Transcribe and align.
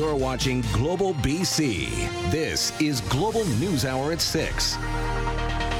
You're 0.00 0.16
watching 0.16 0.62
Global 0.72 1.12
BC. 1.16 2.30
This 2.30 2.72
is 2.80 3.02
Global 3.02 3.44
News 3.58 3.84
Hour 3.84 4.12
at 4.12 4.22
6. 4.22 4.78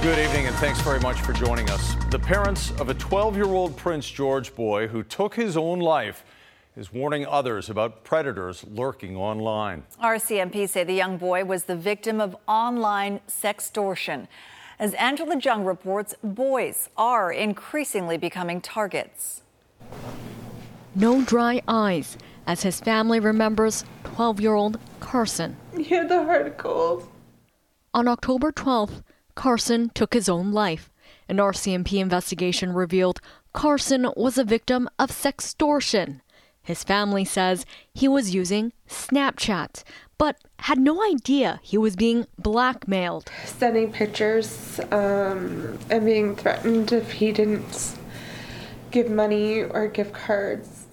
Good 0.03 0.19
evening, 0.19 0.47
and 0.47 0.55
thanks 0.57 0.79
very 0.83 1.01
much 1.01 1.19
for 1.23 1.33
joining 1.33 1.71
us. 1.71 1.95
The 2.11 2.19
parents 2.19 2.71
of 2.73 2.91
a 2.91 2.95
12 2.95 3.37
year 3.37 3.47
old 3.47 3.75
Prince 3.79 4.11
George 4.11 4.55
boy 4.55 4.89
who 4.89 5.03
took 5.03 5.35
his 5.35 5.57
own 5.57 5.79
life 5.79 6.23
is 6.77 6.93
warning 6.93 7.25
others 7.25 7.71
about 7.71 8.05
predators 8.05 8.63
lurking 8.71 9.17
online. 9.17 9.85
RCMP 10.03 10.69
say 10.69 10.85
the 10.85 10.93
young 10.93 11.17
boy 11.17 11.43
was 11.47 11.65
the 11.65 11.75
victim 11.75 12.21
of 12.21 12.37
online 12.47 13.21
sextortion. 13.27 14.29
As 14.79 14.93
Angela 14.95 15.39
Jung 15.39 15.65
reports, 15.65 16.15
boys 16.23 16.91
are 16.95 17.33
increasingly 17.33 18.19
becoming 18.19 18.61
targets. 18.61 19.41
No 20.95 21.25
dry 21.25 21.63
eyes 21.67 22.19
as 22.47 22.63
his 22.63 22.81
family 22.81 23.21
remembers 23.21 23.85
12 24.05 24.41
year 24.41 24.55
old 24.55 24.79
Carson. 25.01 25.57
He 25.77 25.85
had 25.85 26.09
the 26.09 26.25
heart 26.25 26.57
cold. 26.59 27.09
On 27.93 28.07
October 28.07 28.53
12th, 28.53 29.03
Carson 29.35 29.91
took 29.91 30.15
his 30.15 30.29
own 30.29 30.53
life. 30.53 30.91
An 31.29 31.39
RCMP 31.39 31.99
investigation 32.01 32.73
revealed 32.73 33.21
Carson 33.53 34.11
was 34.17 34.39
a 34.39 34.45
victim 34.45 34.89
of 34.99 35.11
sextortion. 35.11 36.21
His 36.63 36.85
family 36.85 37.25
says 37.25 37.65
he 37.95 38.07
was 38.07 38.35
using 38.35 38.73
Snapchat, 38.89 39.83
but 40.19 40.37
had 40.61 40.79
no 40.79 41.03
idea 41.03 41.59
he 41.63 41.79
was 41.79 41.97
being 41.97 42.27
blackmailed. 42.39 43.31
Sending 43.45 43.91
pictures 43.91 44.79
um, 44.93 45.79
and 45.89 46.05
being 46.05 46.37
threatened 46.37 46.93
if 46.93 47.13
he 47.13 47.33
didn't 47.33 47.97
give 48.91 49.11
money 49.11 49.63
or 49.63 49.89
gift 49.89 50.13
cards. 50.13 50.87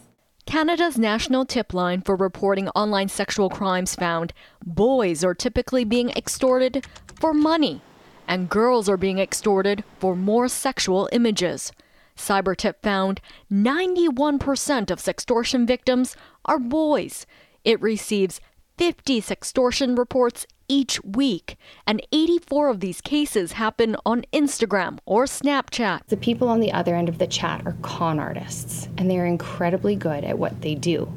Canada's 0.48 0.98
national 0.98 1.44
tip 1.44 1.74
line 1.74 2.02
for 2.02 2.16
reporting 2.16 2.70
online 2.70 3.10
sexual 3.10 3.50
crimes 3.50 3.96
found 3.96 4.32
boys 4.66 5.22
are 5.22 5.36
typically 5.36 5.84
being 5.84 6.10
extorted 6.12 6.88
for 7.20 7.34
money, 7.34 7.82
and 8.30 8.50
girls 8.50 8.88
are 8.88 8.96
being 8.96 9.20
extorted 9.20 9.84
for 10.00 10.16
more 10.16 10.48
sexual 10.48 11.10
images. 11.12 11.74
CyberTip 12.16 12.76
found 12.82 13.20
91% 13.52 14.90
of 14.90 15.00
sextortion 15.00 15.68
victims 15.68 16.16
are 16.46 16.60
boys. 16.60 17.26
It 17.66 17.82
receives 17.82 18.40
50 18.78 19.22
sextortion 19.22 19.98
reports 19.98 20.46
each 20.68 21.04
week, 21.04 21.58
and 21.86 22.06
84 22.12 22.70
of 22.70 22.80
these 22.80 23.02
cases 23.02 23.54
happen 23.54 23.96
on 24.06 24.24
Instagram 24.32 25.00
or 25.06 25.26
Snapchat. 25.26 26.02
The 26.08 26.18
people 26.18 26.48
on 26.50 26.60
the 26.60 26.72
other 26.72 26.96
end 26.96 27.10
of 27.10 27.18
the 27.18 27.28
chat 27.28 27.66
are 27.66 27.76
con 27.82 28.20
artists, 28.20 28.88
and 28.98 29.10
they 29.10 29.18
are 29.18 29.26
incredibly 29.26 29.96
good 29.96 30.24
at 30.24 30.38
what 30.38 30.62
they 30.62 30.76
do. 30.76 31.12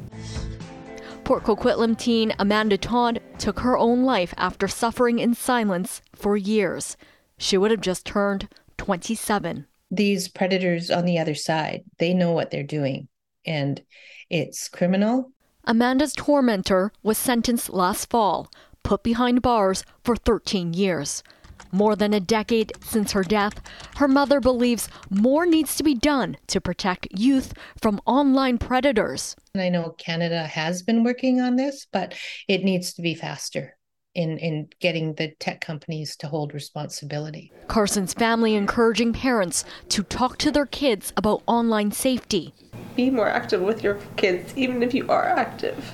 Port 1.23 1.43
Coquitlam 1.43 1.97
teen 1.97 2.33
Amanda 2.39 2.77
Todd 2.77 3.21
took 3.37 3.59
her 3.59 3.77
own 3.77 4.03
life 4.03 4.33
after 4.37 4.67
suffering 4.67 5.19
in 5.19 5.35
silence 5.35 6.01
for 6.15 6.35
years. 6.35 6.97
She 7.37 7.57
would 7.57 7.71
have 7.71 7.81
just 7.81 8.05
turned 8.05 8.47
27. 8.77 9.67
These 9.91 10.29
predators 10.29 10.89
on 10.89 11.05
the 11.05 11.19
other 11.19 11.35
side, 11.35 11.83
they 11.99 12.13
know 12.13 12.31
what 12.31 12.49
they're 12.49 12.63
doing, 12.63 13.07
and 13.45 13.81
it's 14.29 14.67
criminal. 14.67 15.31
Amanda's 15.65 16.13
tormentor 16.13 16.91
was 17.03 17.17
sentenced 17.17 17.69
last 17.69 18.09
fall, 18.09 18.51
put 18.83 19.03
behind 19.03 19.41
bars 19.41 19.83
for 20.03 20.15
13 20.15 20.73
years. 20.73 21.23
More 21.71 21.95
than 21.95 22.13
a 22.13 22.19
decade 22.19 22.73
since 22.81 23.11
her 23.11 23.23
death, 23.23 23.61
her 23.97 24.07
mother 24.07 24.39
believes 24.39 24.89
more 25.09 25.45
needs 25.45 25.75
to 25.75 25.83
be 25.83 25.93
done 25.93 26.37
to 26.47 26.59
protect 26.59 27.07
youth 27.17 27.53
from 27.79 28.01
online 28.05 28.57
predators. 28.57 29.35
I 29.55 29.69
know 29.69 29.91
Canada 29.97 30.47
has 30.47 30.81
been 30.81 31.03
working 31.03 31.39
on 31.39 31.55
this, 31.55 31.87
but 31.91 32.15
it 32.47 32.63
needs 32.63 32.93
to 32.93 33.01
be 33.01 33.15
faster 33.15 33.77
in, 34.13 34.37
in 34.37 34.69
getting 34.79 35.13
the 35.13 35.29
tech 35.39 35.61
companies 35.61 36.15
to 36.17 36.27
hold 36.27 36.53
responsibility. 36.53 37.51
Carson's 37.67 38.13
family 38.13 38.55
encouraging 38.55 39.13
parents 39.13 39.63
to 39.89 40.03
talk 40.03 40.37
to 40.39 40.51
their 40.51 40.65
kids 40.65 41.13
about 41.15 41.43
online 41.47 41.91
safety. 41.91 42.53
Be 42.95 43.09
more 43.09 43.29
active 43.29 43.61
with 43.61 43.83
your 43.83 43.99
kids, 44.17 44.53
even 44.57 44.83
if 44.83 44.93
you 44.93 45.09
are 45.09 45.25
active. 45.25 45.93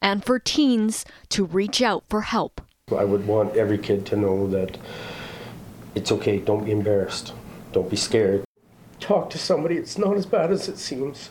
And 0.00 0.24
for 0.24 0.38
teens 0.38 1.04
to 1.30 1.44
reach 1.44 1.80
out 1.80 2.04
for 2.08 2.22
help. 2.22 2.60
I 2.96 3.04
would 3.04 3.26
want 3.26 3.56
every 3.56 3.78
kid 3.78 4.04
to 4.06 4.16
know 4.16 4.48
that 4.48 4.76
it's 5.94 6.10
okay, 6.10 6.38
don't 6.38 6.64
be 6.64 6.72
embarrassed, 6.72 7.32
don't 7.72 7.88
be 7.88 7.96
scared. 7.96 8.44
Talk 8.98 9.30
to 9.30 9.38
somebody, 9.38 9.76
it's 9.76 9.98
not 9.98 10.16
as 10.16 10.26
bad 10.26 10.50
as 10.50 10.68
it 10.68 10.78
seems. 10.78 11.30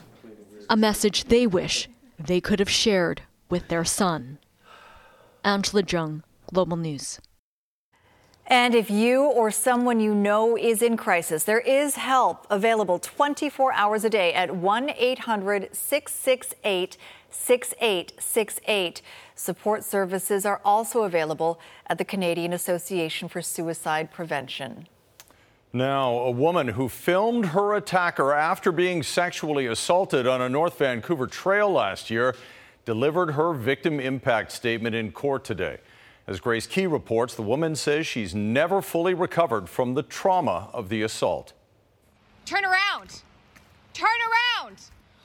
A 0.70 0.76
message 0.76 1.24
they 1.24 1.46
wish 1.46 1.88
they 2.18 2.40
could 2.40 2.58
have 2.58 2.70
shared 2.70 3.22
with 3.50 3.68
their 3.68 3.84
son. 3.84 4.38
Angela 5.44 5.82
Jung, 5.82 6.22
Global 6.52 6.76
News. 6.76 7.18
And 8.46 8.74
if 8.74 8.90
you 8.90 9.22
or 9.24 9.50
someone 9.50 9.98
you 10.00 10.14
know 10.14 10.56
is 10.58 10.82
in 10.82 10.96
crisis, 10.96 11.44
there 11.44 11.60
is 11.60 11.94
help 11.96 12.46
available 12.50 12.98
24 12.98 13.72
hours 13.72 14.04
a 14.04 14.10
day 14.10 14.34
at 14.34 14.54
1 14.54 14.90
800 14.90 15.74
668 15.74 16.96
6868. 17.30 19.02
Support 19.34 19.84
services 19.84 20.44
are 20.44 20.60
also 20.64 21.04
available 21.04 21.60
at 21.86 21.98
the 21.98 22.04
Canadian 22.04 22.52
Association 22.52 23.28
for 23.28 23.40
Suicide 23.40 24.12
Prevention. 24.12 24.86
Now, 25.72 26.10
a 26.18 26.30
woman 26.30 26.68
who 26.68 26.88
filmed 26.88 27.46
her 27.46 27.74
attacker 27.74 28.34
after 28.34 28.70
being 28.70 29.02
sexually 29.02 29.66
assaulted 29.66 30.26
on 30.26 30.42
a 30.42 30.48
North 30.48 30.76
Vancouver 30.78 31.26
trail 31.26 31.70
last 31.70 32.10
year 32.10 32.34
delivered 32.84 33.32
her 33.32 33.52
victim 33.52 34.00
impact 34.00 34.52
statement 34.52 34.94
in 34.94 35.12
court 35.12 35.44
today. 35.44 35.78
As 36.26 36.40
Grace 36.40 36.66
Ke 36.66 36.88
reports, 36.88 37.34
the 37.34 37.42
woman 37.42 37.74
says 37.74 38.06
she's 38.06 38.34
never 38.34 38.80
fully 38.80 39.14
recovered 39.14 39.68
from 39.68 39.94
the 39.94 40.02
trauma 40.02 40.70
of 40.72 40.88
the 40.88 41.02
assault. 41.02 41.52
Turn 42.44 42.64
around! 42.64 43.22
Turn 43.92 44.08
around! 44.60 44.76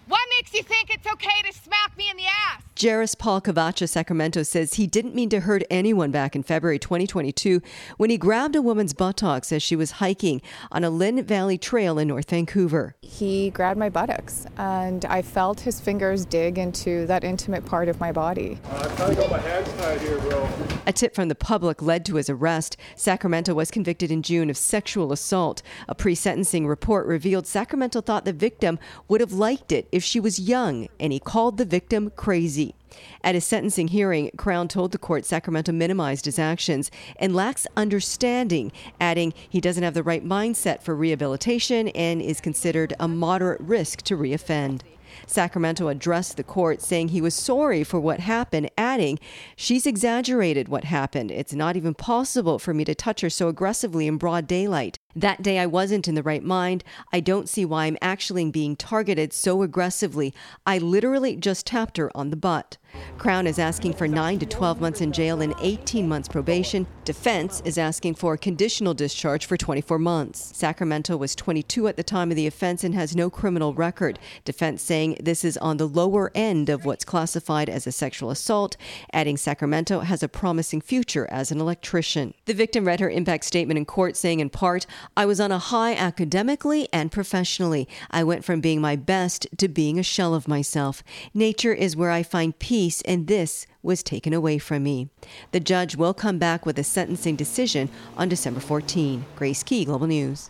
What 0.08 0.22
makes 0.38 0.54
you 0.54 0.64
think 0.64 0.90
it's 0.90 1.06
okay 1.06 1.42
to 1.46 1.52
smack 1.52 1.98
me 1.98 2.10
in 2.10 2.16
the 2.16 2.24
ass? 2.24 2.64
Jairus 2.80 3.14
Paul 3.14 3.42
Cavacha 3.42 3.90
Sacramento 3.90 4.44
says 4.44 4.76
he 4.76 4.88
didn't 4.88 5.16
mean 5.16 5.30
to 5.30 5.42
hurt 5.42 5.64
anyone 5.70 6.12
back 6.12 6.34
in 6.34 6.44
February 6.44 6.80
2022 6.80 7.60
when 7.98 8.10
he 8.10 8.18
grabbed 8.18 8.56
a 8.56 8.62
woman's 8.62 8.94
buttocks 8.94 9.52
as 9.52 9.62
she 9.64 9.76
was 9.76 9.92
hiking 9.92 10.42
on 10.72 10.86
a 10.86 10.90
Lynn 10.90 11.24
Valley 11.26 11.58
Trail 11.58 12.00
in 12.00 12.08
North 12.08 12.30
Vancouver. 12.30 12.96
He 13.02 13.50
grabbed 13.50 13.80
my 13.80 13.90
buttocks 13.90 14.46
and 14.58 15.04
I 15.06 15.24
felt 15.24 15.60
his 15.60 15.82
fingers 15.82 16.24
dig 16.24 16.58
into 16.58 17.06
that 17.08 17.26
intimate 17.26 17.66
part 17.66 17.90
of 17.90 18.00
my 18.00 18.12
body. 18.12 18.60
Uh, 18.70 18.78
I 18.78 18.96
kind 18.96 19.12
of 19.12 19.18
got 19.18 19.32
my 19.32 19.40
hands 19.40 19.74
tied 19.74 20.00
here, 20.00 20.20
bro. 20.20 20.48
A 20.86 20.94
tip 20.94 21.16
from 21.16 21.28
the 21.28 21.36
public 21.36 21.82
led 21.82 22.06
to 22.06 22.16
his 22.16 22.30
arrest. 22.30 22.78
Sacramento 22.96 23.56
was 23.56 23.72
convicted 23.72 24.12
in 24.12 24.22
June 24.22 24.50
of 24.50 24.56
sexual 24.56 25.12
assault. 25.12 25.64
A 25.90 25.96
pre 25.96 26.16
sentencing 26.16 26.68
report 26.68 27.08
revealed 27.08 27.48
Sacramento 27.48 28.00
thought 28.02 28.24
the 28.24 28.32
victim 28.32 28.78
would 29.10 29.20
have 29.20 29.34
liked 29.34 29.72
it 29.72 29.90
if 29.98 30.04
she 30.04 30.20
was 30.20 30.40
young, 30.40 30.88
and 31.00 31.12
he 31.12 31.20
called 31.20 31.58
the 31.58 31.66
victim 31.66 32.12
crazy. 32.16 32.76
At 33.24 33.36
his 33.36 33.46
sentencing 33.46 33.90
hearing, 33.90 34.30
Crown 34.38 34.68
told 34.68 34.92
the 34.92 35.00
court 35.00 35.26
Sacramento 35.26 35.72
minimized 35.72 36.26
his 36.26 36.38
actions 36.40 36.92
and 37.18 37.36
lacks 37.36 37.66
understanding, 37.76 38.72
adding 39.02 39.34
he 39.50 39.60
doesn't 39.60 39.84
have 39.84 39.96
the 39.96 40.04
right 40.04 40.24
mindset 40.24 40.84
for 40.84 40.96
rehabilitation 40.96 41.88
and 41.90 42.22
is 42.22 42.40
considered 42.40 42.94
a 43.00 43.08
moderate 43.08 43.60
risk 43.60 44.04
to 44.04 44.16
reoffend. 44.16 44.82
Sacramento 45.26 45.88
addressed 45.88 46.38
the 46.38 46.44
court 46.44 46.82
saying 46.82 47.08
he 47.08 47.22
was 47.22 47.34
sorry 47.34 47.84
for 47.84 48.00
what 48.00 48.20
happened, 48.20 48.70
adding, 48.78 49.18
She's 49.56 49.88
exaggerated 49.88 50.70
what 50.70 50.84
happened. 50.84 51.32
It's 51.32 51.54
not 51.54 51.76
even 51.76 51.96
possible 51.96 52.60
for 52.60 52.74
me 52.74 52.86
to 52.86 52.94
touch 52.94 53.22
her 53.22 53.30
so 53.30 53.48
aggressively 53.48 54.06
in 54.06 54.18
broad 54.18 54.46
daylight. 54.46 55.00
That 55.18 55.42
day 55.42 55.58
I 55.58 55.66
wasn't 55.66 56.08
in 56.08 56.14
the 56.14 56.22
right 56.22 56.44
mind. 56.44 56.84
I 57.12 57.22
don't 57.22 57.50
see 57.50 57.66
why 57.66 57.86
I'm 57.86 57.98
actually 58.04 58.52
being 58.52 58.76
targeted 58.76 59.34
so 59.34 59.64
aggressively. 59.64 60.32
I 60.64 60.78
literally 60.78 61.36
just 61.36 61.66
tapped 61.66 61.98
her 61.98 62.16
on 62.16 62.30
the 62.30 62.36
butt. 62.36 62.78
Crown 63.18 63.48
is 63.48 63.60
asking 63.60 63.94
for 63.94 64.08
9 64.08 64.40
to 64.40 64.46
12 64.46 64.80
months 64.80 65.02
in 65.02 65.12
jail 65.12 65.42
and 65.42 65.54
18 65.60 66.08
months 66.08 66.28
probation. 66.28 66.88
Defense 67.04 67.62
is 67.66 67.78
asking 67.78 68.16
for 68.16 68.34
a 68.34 68.38
conditional 68.38 68.94
discharge 68.94 69.46
for 69.46 69.58
24 69.58 70.00
months. 70.00 70.56
Sacramento 70.56 71.18
was 71.18 71.36
22 71.36 71.88
at 71.88 71.98
the 71.98 72.04
time 72.04 72.30
of 72.32 72.36
the 72.36 72.48
offense 72.48 72.84
and 72.84 72.94
has 72.94 73.16
no 73.16 73.30
criminal 73.30 73.74
record. 73.74 74.20
Defense 74.46 74.82
saying 74.82 75.18
this 75.20 75.44
is 75.44 75.58
on 75.58 75.78
the 75.78 75.88
lower 75.88 76.32
end 76.36 76.70
of 76.70 76.86
what's 76.86 77.06
classified 77.06 77.70
as 77.70 77.88
a 77.88 77.92
sexual 77.92 78.30
assault, 78.30 78.78
adding 79.12 79.38
Sacramento 79.38 80.02
has 80.02 80.22
a 80.22 80.30
promising 80.30 80.82
future 80.82 81.28
as 81.32 81.52
an 81.52 81.60
electrician. 81.60 82.34
The 82.46 82.54
victim 82.54 82.86
read 82.86 83.00
her 83.00 83.10
impact 83.10 83.46
statement 83.46 83.78
in 83.78 83.86
court 83.86 84.16
saying 84.16 84.40
in 84.40 84.50
part, 84.50 84.86
I 85.16 85.26
was 85.26 85.40
on 85.40 85.52
a 85.52 85.60
high 85.60 85.96
academically 85.96 86.88
and 86.92 87.12
professionally. 87.12 87.88
I 88.12 88.24
went 88.24 88.44
from 88.44 88.62
being 88.62 88.82
my 88.82 88.96
best 88.96 89.48
to 89.58 89.68
being 89.68 89.98
a 89.98 90.04
shell 90.04 90.34
of 90.34 90.48
myself. 90.48 91.04
Nature 91.34 91.74
is 91.74 91.96
where 91.96 92.12
I 92.12 92.24
find 92.24 92.58
peace, 92.58 93.02
and 93.02 93.28
this 93.28 93.66
was 93.82 94.04
taken 94.04 94.34
away 94.34 94.58
from 94.58 94.84
me. 94.84 95.10
The 95.52 95.60
judge 95.60 95.96
will 95.96 96.14
come 96.14 96.38
back 96.38 96.66
with 96.66 96.78
a 96.78 96.84
sentencing 96.84 97.36
decision 97.36 97.90
on 98.18 98.30
December 98.30 98.60
14. 98.60 99.26
Grace 99.36 99.64
Ke, 99.64 99.86
Global 99.86 100.08
News. 100.08 100.50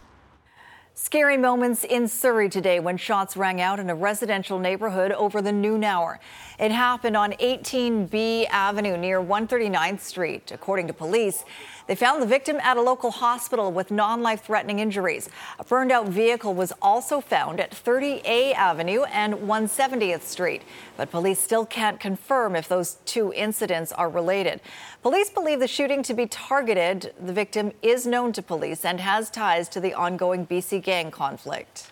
Scary 0.99 1.37
moments 1.37 1.83
in 1.83 2.07
Surrey 2.07 2.49
today 2.49 2.79
when 2.79 2.97
shots 2.97 3.37
rang 3.37 3.61
out 3.61 3.79
in 3.79 3.87
a 3.87 3.93
residential 3.93 4.57
neighborhood 4.57 5.11
over 5.11 5.43
the 5.43 5.51
noon 5.51 5.83
hour. 5.83 6.19
It 6.57 6.71
happened 6.71 7.15
on 7.15 7.33
18B 7.33 8.47
Avenue 8.49 8.97
near 8.97 9.21
139th 9.21 9.99
Street. 9.99 10.51
According 10.51 10.87
to 10.87 10.93
police, 10.93 11.45
they 11.87 11.95
found 11.95 12.21
the 12.21 12.27
victim 12.27 12.57
at 12.61 12.77
a 12.77 12.81
local 12.81 13.11
hospital 13.11 13.71
with 13.71 13.91
non 13.91 14.21
life 14.21 14.43
threatening 14.43 14.79
injuries. 14.79 15.29
A 15.57 15.63
burned 15.63 15.91
out 15.91 16.07
vehicle 16.07 16.53
was 16.53 16.73
also 16.81 17.21
found 17.21 17.59
at 17.59 17.71
30A 17.71 18.53
Avenue 18.53 19.03
and 19.03 19.33
170th 19.33 20.23
Street, 20.23 20.61
but 20.97 21.09
police 21.09 21.39
still 21.39 21.65
can't 21.65 21.99
confirm 21.99 22.55
if 22.55 22.67
those 22.67 22.97
two 23.05 23.33
incidents 23.33 23.91
are 23.93 24.09
related. 24.09 24.59
Police 25.01 25.29
believe 25.29 25.59
the 25.59 25.67
shooting 25.67 26.03
to 26.03 26.13
be 26.13 26.27
targeted. 26.27 27.13
The 27.19 27.33
victim 27.33 27.71
is 27.81 28.05
known 28.05 28.33
to 28.33 28.41
police 28.41 28.83
and 28.83 28.99
has 28.99 29.29
ties 29.29 29.69
to 29.69 29.79
the 29.79 29.93
ongoing 29.93 30.45
BC 30.45 30.83
gang 30.83 31.09
conflict. 31.09 31.91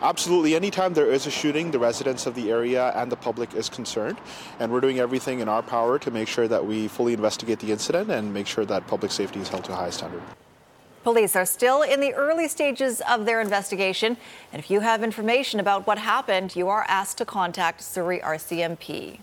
Absolutely. 0.00 0.56
Anytime 0.56 0.94
there 0.94 1.10
is 1.10 1.26
a 1.26 1.30
shooting, 1.30 1.70
the 1.70 1.78
residents 1.78 2.26
of 2.26 2.34
the 2.34 2.50
area 2.50 2.92
and 2.96 3.10
the 3.10 3.16
public 3.16 3.54
is 3.54 3.68
concerned. 3.68 4.18
And 4.58 4.72
we're 4.72 4.80
doing 4.80 4.98
everything 4.98 5.40
in 5.40 5.48
our 5.48 5.62
power 5.62 5.98
to 6.00 6.10
make 6.10 6.28
sure 6.28 6.48
that 6.48 6.64
we 6.64 6.88
fully 6.88 7.12
investigate 7.12 7.60
the 7.60 7.70
incident 7.70 8.10
and 8.10 8.34
make 8.34 8.46
sure 8.46 8.64
that 8.64 8.86
public 8.86 9.12
safety 9.12 9.40
is 9.40 9.48
held 9.48 9.64
to 9.64 9.72
a 9.72 9.76
high 9.76 9.90
standard. 9.90 10.22
Police 11.04 11.34
are 11.34 11.46
still 11.46 11.82
in 11.82 12.00
the 12.00 12.14
early 12.14 12.46
stages 12.46 13.00
of 13.08 13.26
their 13.26 13.40
investigation. 13.40 14.16
And 14.52 14.60
if 14.60 14.70
you 14.70 14.80
have 14.80 15.02
information 15.02 15.58
about 15.58 15.86
what 15.86 15.98
happened, 15.98 16.54
you 16.54 16.68
are 16.68 16.84
asked 16.88 17.18
to 17.18 17.24
contact 17.24 17.82
Surrey 17.82 18.20
RCMP. 18.20 19.18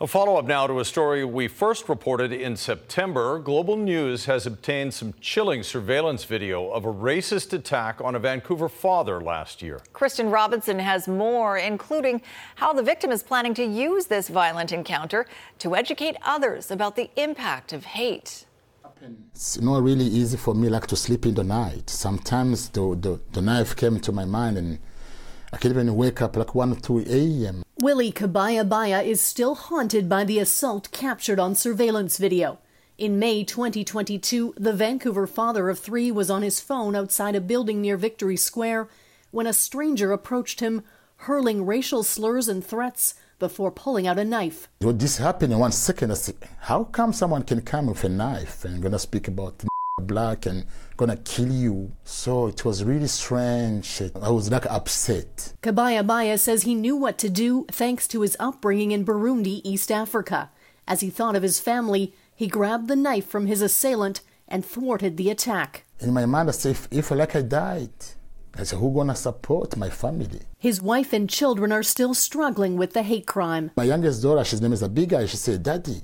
A 0.00 0.08
follow 0.08 0.34
up 0.34 0.44
now 0.44 0.66
to 0.66 0.80
a 0.80 0.84
story 0.84 1.24
we 1.24 1.46
first 1.46 1.88
reported 1.88 2.32
in 2.32 2.56
September. 2.56 3.38
Global 3.38 3.76
News 3.76 4.24
has 4.24 4.44
obtained 4.44 4.92
some 4.92 5.14
chilling 5.20 5.62
surveillance 5.62 6.24
video 6.24 6.68
of 6.70 6.84
a 6.84 6.92
racist 6.92 7.52
attack 7.52 8.00
on 8.00 8.16
a 8.16 8.18
Vancouver 8.18 8.68
father 8.68 9.20
last 9.20 9.62
year. 9.62 9.80
Kristen 9.92 10.30
Robinson 10.30 10.80
has 10.80 11.06
more, 11.06 11.58
including 11.58 12.22
how 12.56 12.72
the 12.72 12.82
victim 12.82 13.12
is 13.12 13.22
planning 13.22 13.54
to 13.54 13.64
use 13.64 14.06
this 14.06 14.28
violent 14.28 14.72
encounter 14.72 15.26
to 15.60 15.76
educate 15.76 16.16
others 16.24 16.72
about 16.72 16.96
the 16.96 17.08
impact 17.14 17.72
of 17.72 17.84
hate. 17.84 18.46
It's 19.32 19.60
not 19.60 19.80
really 19.80 20.06
easy 20.06 20.36
for 20.36 20.56
me 20.56 20.70
like 20.70 20.88
to 20.88 20.96
sleep 20.96 21.24
in 21.24 21.34
the 21.34 21.44
night. 21.44 21.88
Sometimes 21.88 22.68
the, 22.68 22.96
the, 23.00 23.20
the 23.30 23.42
knife 23.42 23.76
came 23.76 24.00
to 24.00 24.10
my 24.10 24.24
mind 24.24 24.58
and 24.58 24.80
I 25.54 25.56
can 25.56 25.70
even 25.70 25.94
wake 25.94 26.20
up 26.20 26.36
like 26.36 26.56
1 26.56 26.72
or 26.72 26.74
2 26.74 27.04
a.m. 27.06 27.62
Willie 27.78 28.10
Kabaya 28.10 28.68
Baya 28.68 29.02
is 29.02 29.20
still 29.20 29.54
haunted 29.54 30.08
by 30.08 30.24
the 30.24 30.40
assault 30.40 30.90
captured 30.90 31.38
on 31.38 31.54
surveillance 31.54 32.18
video. 32.18 32.58
In 32.98 33.20
May 33.20 33.44
2022, 33.44 34.54
the 34.56 34.72
Vancouver 34.72 35.28
father 35.28 35.68
of 35.68 35.78
three 35.78 36.10
was 36.10 36.28
on 36.28 36.42
his 36.42 36.58
phone 36.58 36.96
outside 36.96 37.36
a 37.36 37.40
building 37.40 37.80
near 37.80 37.96
Victory 37.96 38.36
Square 38.36 38.88
when 39.30 39.46
a 39.46 39.52
stranger 39.52 40.10
approached 40.10 40.58
him, 40.58 40.82
hurling 41.18 41.64
racial 41.64 42.02
slurs 42.02 42.48
and 42.48 42.66
threats 42.66 43.14
before 43.38 43.70
pulling 43.70 44.08
out 44.08 44.18
a 44.18 44.24
knife. 44.24 44.68
When 44.80 44.98
this 44.98 45.18
happened 45.18 45.52
in 45.52 45.60
one 45.60 45.70
second, 45.70 46.10
I 46.10 46.14
said, 46.14 46.34
how 46.62 46.82
come 46.82 47.12
someone 47.12 47.44
can 47.44 47.60
come 47.60 47.86
with 47.86 48.02
a 48.02 48.08
knife 48.08 48.64
and 48.64 48.82
gonna 48.82 48.98
speak 48.98 49.28
about 49.28 49.62
black 50.02 50.46
and 50.46 50.66
gonna 50.96 51.16
kill 51.16 51.50
you. 51.50 51.92
So 52.04 52.46
it 52.46 52.64
was 52.64 52.84
really 52.84 53.06
strange. 53.06 54.02
I 54.20 54.30
was 54.30 54.50
like 54.50 54.66
upset. 54.66 55.54
Kabaya 55.62 56.06
Baya 56.06 56.38
says 56.38 56.62
he 56.62 56.74
knew 56.74 56.96
what 56.96 57.18
to 57.18 57.28
do 57.28 57.66
thanks 57.70 58.06
to 58.08 58.22
his 58.22 58.36
upbringing 58.40 58.92
in 58.92 59.04
Burundi, 59.04 59.60
East 59.64 59.90
Africa. 59.90 60.50
As 60.86 61.00
he 61.00 61.10
thought 61.10 61.36
of 61.36 61.42
his 61.42 61.60
family, 61.60 62.14
he 62.34 62.46
grabbed 62.46 62.88
the 62.88 62.96
knife 62.96 63.26
from 63.26 63.46
his 63.46 63.62
assailant 63.62 64.20
and 64.48 64.64
thwarted 64.64 65.16
the 65.16 65.30
attack. 65.30 65.84
In 66.00 66.12
my 66.12 66.26
mind, 66.26 66.48
I 66.48 66.52
said, 66.52 66.72
if, 66.72 66.88
if 66.90 67.10
like 67.10 67.34
I 67.34 67.42
died, 67.42 67.90
I 68.56 68.64
said, 68.64 68.78
who 68.78 68.92
gonna 68.92 69.16
support 69.16 69.76
my 69.76 69.90
family? 69.90 70.40
His 70.58 70.82
wife 70.82 71.12
and 71.12 71.28
children 71.28 71.72
are 71.72 71.82
still 71.82 72.14
struggling 72.14 72.76
with 72.76 72.92
the 72.92 73.02
hate 73.02 73.26
crime. 73.26 73.70
My 73.76 73.84
youngest 73.84 74.22
daughter, 74.22 74.48
his 74.48 74.60
name 74.60 74.72
is 74.72 74.82
Abigail, 74.82 75.26
she 75.26 75.36
said, 75.36 75.62
Daddy, 75.62 76.02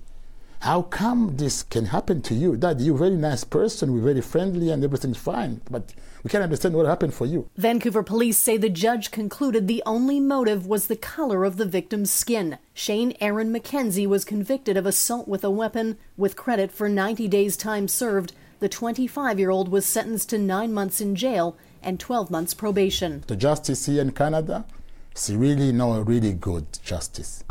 how 0.60 0.82
come 0.82 1.36
this 1.36 1.62
can 1.62 1.86
happen 1.86 2.20
to 2.22 2.34
you? 2.34 2.54
Dad, 2.54 2.82
you're 2.82 2.94
a 2.94 2.98
very 2.98 3.16
nice 3.16 3.44
person, 3.44 3.94
we're 3.94 4.12
very 4.12 4.20
friendly, 4.20 4.70
and 4.70 4.84
everything's 4.84 5.16
fine. 5.16 5.62
But 5.70 5.94
we 6.22 6.28
can't 6.28 6.44
understand 6.44 6.74
what 6.74 6.84
happened 6.84 7.14
for 7.14 7.24
you. 7.24 7.48
Vancouver 7.56 8.02
police 8.02 8.36
say 8.36 8.58
the 8.58 8.68
judge 8.68 9.10
concluded 9.10 9.66
the 9.66 9.82
only 9.86 10.20
motive 10.20 10.66
was 10.66 10.86
the 10.86 10.96
color 10.96 11.44
of 11.44 11.56
the 11.56 11.64
victim's 11.64 12.10
skin. 12.10 12.58
Shane 12.74 13.16
Aaron 13.22 13.52
McKenzie 13.52 14.06
was 14.06 14.24
convicted 14.24 14.76
of 14.76 14.84
assault 14.84 15.26
with 15.26 15.44
a 15.44 15.50
weapon 15.50 15.96
with 16.18 16.36
credit 16.36 16.70
for 16.70 16.90
90 16.90 17.26
days' 17.28 17.56
time 17.56 17.88
served. 17.88 18.34
The 18.58 18.68
25 18.68 19.38
year 19.38 19.50
old 19.50 19.70
was 19.70 19.86
sentenced 19.86 20.28
to 20.30 20.38
nine 20.38 20.74
months 20.74 21.00
in 21.00 21.16
jail 21.16 21.56
and 21.82 21.98
12 21.98 22.30
months 22.30 22.52
probation. 22.52 23.24
The 23.26 23.36
justice 23.36 23.86
here 23.86 24.02
in 24.02 24.12
Canada 24.12 24.66
is 25.14 25.34
really 25.34 25.72
no 25.72 26.00
really 26.00 26.32
good 26.32 26.66
justice. 26.82 27.44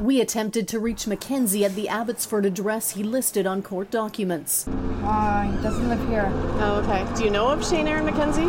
We 0.00 0.20
attempted 0.20 0.68
to 0.68 0.78
reach 0.78 1.04
McKenzie 1.04 1.62
at 1.62 1.74
the 1.74 1.88
Abbotsford 1.88 2.46
address 2.46 2.90
he 2.90 3.02
listed 3.02 3.46
on 3.46 3.62
court 3.62 3.90
documents. 3.90 4.66
Uh, 4.68 5.42
he 5.42 5.62
doesn't 5.62 5.88
live 5.88 6.06
here. 6.08 6.30
Oh, 6.60 6.82
okay. 6.84 7.06
Do 7.16 7.24
you 7.24 7.30
know 7.30 7.48
of 7.48 7.66
Shane 7.66 7.86
Aaron 7.86 8.06
McKenzie? 8.06 8.48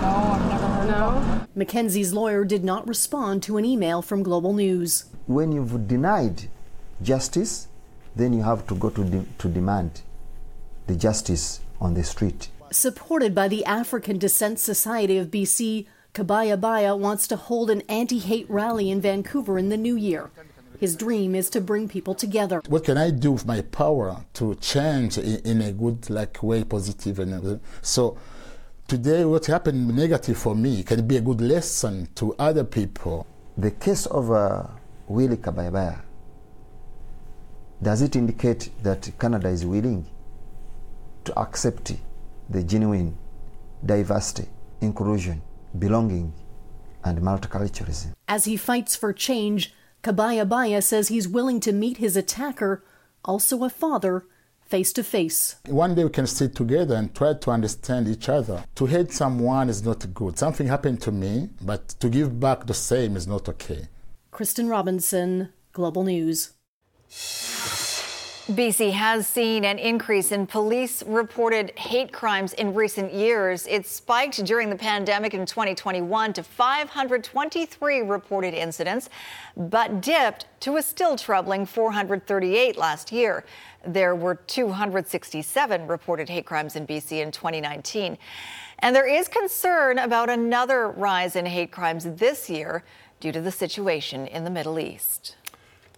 No, 0.00 0.08
I've 0.08 0.48
never 0.48 0.66
heard 0.66 0.88
no. 0.88 0.94
of 0.94 1.26
him. 1.26 1.48
McKenzie's 1.56 2.14
lawyer 2.14 2.44
did 2.44 2.64
not 2.64 2.88
respond 2.88 3.42
to 3.44 3.56
an 3.58 3.64
email 3.64 4.02
from 4.02 4.22
Global 4.22 4.52
News. 4.52 5.04
When 5.26 5.52
you've 5.52 5.86
denied 5.86 6.48
justice, 7.02 7.68
then 8.16 8.32
you 8.32 8.42
have 8.42 8.66
to 8.68 8.74
go 8.74 8.90
to, 8.90 9.04
de- 9.04 9.26
to 9.38 9.48
demand 9.48 10.02
the 10.86 10.96
justice 10.96 11.60
on 11.80 11.94
the 11.94 12.04
street. 12.04 12.48
Supported 12.70 13.34
by 13.34 13.48
the 13.48 13.64
African 13.64 14.18
Descent 14.18 14.58
Society 14.58 15.18
of 15.18 15.28
BC, 15.30 15.86
Kabaya 16.14 16.60
Baya 16.60 16.94
wants 16.94 17.26
to 17.28 17.36
hold 17.36 17.70
an 17.70 17.80
anti 17.88 18.18
hate 18.18 18.44
rally 18.50 18.90
in 18.90 19.00
Vancouver 19.00 19.58
in 19.58 19.70
the 19.70 19.78
new 19.78 19.96
year. 19.96 20.30
His 20.78 20.94
dream 20.94 21.34
is 21.34 21.48
to 21.50 21.60
bring 21.60 21.88
people 21.88 22.14
together. 22.14 22.60
What 22.68 22.84
can 22.84 22.98
I 22.98 23.10
do 23.10 23.32
with 23.32 23.46
my 23.46 23.62
power 23.62 24.22
to 24.34 24.54
change 24.56 25.16
in, 25.16 25.38
in 25.38 25.62
a 25.62 25.72
good 25.72 26.10
like 26.10 26.42
way, 26.42 26.64
positive 26.64 27.18
and 27.18 27.60
so 27.80 28.18
today 28.86 29.24
what 29.24 29.46
happened 29.46 29.96
negative 29.96 30.36
for 30.36 30.54
me 30.54 30.82
can 30.82 31.06
be 31.06 31.16
a 31.16 31.22
good 31.22 31.40
lesson 31.40 32.08
to 32.16 32.34
other 32.38 32.64
people. 32.64 33.26
The 33.56 33.70
case 33.70 34.04
of 34.04 34.30
uh, 34.30 34.64
Willie 35.08 35.38
Kabayabaya, 35.38 35.98
does 37.82 38.02
it 38.02 38.16
indicate 38.16 38.68
that 38.82 39.10
Canada 39.18 39.48
is 39.48 39.64
willing 39.64 40.04
to 41.24 41.38
accept 41.38 41.94
the 42.50 42.62
genuine 42.62 43.16
diversity, 43.86 44.48
inclusion, 44.82 45.40
belonging, 45.78 46.32
and 47.04 47.18
multiculturalism? 47.20 48.12
As 48.28 48.44
he 48.44 48.56
fights 48.56 48.96
for 48.96 49.12
change, 49.12 49.74
Kabaya 50.02 50.48
Baya 50.48 50.82
says 50.82 51.08
he's 51.08 51.28
willing 51.28 51.60
to 51.60 51.72
meet 51.72 51.98
his 51.98 52.16
attacker, 52.16 52.82
also 53.24 53.62
a 53.64 53.70
father, 53.70 54.24
face 54.72 54.92
to 54.94 55.04
face. 55.04 55.56
One 55.66 55.94
day 55.94 56.04
we 56.04 56.10
can 56.10 56.26
sit 56.26 56.54
together 56.54 56.94
and 56.96 57.14
try 57.14 57.34
to 57.34 57.50
understand 57.50 58.08
each 58.08 58.28
other. 58.28 58.64
To 58.76 58.86
hate 58.86 59.12
someone 59.12 59.68
is 59.68 59.84
not 59.84 60.12
good. 60.14 60.38
Something 60.38 60.66
happened 60.66 61.02
to 61.02 61.12
me, 61.12 61.50
but 61.60 61.88
to 62.00 62.08
give 62.08 62.40
back 62.40 62.66
the 62.66 62.74
same 62.74 63.16
is 63.16 63.26
not 63.26 63.48
okay. 63.48 63.88
Kristen 64.30 64.68
Robinson, 64.68 65.50
Global 65.72 66.04
News. 66.04 66.52
BC 68.48 68.90
has 68.90 69.28
seen 69.28 69.64
an 69.64 69.78
increase 69.78 70.32
in 70.32 70.48
police 70.48 71.04
reported 71.04 71.70
hate 71.78 72.12
crimes 72.12 72.52
in 72.54 72.74
recent 72.74 73.14
years. 73.14 73.68
It 73.68 73.86
spiked 73.86 74.44
during 74.44 74.68
the 74.68 74.74
pandemic 74.74 75.32
in 75.32 75.46
2021 75.46 76.32
to 76.32 76.42
523 76.42 78.00
reported 78.00 78.52
incidents, 78.52 79.10
but 79.56 80.00
dipped 80.00 80.46
to 80.58 80.76
a 80.76 80.82
still 80.82 81.14
troubling 81.14 81.64
438 81.64 82.76
last 82.76 83.12
year. 83.12 83.44
There 83.86 84.16
were 84.16 84.34
267 84.34 85.86
reported 85.86 86.28
hate 86.28 86.44
crimes 86.44 86.74
in 86.74 86.84
BC 86.84 87.22
in 87.22 87.30
2019. 87.30 88.18
And 88.80 88.96
there 88.96 89.06
is 89.06 89.28
concern 89.28 89.98
about 89.98 90.28
another 90.28 90.88
rise 90.88 91.36
in 91.36 91.46
hate 91.46 91.70
crimes 91.70 92.06
this 92.16 92.50
year 92.50 92.82
due 93.20 93.30
to 93.30 93.40
the 93.40 93.52
situation 93.52 94.26
in 94.26 94.42
the 94.42 94.50
Middle 94.50 94.80
East. 94.80 95.36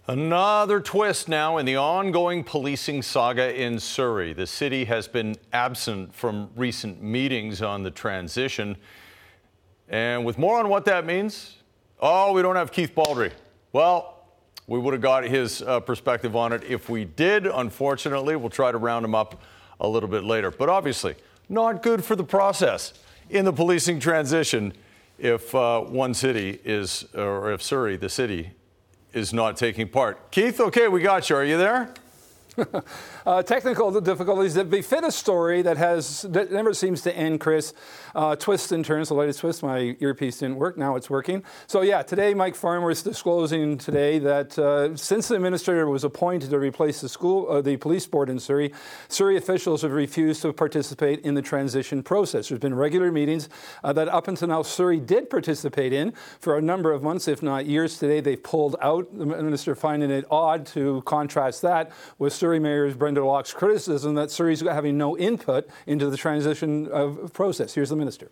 Another 0.07 0.79
twist 0.81 1.27
now 1.27 1.57
in 1.57 1.65
the 1.65 1.77
ongoing 1.77 2.43
policing 2.43 3.01
saga 3.01 3.59
in 3.59 3.79
Surrey. 3.79 4.33
The 4.33 4.45
city 4.45 4.85
has 4.85 5.07
been 5.07 5.35
absent 5.51 6.13
from 6.13 6.51
recent 6.55 7.01
meetings 7.01 7.63
on 7.63 7.81
the 7.81 7.89
transition. 7.89 8.77
And 9.89 10.23
with 10.23 10.37
more 10.37 10.59
on 10.59 10.69
what 10.69 10.85
that 10.85 11.07
means, 11.07 11.57
oh, 11.99 12.33
we 12.33 12.43
don't 12.43 12.55
have 12.55 12.71
Keith 12.71 12.93
Baldrey. 12.93 13.31
Well, 13.73 14.27
we 14.67 14.77
would 14.77 14.93
have 14.93 15.01
got 15.01 15.23
his 15.23 15.63
uh, 15.63 15.79
perspective 15.79 16.35
on 16.35 16.53
it 16.53 16.63
if 16.63 16.87
we 16.87 17.05
did. 17.05 17.47
Unfortunately, 17.47 18.35
we'll 18.35 18.51
try 18.51 18.71
to 18.71 18.77
round 18.77 19.03
him 19.05 19.15
up 19.15 19.41
a 19.79 19.87
little 19.87 20.09
bit 20.09 20.23
later. 20.23 20.51
But 20.51 20.69
obviously, 20.69 21.15
not 21.49 21.81
good 21.81 22.05
for 22.05 22.15
the 22.15 22.23
process 22.23 22.93
in 23.31 23.43
the 23.43 23.53
policing 23.53 23.99
transition 23.99 24.71
if 25.17 25.55
uh, 25.55 25.81
one 25.81 26.13
city 26.13 26.59
is, 26.63 27.07
or 27.15 27.51
if 27.53 27.63
Surrey, 27.63 27.97
the 27.97 28.09
city, 28.09 28.51
is 29.15 29.33
not 29.33 29.57
taking 29.57 29.87
part. 29.87 30.29
Keith, 30.29 30.59
okay, 30.59 30.87
we 30.87 31.01
got 31.01 31.29
you. 31.29 31.37
Are 31.37 31.43
you 31.43 31.57
there? 31.57 31.91
uh, 33.25 33.43
technical 33.43 33.99
difficulties 33.99 34.53
that 34.53 34.69
befit 34.69 35.03
a 35.03 35.11
story 35.11 35.61
that 35.61 35.77
has 35.77 36.21
that 36.23 36.51
never 36.51 36.73
seems 36.73 37.01
to 37.01 37.15
end, 37.15 37.39
Chris. 37.39 37.73
Uh, 38.13 38.35
twists 38.35 38.71
and 38.71 38.85
turns, 38.85 39.09
the 39.09 39.13
latest 39.13 39.39
twist. 39.39 39.61
My 39.61 39.97
earpiece 39.99 40.39
didn't 40.39 40.55
work. 40.55 40.77
Now 40.77 40.95
it's 40.95 41.09
working. 41.09 41.43
So 41.67 41.81
yeah, 41.81 42.01
today 42.01 42.33
Mike 42.33 42.55
Farnworth 42.55 42.97
is 42.97 43.03
disclosing 43.03 43.77
today 43.77 44.19
that 44.19 44.57
uh, 44.57 44.95
since 44.95 45.27
the 45.27 45.35
administrator 45.35 45.89
was 45.89 46.05
appointed 46.05 46.49
to 46.51 46.59
replace 46.59 47.01
the 47.01 47.09
school, 47.09 47.49
uh, 47.49 47.61
the 47.61 47.75
police 47.77 48.05
board 48.05 48.29
in 48.29 48.39
Surrey, 48.39 48.73
Surrey 49.09 49.35
officials 49.35 49.81
have 49.81 49.91
refused 49.91 50.41
to 50.43 50.53
participate 50.53 51.19
in 51.21 51.33
the 51.33 51.41
transition 51.41 52.01
process. 52.01 52.47
There's 52.49 52.59
been 52.59 52.75
regular 52.75 53.11
meetings 53.11 53.49
uh, 53.83 53.91
that 53.93 54.07
up 54.07 54.29
until 54.29 54.47
now 54.47 54.61
Surrey 54.61 54.99
did 54.99 55.29
participate 55.29 55.91
in 55.91 56.13
for 56.39 56.57
a 56.57 56.61
number 56.61 56.93
of 56.93 57.03
months, 57.03 57.27
if 57.27 57.43
not 57.43 57.65
years. 57.65 57.97
Today 57.97 58.21
they've 58.21 58.41
pulled 58.41 58.77
out. 58.81 59.13
The 59.17 59.25
minister 59.25 59.75
finding 59.75 60.09
it 60.09 60.25
odd 60.31 60.65
to 60.67 61.01
contrast 61.05 61.61
that 61.63 61.91
with 62.17 62.31
Surrey 62.31 62.44
Mayor 62.59 62.93
Brenda 62.93 63.23
Locke's 63.23 63.53
criticism 63.53 64.15
that 64.15 64.31
Surrey's 64.31 64.61
having 64.61 64.97
no 64.97 65.17
input 65.17 65.67
into 65.85 66.09
the 66.09 66.17
transition 66.17 66.87
of 66.87 67.33
process. 67.33 67.73
Here's 67.73 67.89
the 67.89 67.95
minister. 67.95 68.31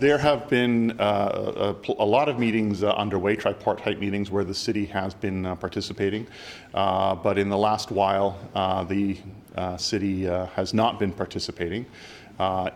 There 0.00 0.18
have 0.18 0.48
been 0.48 0.98
uh, 1.00 1.74
a, 1.88 1.92
a, 1.92 2.04
lot 2.04 2.28
of 2.28 2.36
meetings 2.36 2.82
uh, 2.82 2.90
underway, 2.94 3.36
tripartite 3.36 4.00
meetings, 4.00 4.28
where 4.28 4.42
the 4.42 4.54
city 4.54 4.86
has 4.86 5.14
been 5.14 5.46
uh, 5.46 5.54
participating. 5.54 6.26
Uh, 6.72 7.14
but 7.14 7.38
in 7.38 7.48
the 7.48 7.56
last 7.56 7.92
while, 7.92 8.36
uh, 8.56 8.82
the 8.82 9.16
uh, 9.54 9.76
city 9.76 10.24
has 10.24 10.74
not 10.74 10.98
been 10.98 11.12
participating. 11.12 11.86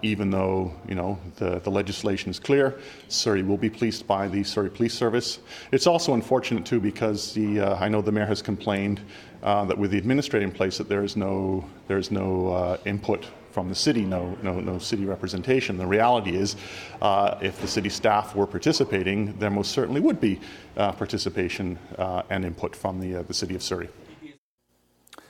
even 0.02 0.30
though 0.30 0.72
you 0.88 0.94
know 0.94 1.18
the, 1.36 1.58
the 1.58 1.70
legislation 1.70 2.30
is 2.30 2.38
clear, 2.38 2.78
Surrey 3.08 3.42
will 3.42 3.56
be 3.56 3.68
policed 3.68 4.06
by 4.06 4.28
the 4.28 4.44
Surrey 4.44 4.70
Police 4.70 4.94
Service. 4.94 5.40
It's 5.72 5.88
also 5.88 6.14
unfortunate 6.14 6.64
too 6.64 6.78
because 6.78 7.34
the 7.34 7.62
I 7.62 7.88
know 7.88 8.00
the 8.00 8.12
mayor 8.12 8.26
has 8.26 8.42
complained 8.42 9.00
uh, 9.42 9.64
that 9.64 9.78
with 9.78 9.90
the 9.90 9.98
administrator 9.98 10.44
in 10.44 10.52
place, 10.52 10.78
that 10.78 10.88
there 10.88 11.04
is 11.04 11.16
no 11.16 11.64
there 11.86 11.98
is 11.98 12.10
no 12.10 12.48
uh, 12.48 12.76
input 12.84 13.26
from 13.52 13.68
the 13.68 13.74
city, 13.74 14.04
no 14.04 14.36
no 14.42 14.60
no 14.60 14.78
city 14.78 15.04
representation. 15.04 15.78
The 15.78 15.86
reality 15.86 16.36
is, 16.36 16.56
uh, 17.02 17.38
if 17.40 17.60
the 17.60 17.68
city 17.68 17.88
staff 17.88 18.34
were 18.34 18.46
participating, 18.46 19.38
there 19.38 19.50
most 19.50 19.72
certainly 19.72 20.00
would 20.00 20.20
be 20.20 20.40
uh, 20.76 20.92
participation 20.92 21.78
uh, 21.96 22.22
and 22.30 22.44
input 22.44 22.76
from 22.76 23.00
the 23.00 23.16
uh, 23.16 23.22
the 23.22 23.34
city 23.34 23.54
of 23.54 23.62
Surrey. 23.62 23.88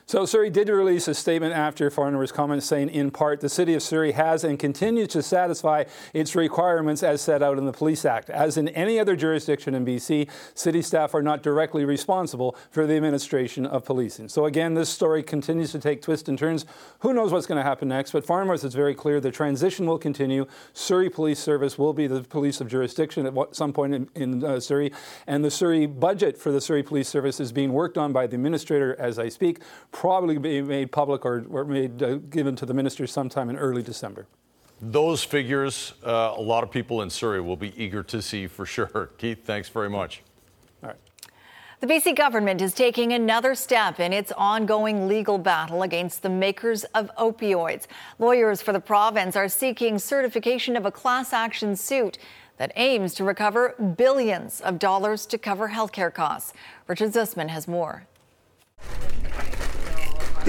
So 0.08 0.24
Surrey 0.24 0.48
did 0.48 0.70
release 0.70 1.06
a 1.06 1.12
statement 1.12 1.52
after 1.52 1.90
Farnworth's 1.90 2.32
comments 2.32 2.64
saying, 2.64 2.88
in 2.88 3.10
part, 3.10 3.42
the 3.42 3.50
City 3.50 3.74
of 3.74 3.82
Surrey 3.82 4.12
has 4.12 4.42
and 4.42 4.58
continues 4.58 5.08
to 5.08 5.22
satisfy 5.22 5.84
its 6.14 6.34
requirements 6.34 7.02
as 7.02 7.20
set 7.20 7.42
out 7.42 7.58
in 7.58 7.66
the 7.66 7.74
Police 7.74 8.06
Act. 8.06 8.30
As 8.30 8.56
in 8.56 8.68
any 8.68 8.98
other 8.98 9.16
jurisdiction 9.16 9.74
in 9.74 9.84
BC, 9.84 10.30
city 10.54 10.80
staff 10.80 11.14
are 11.14 11.20
not 11.20 11.42
directly 11.42 11.84
responsible 11.84 12.56
for 12.70 12.86
the 12.86 12.96
administration 12.96 13.66
of 13.66 13.84
policing. 13.84 14.30
So 14.30 14.46
again, 14.46 14.72
this 14.72 14.88
story 14.88 15.22
continues 15.22 15.72
to 15.72 15.78
take 15.78 16.00
twists 16.00 16.26
and 16.26 16.38
turns. 16.38 16.64
Who 17.00 17.12
knows 17.12 17.30
what's 17.30 17.44
going 17.44 17.58
to 17.58 17.62
happen 17.62 17.88
next? 17.88 18.12
But 18.12 18.24
Farnworth 18.24 18.64
is 18.64 18.72
very 18.72 18.94
clear 18.94 19.20
the 19.20 19.30
transition 19.30 19.84
will 19.84 19.98
continue. 19.98 20.46
Surrey 20.72 21.10
Police 21.10 21.38
Service 21.38 21.76
will 21.76 21.92
be 21.92 22.06
the 22.06 22.22
police 22.22 22.62
of 22.62 22.68
jurisdiction 22.68 23.26
at 23.26 23.34
some 23.54 23.74
point 23.74 23.92
in, 23.94 24.08
in 24.14 24.42
uh, 24.42 24.58
Surrey. 24.58 24.90
And 25.26 25.44
the 25.44 25.50
Surrey 25.50 25.84
budget 25.84 26.38
for 26.38 26.50
the 26.50 26.62
Surrey 26.62 26.82
Police 26.82 27.10
Service 27.10 27.40
is 27.40 27.52
being 27.52 27.74
worked 27.74 27.98
on 27.98 28.14
by 28.14 28.26
the 28.26 28.36
administrator 28.36 28.96
as 28.98 29.18
I 29.18 29.28
speak 29.28 29.60
probably 29.98 30.38
be 30.38 30.62
made 30.62 30.92
public 30.92 31.24
or, 31.26 31.44
or 31.50 31.64
made 31.64 32.00
uh, 32.00 32.14
given 32.30 32.54
to 32.54 32.64
the 32.64 32.72
ministers 32.72 33.10
sometime 33.10 33.50
in 33.50 33.56
early 33.56 33.82
December. 33.82 34.26
Those 34.80 35.24
figures, 35.24 35.94
uh, 36.06 36.34
a 36.36 36.40
lot 36.40 36.62
of 36.62 36.70
people 36.70 37.02
in 37.02 37.10
Surrey 37.10 37.40
will 37.40 37.56
be 37.56 37.72
eager 37.76 38.04
to 38.04 38.22
see 38.22 38.46
for 38.46 38.64
sure. 38.64 39.10
Keith, 39.18 39.44
thanks 39.44 39.68
very 39.68 39.90
much. 39.90 40.22
All 40.84 40.90
right. 40.90 40.98
The 41.80 41.88
BC 41.88 42.14
government 42.14 42.62
is 42.62 42.74
taking 42.74 43.12
another 43.12 43.56
step 43.56 43.98
in 43.98 44.12
its 44.12 44.30
ongoing 44.36 45.08
legal 45.08 45.36
battle 45.36 45.82
against 45.82 46.22
the 46.22 46.28
makers 46.28 46.84
of 46.94 47.10
opioids. 47.18 47.88
Lawyers 48.20 48.62
for 48.62 48.72
the 48.72 48.80
province 48.80 49.34
are 49.34 49.48
seeking 49.48 49.98
certification 49.98 50.76
of 50.76 50.86
a 50.86 50.92
class 50.92 51.32
action 51.32 51.74
suit 51.74 52.18
that 52.58 52.70
aims 52.76 53.14
to 53.14 53.24
recover 53.24 53.74
billions 53.96 54.60
of 54.60 54.78
dollars 54.78 55.26
to 55.26 55.38
cover 55.38 55.70
healthcare 55.70 56.14
costs. 56.14 56.52
Richard 56.86 57.10
Zussman 57.10 57.48
has 57.48 57.66
more. 57.66 58.06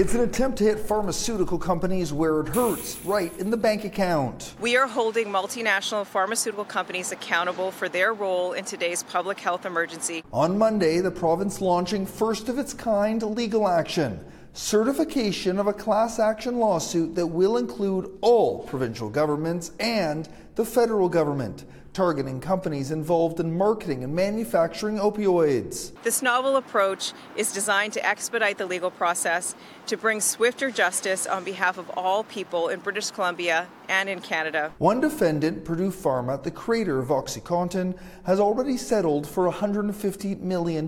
It's 0.00 0.14
an 0.14 0.22
attempt 0.22 0.56
to 0.56 0.64
hit 0.64 0.78
pharmaceutical 0.78 1.58
companies 1.58 2.10
where 2.10 2.40
it 2.40 2.48
hurts, 2.48 2.96
right 3.04 3.30
in 3.38 3.50
the 3.50 3.56
bank 3.58 3.84
account. 3.84 4.54
We 4.58 4.74
are 4.78 4.86
holding 4.86 5.26
multinational 5.26 6.06
pharmaceutical 6.06 6.64
companies 6.64 7.12
accountable 7.12 7.70
for 7.70 7.86
their 7.86 8.14
role 8.14 8.54
in 8.54 8.64
today's 8.64 9.02
public 9.02 9.38
health 9.38 9.66
emergency. 9.66 10.24
On 10.32 10.56
Monday, 10.56 11.00
the 11.00 11.10
province 11.10 11.60
launching 11.60 12.06
first 12.06 12.48
of 12.48 12.58
its 12.58 12.72
kind 12.72 13.22
legal 13.22 13.68
action 13.68 14.24
certification 14.54 15.58
of 15.58 15.66
a 15.66 15.72
class 15.72 16.18
action 16.18 16.56
lawsuit 16.56 17.14
that 17.14 17.26
will 17.26 17.58
include 17.58 18.10
all 18.22 18.64
provincial 18.64 19.10
governments 19.10 19.72
and 19.78 20.30
the 20.54 20.64
federal 20.64 21.10
government 21.10 21.64
targeting 21.92 22.40
companies 22.40 22.90
involved 22.90 23.40
in 23.40 23.56
marketing 23.56 24.04
and 24.04 24.14
manufacturing 24.14 24.96
opioids. 24.96 25.92
This 26.02 26.22
novel 26.22 26.56
approach 26.56 27.12
is 27.36 27.52
designed 27.52 27.92
to 27.94 28.06
expedite 28.06 28.58
the 28.58 28.66
legal 28.66 28.90
process 28.90 29.54
to 29.86 29.96
bring 29.96 30.20
swifter 30.20 30.70
justice 30.70 31.26
on 31.26 31.44
behalf 31.44 31.78
of 31.78 31.90
all 31.96 32.24
people 32.24 32.68
in 32.68 32.80
British 32.80 33.10
Columbia 33.10 33.68
and 33.88 34.08
in 34.08 34.20
Canada. 34.20 34.72
One 34.78 35.00
defendant, 35.00 35.64
Purdue 35.64 35.90
Pharma, 35.90 36.42
the 36.42 36.50
creator 36.50 36.98
of 36.98 37.08
OxyContin, 37.08 37.98
has 38.24 38.38
already 38.38 38.76
settled 38.76 39.26
for 39.26 39.50
$150 39.50 40.40
million. 40.40 40.86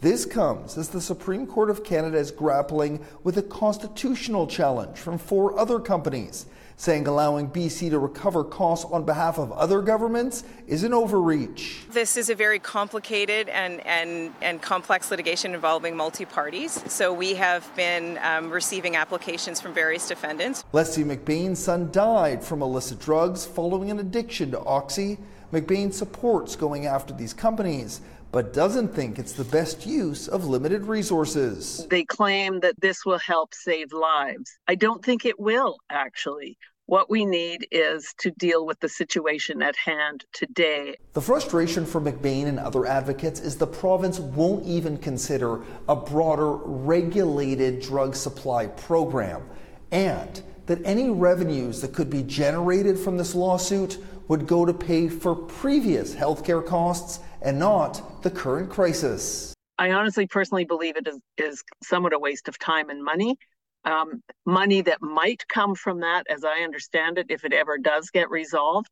This 0.00 0.26
comes 0.26 0.76
as 0.76 0.90
the 0.90 1.00
Supreme 1.00 1.46
Court 1.46 1.70
of 1.70 1.82
Canada 1.82 2.18
is 2.18 2.30
grappling 2.30 3.02
with 3.22 3.38
a 3.38 3.42
constitutional 3.42 4.46
challenge 4.46 4.98
from 4.98 5.18
four 5.18 5.58
other 5.58 5.80
companies 5.80 6.46
saying 6.76 7.06
allowing 7.06 7.50
BC 7.50 7.90
to 7.90 7.98
recover 7.98 8.44
costs 8.44 8.84
on 8.90 9.04
behalf 9.04 9.38
of 9.38 9.52
other 9.52 9.80
governments 9.80 10.44
is 10.66 10.82
an 10.82 10.92
overreach. 10.92 11.86
This 11.90 12.16
is 12.16 12.30
a 12.30 12.34
very 12.34 12.58
complicated 12.58 13.48
and, 13.48 13.84
and, 13.86 14.34
and 14.42 14.60
complex 14.60 15.10
litigation 15.10 15.54
involving 15.54 15.96
multi 15.96 16.24
parties. 16.24 16.82
So 16.92 17.12
we 17.12 17.34
have 17.34 17.68
been 17.76 18.18
um, 18.22 18.50
receiving 18.50 18.96
applications 18.96 19.60
from 19.60 19.72
various 19.72 20.08
defendants. 20.08 20.64
Leslie 20.72 21.04
McBain's 21.04 21.58
son 21.58 21.90
died 21.92 22.42
from 22.42 22.62
illicit 22.62 22.98
drugs 22.98 23.46
following 23.46 23.90
an 23.90 23.98
addiction 23.98 24.50
to 24.50 24.60
Oxy. 24.64 25.18
McBain 25.52 25.92
supports 25.92 26.56
going 26.56 26.86
after 26.86 27.14
these 27.14 27.32
companies 27.32 28.00
but 28.34 28.52
doesn't 28.52 28.92
think 28.92 29.16
it's 29.16 29.34
the 29.34 29.44
best 29.44 29.86
use 29.86 30.26
of 30.26 30.44
limited 30.44 30.82
resources. 30.86 31.86
They 31.88 32.02
claim 32.02 32.58
that 32.60 32.74
this 32.80 33.06
will 33.06 33.20
help 33.20 33.54
save 33.54 33.92
lives. 33.92 34.58
I 34.66 34.74
don't 34.74 35.04
think 35.04 35.24
it 35.24 35.38
will, 35.38 35.76
actually. 35.88 36.58
What 36.86 37.08
we 37.08 37.24
need 37.24 37.68
is 37.70 38.12
to 38.18 38.32
deal 38.32 38.66
with 38.66 38.80
the 38.80 38.88
situation 38.88 39.62
at 39.62 39.76
hand 39.76 40.24
today. 40.32 40.96
The 41.12 41.20
frustration 41.20 41.86
for 41.86 42.00
McBain 42.00 42.46
and 42.46 42.58
other 42.58 42.86
advocates 42.86 43.38
is 43.38 43.56
the 43.56 43.68
province 43.68 44.18
won't 44.18 44.66
even 44.66 44.98
consider 44.98 45.62
a 45.88 45.94
broader 45.94 46.56
regulated 46.56 47.82
drug 47.82 48.16
supply 48.16 48.66
program, 48.66 49.48
and 49.92 50.42
that 50.66 50.84
any 50.84 51.08
revenues 51.08 51.80
that 51.82 51.92
could 51.92 52.10
be 52.10 52.24
generated 52.24 52.98
from 52.98 53.16
this 53.16 53.36
lawsuit 53.36 53.98
would 54.28 54.46
go 54.46 54.64
to 54.64 54.72
pay 54.72 55.08
for 55.08 55.34
previous 55.34 56.14
healthcare 56.14 56.64
costs 56.64 57.20
and 57.42 57.58
not 57.58 58.22
the 58.22 58.30
current 58.30 58.70
crisis. 58.70 59.54
I 59.78 59.90
honestly 59.90 60.26
personally 60.26 60.64
believe 60.64 60.96
it 60.96 61.08
is, 61.08 61.18
is 61.36 61.64
somewhat 61.82 62.12
a 62.12 62.18
waste 62.18 62.48
of 62.48 62.58
time 62.58 62.90
and 62.90 63.02
money. 63.02 63.36
Um, 63.84 64.22
money 64.46 64.80
that 64.82 65.02
might 65.02 65.46
come 65.48 65.74
from 65.74 66.00
that, 66.00 66.26
as 66.30 66.44
I 66.44 66.60
understand 66.60 67.18
it, 67.18 67.26
if 67.28 67.44
it 67.44 67.52
ever 67.52 67.76
does 67.76 68.08
get 68.10 68.30
resolved, 68.30 68.88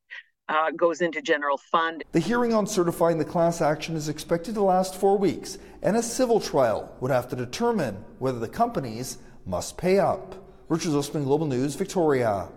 uh, 0.48 0.70
goes 0.72 1.00
into 1.00 1.22
general 1.22 1.56
fund. 1.56 2.04
The 2.12 2.20
hearing 2.20 2.52
on 2.52 2.66
certifying 2.66 3.18
the 3.18 3.24
class 3.24 3.62
action 3.62 3.96
is 3.96 4.08
expected 4.08 4.54
to 4.56 4.62
last 4.62 4.94
four 4.94 5.16
weeks, 5.16 5.56
and 5.82 5.96
a 5.96 6.02
civil 6.02 6.40
trial 6.40 6.94
would 7.00 7.10
have 7.10 7.28
to 7.28 7.36
determine 7.36 8.04
whether 8.18 8.38
the 8.38 8.48
companies 8.48 9.18
must 9.46 9.78
pay 9.78 9.98
up. 9.98 10.34
Richard 10.68 10.90
Zussman, 10.90 11.24
Global 11.24 11.46
News, 11.46 11.74
Victoria. 11.74 12.48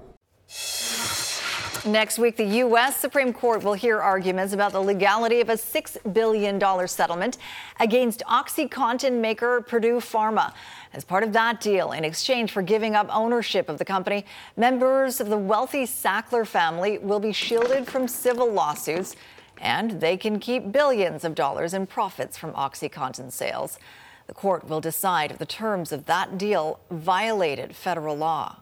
Next 1.86 2.18
week, 2.18 2.36
the 2.36 2.46
U.S. 2.46 2.98
Supreme 2.98 3.32
Court 3.32 3.62
will 3.62 3.76
hear 3.76 4.02
arguments 4.02 4.54
about 4.54 4.72
the 4.72 4.82
legality 4.82 5.40
of 5.40 5.50
a 5.50 5.54
$6 5.54 6.14
billion 6.16 6.88
settlement 6.88 7.38
against 7.80 8.24
OxyContin 8.26 9.22
maker 9.22 9.62
Purdue 9.62 9.98
Pharma. 9.98 10.52
As 10.94 11.04
part 11.04 11.22
of 11.22 11.32
that 11.34 11.62
deal, 11.62 11.92
in 11.92 12.04
exchange 12.04 12.52
for 12.52 12.64
giving 12.64 12.96
up 12.96 13.08
ownership 13.16 13.70
of 13.70 13.78
the 13.78 13.86
company, 13.86 14.26
members 14.58 15.22
of 15.22 15.30
the 15.30 15.38
wealthy 15.38 15.84
Sackler 15.84 16.48
family 16.48 16.98
will 16.98 17.20
be 17.20 17.32
shielded 17.32 17.86
from 17.86 18.08
civil 18.08 18.52
lawsuits, 18.52 19.16
and 19.62 20.02
they 20.02 20.18
can 20.18 20.40
keep 20.40 20.72
billions 20.72 21.24
of 21.24 21.36
dollars 21.36 21.76
in 21.76 21.86
profits 21.86 22.36
from 22.36 22.52
OxyContin 22.54 23.32
sales. 23.32 23.78
The 24.26 24.34
court 24.34 24.68
will 24.68 24.82
decide 24.82 25.30
if 25.30 25.38
the 25.38 25.46
terms 25.46 25.92
of 25.92 26.08
that 26.08 26.40
deal 26.40 26.80
violated 26.90 27.76
federal 27.76 28.18
law. 28.18 28.62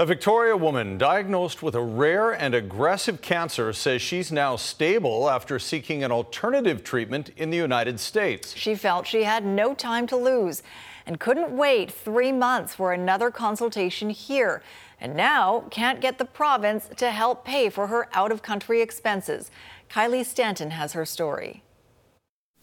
A 0.00 0.06
Victoria 0.06 0.56
woman 0.56 0.96
diagnosed 0.96 1.62
with 1.62 1.74
a 1.74 1.82
rare 1.82 2.30
and 2.30 2.54
aggressive 2.54 3.20
cancer 3.20 3.70
says 3.74 4.00
she's 4.00 4.32
now 4.32 4.56
stable 4.56 5.28
after 5.28 5.58
seeking 5.58 6.02
an 6.02 6.10
alternative 6.10 6.82
treatment 6.82 7.28
in 7.36 7.50
the 7.50 7.58
United 7.58 8.00
States. 8.00 8.56
She 8.56 8.74
felt 8.74 9.06
she 9.06 9.24
had 9.24 9.44
no 9.44 9.74
time 9.74 10.06
to 10.06 10.16
lose 10.16 10.62
and 11.04 11.20
couldn't 11.20 11.54
wait 11.54 11.92
three 11.92 12.32
months 12.32 12.74
for 12.74 12.94
another 12.94 13.30
consultation 13.30 14.08
here. 14.08 14.62
And 14.98 15.14
now 15.14 15.66
can't 15.70 16.00
get 16.00 16.16
the 16.16 16.24
province 16.24 16.88
to 16.96 17.10
help 17.10 17.44
pay 17.44 17.68
for 17.68 17.88
her 17.88 18.08
out 18.14 18.32
of 18.32 18.40
country 18.40 18.80
expenses. 18.80 19.50
Kylie 19.90 20.24
Stanton 20.24 20.70
has 20.70 20.94
her 20.94 21.04
story. 21.04 21.62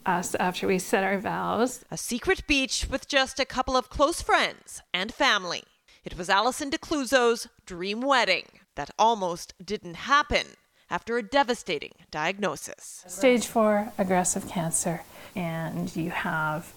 Us 0.08 0.34
after 0.40 0.66
we 0.66 0.80
said 0.80 1.04
our 1.04 1.20
vows. 1.20 1.86
A 1.92 1.98
secret 1.98 2.48
beach 2.48 2.88
with 2.90 3.08
just 3.08 3.40
a 3.40 3.46
couple 3.46 3.78
of 3.78 3.92
close 3.92 4.24
friends 4.24 4.82
and 4.92 5.14
family. 5.14 5.66
It 6.08 6.18
was 6.18 6.30
Alison 6.30 6.72
DeCluso's 6.72 7.50
dream 7.66 8.00
wedding 8.00 8.46
that 8.76 8.92
almost 8.98 9.54
didn't 9.62 9.96
happen 9.96 10.56
after 10.90 11.18
a 11.18 11.22
devastating 11.22 11.92
diagnosis. 12.12 13.04
Stage 13.10 13.46
four 13.46 13.92
aggressive 13.98 14.48
cancer, 14.48 15.02
and 15.36 15.94
you 15.98 16.12
have 16.12 16.72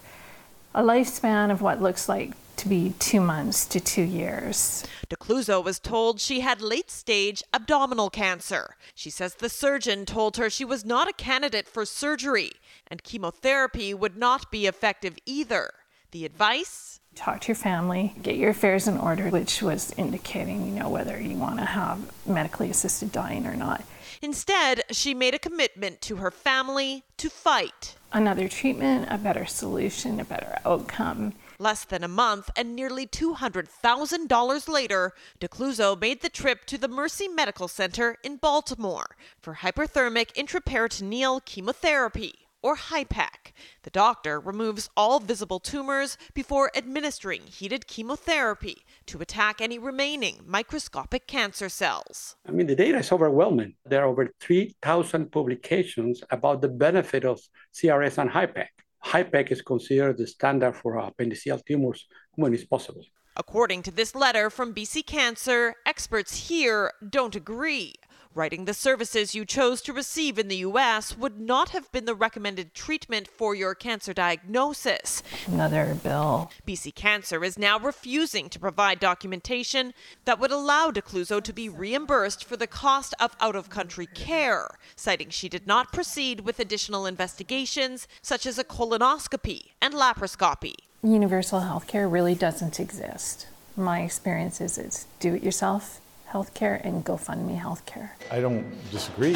a 0.75 0.83
lifespan 0.83 1.49
of 1.49 1.61
what 1.61 1.81
looks 1.81 2.09
like 2.09 2.33
to 2.57 2.67
be 2.67 2.93
two 2.99 3.21
months 3.21 3.65
to 3.67 3.79
two 3.79 4.03
years. 4.03 4.83
DeCluso 5.09 5.63
was 5.63 5.79
told 5.79 6.19
she 6.19 6.41
had 6.41 6.59
late 6.61 6.91
stage 6.91 7.41
abdominal 7.53 8.09
cancer. 8.09 8.75
She 8.93 9.09
says 9.09 9.35
the 9.35 9.47
surgeon 9.47 10.05
told 10.05 10.35
her 10.35 10.49
she 10.49 10.65
was 10.65 10.83
not 10.83 11.07
a 11.07 11.13
candidate 11.13 11.69
for 11.69 11.85
surgery 11.85 12.51
and 12.85 13.01
chemotherapy 13.01 13.93
would 13.93 14.17
not 14.17 14.51
be 14.51 14.67
effective 14.67 15.17
either. 15.25 15.71
The 16.11 16.25
advice? 16.25 16.99
Talk 17.15 17.41
to 17.41 17.47
your 17.49 17.55
family, 17.55 18.13
get 18.21 18.35
your 18.35 18.51
affairs 18.51 18.87
in 18.87 18.97
order, 18.97 19.29
which 19.29 19.61
was 19.61 19.93
indicating, 19.97 20.65
you 20.65 20.79
know, 20.79 20.89
whether 20.89 21.19
you 21.19 21.35
want 21.35 21.59
to 21.59 21.65
have 21.65 22.11
medically 22.25 22.69
assisted 22.69 23.11
dying 23.11 23.45
or 23.45 23.55
not. 23.55 23.83
Instead, 24.21 24.83
she 24.91 25.13
made 25.13 25.33
a 25.33 25.39
commitment 25.39 26.01
to 26.01 26.17
her 26.17 26.31
family 26.31 27.03
to 27.17 27.29
fight. 27.29 27.95
Another 28.13 28.47
treatment, 28.47 29.07
a 29.09 29.17
better 29.17 29.45
solution, 29.45 30.19
a 30.19 30.25
better 30.25 30.59
outcome. 30.65 31.33
Less 31.57 31.85
than 31.85 32.03
a 32.03 32.07
month 32.07 32.49
and 32.55 32.75
nearly 32.75 33.07
$200,000 33.07 34.67
later, 34.67 35.13
DeCluso 35.39 35.99
made 35.99 36.21
the 36.21 36.29
trip 36.29 36.65
to 36.65 36.77
the 36.77 36.87
Mercy 36.87 37.27
Medical 37.27 37.67
Center 37.67 38.17
in 38.23 38.37
Baltimore 38.37 39.15
for 39.39 39.55
hyperthermic 39.55 40.33
intraperitoneal 40.33 41.45
chemotherapy 41.45 42.40
or 42.61 42.75
HIPEC. 42.75 43.53
The 43.83 43.89
doctor 43.89 44.39
removes 44.39 44.89
all 44.95 45.19
visible 45.19 45.59
tumors 45.59 46.17
before 46.33 46.71
administering 46.75 47.43
heated 47.43 47.87
chemotherapy 47.87 48.83
to 49.07 49.21
attack 49.21 49.61
any 49.61 49.77
remaining 49.79 50.39
microscopic 50.45 51.27
cancer 51.27 51.69
cells. 51.69 52.35
I 52.47 52.51
mean, 52.51 52.67
the 52.67 52.75
data 52.75 52.99
is 52.99 53.11
overwhelming. 53.11 53.75
There 53.85 54.03
are 54.03 54.07
over 54.07 54.33
3,000 54.39 55.31
publications 55.31 56.23
about 56.29 56.61
the 56.61 56.69
benefit 56.69 57.25
of 57.25 57.41
CRS 57.73 58.17
and 58.17 58.29
HIPEC. 58.29 58.67
HIPEC 59.05 59.51
is 59.51 59.61
considered 59.61 60.17
the 60.17 60.27
standard 60.27 60.75
for 60.75 60.95
appendiceal 60.95 61.65
tumors 61.65 62.05
when 62.35 62.53
it's 62.53 62.65
possible. 62.65 63.03
According 63.35 63.81
to 63.83 63.91
this 63.91 64.13
letter 64.13 64.49
from 64.49 64.75
BC 64.75 65.05
Cancer, 65.05 65.73
experts 65.85 66.49
here 66.49 66.91
don't 67.09 67.35
agree 67.35 67.95
writing 68.33 68.65
the 68.65 68.73
services 68.73 69.35
you 69.35 69.45
chose 69.45 69.81
to 69.81 69.93
receive 69.93 70.39
in 70.39 70.47
the 70.47 70.57
U.S. 70.57 71.17
would 71.17 71.39
not 71.39 71.69
have 71.69 71.91
been 71.91 72.05
the 72.05 72.15
recommended 72.15 72.73
treatment 72.73 73.27
for 73.27 73.53
your 73.53 73.75
cancer 73.75 74.13
diagnosis. 74.13 75.23
Another 75.47 75.97
bill. 76.03 76.51
BC 76.67 76.93
Cancer 76.95 77.43
is 77.43 77.57
now 77.57 77.79
refusing 77.79 78.49
to 78.49 78.59
provide 78.59 78.99
documentation 78.99 79.93
that 80.25 80.39
would 80.39 80.51
allow 80.51 80.91
DeCluso 80.91 81.41
to 81.43 81.53
be 81.53 81.69
reimbursed 81.69 82.43
for 82.43 82.57
the 82.57 82.67
cost 82.67 83.13
of 83.19 83.35
out 83.39 83.55
of 83.55 83.69
country 83.69 84.05
care, 84.05 84.69
citing 84.95 85.29
she 85.29 85.49
did 85.49 85.67
not 85.67 85.93
proceed 85.93 86.41
with 86.41 86.59
additional 86.59 87.05
investigations 87.05 88.07
such 88.21 88.45
as 88.45 88.57
a 88.57 88.63
colonoscopy 88.63 89.71
and 89.81 89.93
laparoscopy. 89.93 90.75
Universal 91.03 91.61
health 91.61 91.87
care 91.87 92.07
really 92.07 92.35
doesn't 92.35 92.79
exist. 92.79 93.47
My 93.77 94.01
experience 94.01 94.59
is 94.59 94.77
it's 94.77 95.05
do 95.19 95.33
it 95.33 95.43
yourself 95.43 96.00
healthcare 96.31 96.83
and 96.85 97.05
GoFundMe 97.05 97.59
healthcare. 97.59 98.11
I 98.31 98.39
don't 98.39 98.65
disagree 98.91 99.35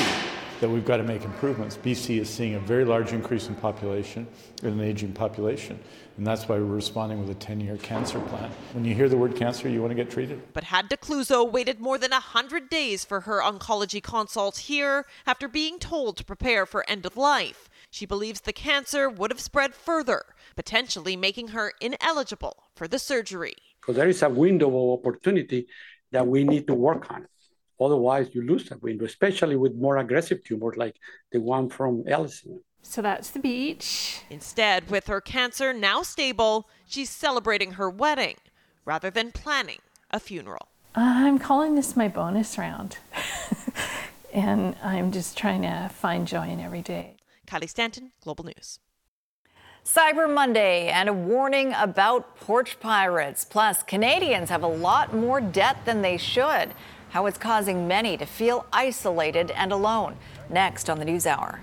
that 0.62 0.70
we've 0.70 0.86
got 0.86 0.98
to 0.98 1.04
make 1.04 1.24
improvements. 1.24 1.78
BC 1.78 2.22
is 2.22 2.30
seeing 2.30 2.56
a 2.56 2.60
very 2.60 2.86
large 2.86 3.12
increase 3.12 3.50
in 3.50 3.56
population, 3.56 4.26
an 4.64 4.80
aging 4.80 5.12
population, 5.12 5.78
and 6.18 6.26
that's 6.26 6.48
why 6.48 6.56
we're 6.56 6.64
responding 6.64 7.20
with 7.20 7.30
a 7.30 7.40
10 7.40 7.60
year 7.60 7.76
cancer 7.78 8.20
plan. 8.22 8.50
When 8.72 8.86
you 8.86 8.96
hear 8.96 9.10
the 9.10 9.18
word 9.18 9.36
cancer, 9.36 9.68
you 9.68 9.82
want 9.82 9.92
to 9.92 9.96
get 9.96 10.10
treated. 10.10 10.42
But 10.54 10.64
had 10.64 10.90
DeCluso 10.90 11.50
waited 11.52 11.82
more 11.82 11.98
than 11.98 12.12
100 12.12 12.70
days 12.70 13.04
for 13.04 13.22
her 13.22 13.42
oncology 13.42 14.02
consult 14.02 14.58
here 14.60 15.06
after 15.28 15.50
being 15.50 15.78
told 15.78 16.16
to 16.18 16.24
prepare 16.24 16.66
for 16.66 16.90
end 16.90 17.06
of 17.06 17.18
life, 17.18 17.70
she 17.90 18.06
believes 18.06 18.42
the 18.42 18.54
cancer 18.54 19.10
would 19.10 19.32
have 19.32 19.42
spread 19.42 19.76
further, 19.76 20.24
potentially 20.56 21.18
making 21.18 21.50
her 21.50 21.74
ineligible 21.82 22.64
for 22.76 22.88
the 22.88 23.00
surgery. 23.00 23.56
Because 23.82 23.98
there 23.98 24.08
is 24.08 24.24
a 24.24 24.30
window 24.30 24.68
of 24.68 25.00
opportunity 25.00 25.68
that 26.16 26.26
we 26.26 26.46
need 26.46 26.66
to 26.68 26.74
work 26.74 27.12
on. 27.12 27.28
Otherwise, 27.80 28.30
you 28.34 28.42
lose 28.42 28.70
that 28.70 28.82
window, 28.82 29.04
especially 29.04 29.58
with 29.58 29.76
more 29.76 29.98
aggressive 29.98 30.42
tumors 30.46 30.78
like 30.78 30.96
the 31.34 31.42
one 31.42 31.70
from 31.70 32.04
Alison. 32.08 32.62
So 32.82 33.02
that's 33.02 33.32
the 33.32 33.40
beach. 33.40 34.22
Instead, 34.30 34.90
with 34.90 35.08
her 35.08 35.20
cancer 35.20 35.74
now 35.74 36.04
stable, 36.04 36.70
she's 36.88 37.10
celebrating 37.10 37.72
her 37.74 37.90
wedding 37.90 38.38
rather 38.86 39.10
than 39.10 39.32
planning 39.32 39.80
a 40.10 40.22
funeral. 40.22 40.70
Uh, 40.96 41.28
I'm 41.28 41.38
calling 41.38 41.76
this 41.76 41.98
my 41.98 42.08
bonus 42.08 42.58
round. 42.58 42.98
and 44.34 44.78
I'm 44.82 45.12
just 45.12 45.38
trying 45.38 45.64
to 45.64 45.90
find 45.94 46.26
joy 46.26 46.48
in 46.48 46.62
every 46.62 46.82
day. 46.82 47.18
Kylie 47.46 47.70
Stanton, 47.70 48.14
Global 48.22 48.46
News. 48.46 48.80
Cyber 49.86 50.28
Monday 50.28 50.88
and 50.88 51.08
a 51.08 51.14
warning 51.14 51.72
about 51.78 52.38
porch 52.38 52.80
pirates. 52.80 53.46
Plus, 53.46 53.84
Canadians 53.84 54.50
have 54.50 54.64
a 54.64 54.68
lot 54.68 55.14
more 55.14 55.40
debt 55.40 55.78
than 55.86 56.02
they 56.02 56.18
should. 56.18 56.74
How 57.10 57.28
it's 57.28 57.38
causing 57.38 57.88
many 57.88 58.18
to 58.18 58.26
feel 58.26 58.66
isolated 58.74 59.52
and 59.52 59.72
alone. 59.72 60.16
Next 60.50 60.90
on 60.90 60.98
the 60.98 61.06
News 61.06 61.28
Hour. 61.28 61.60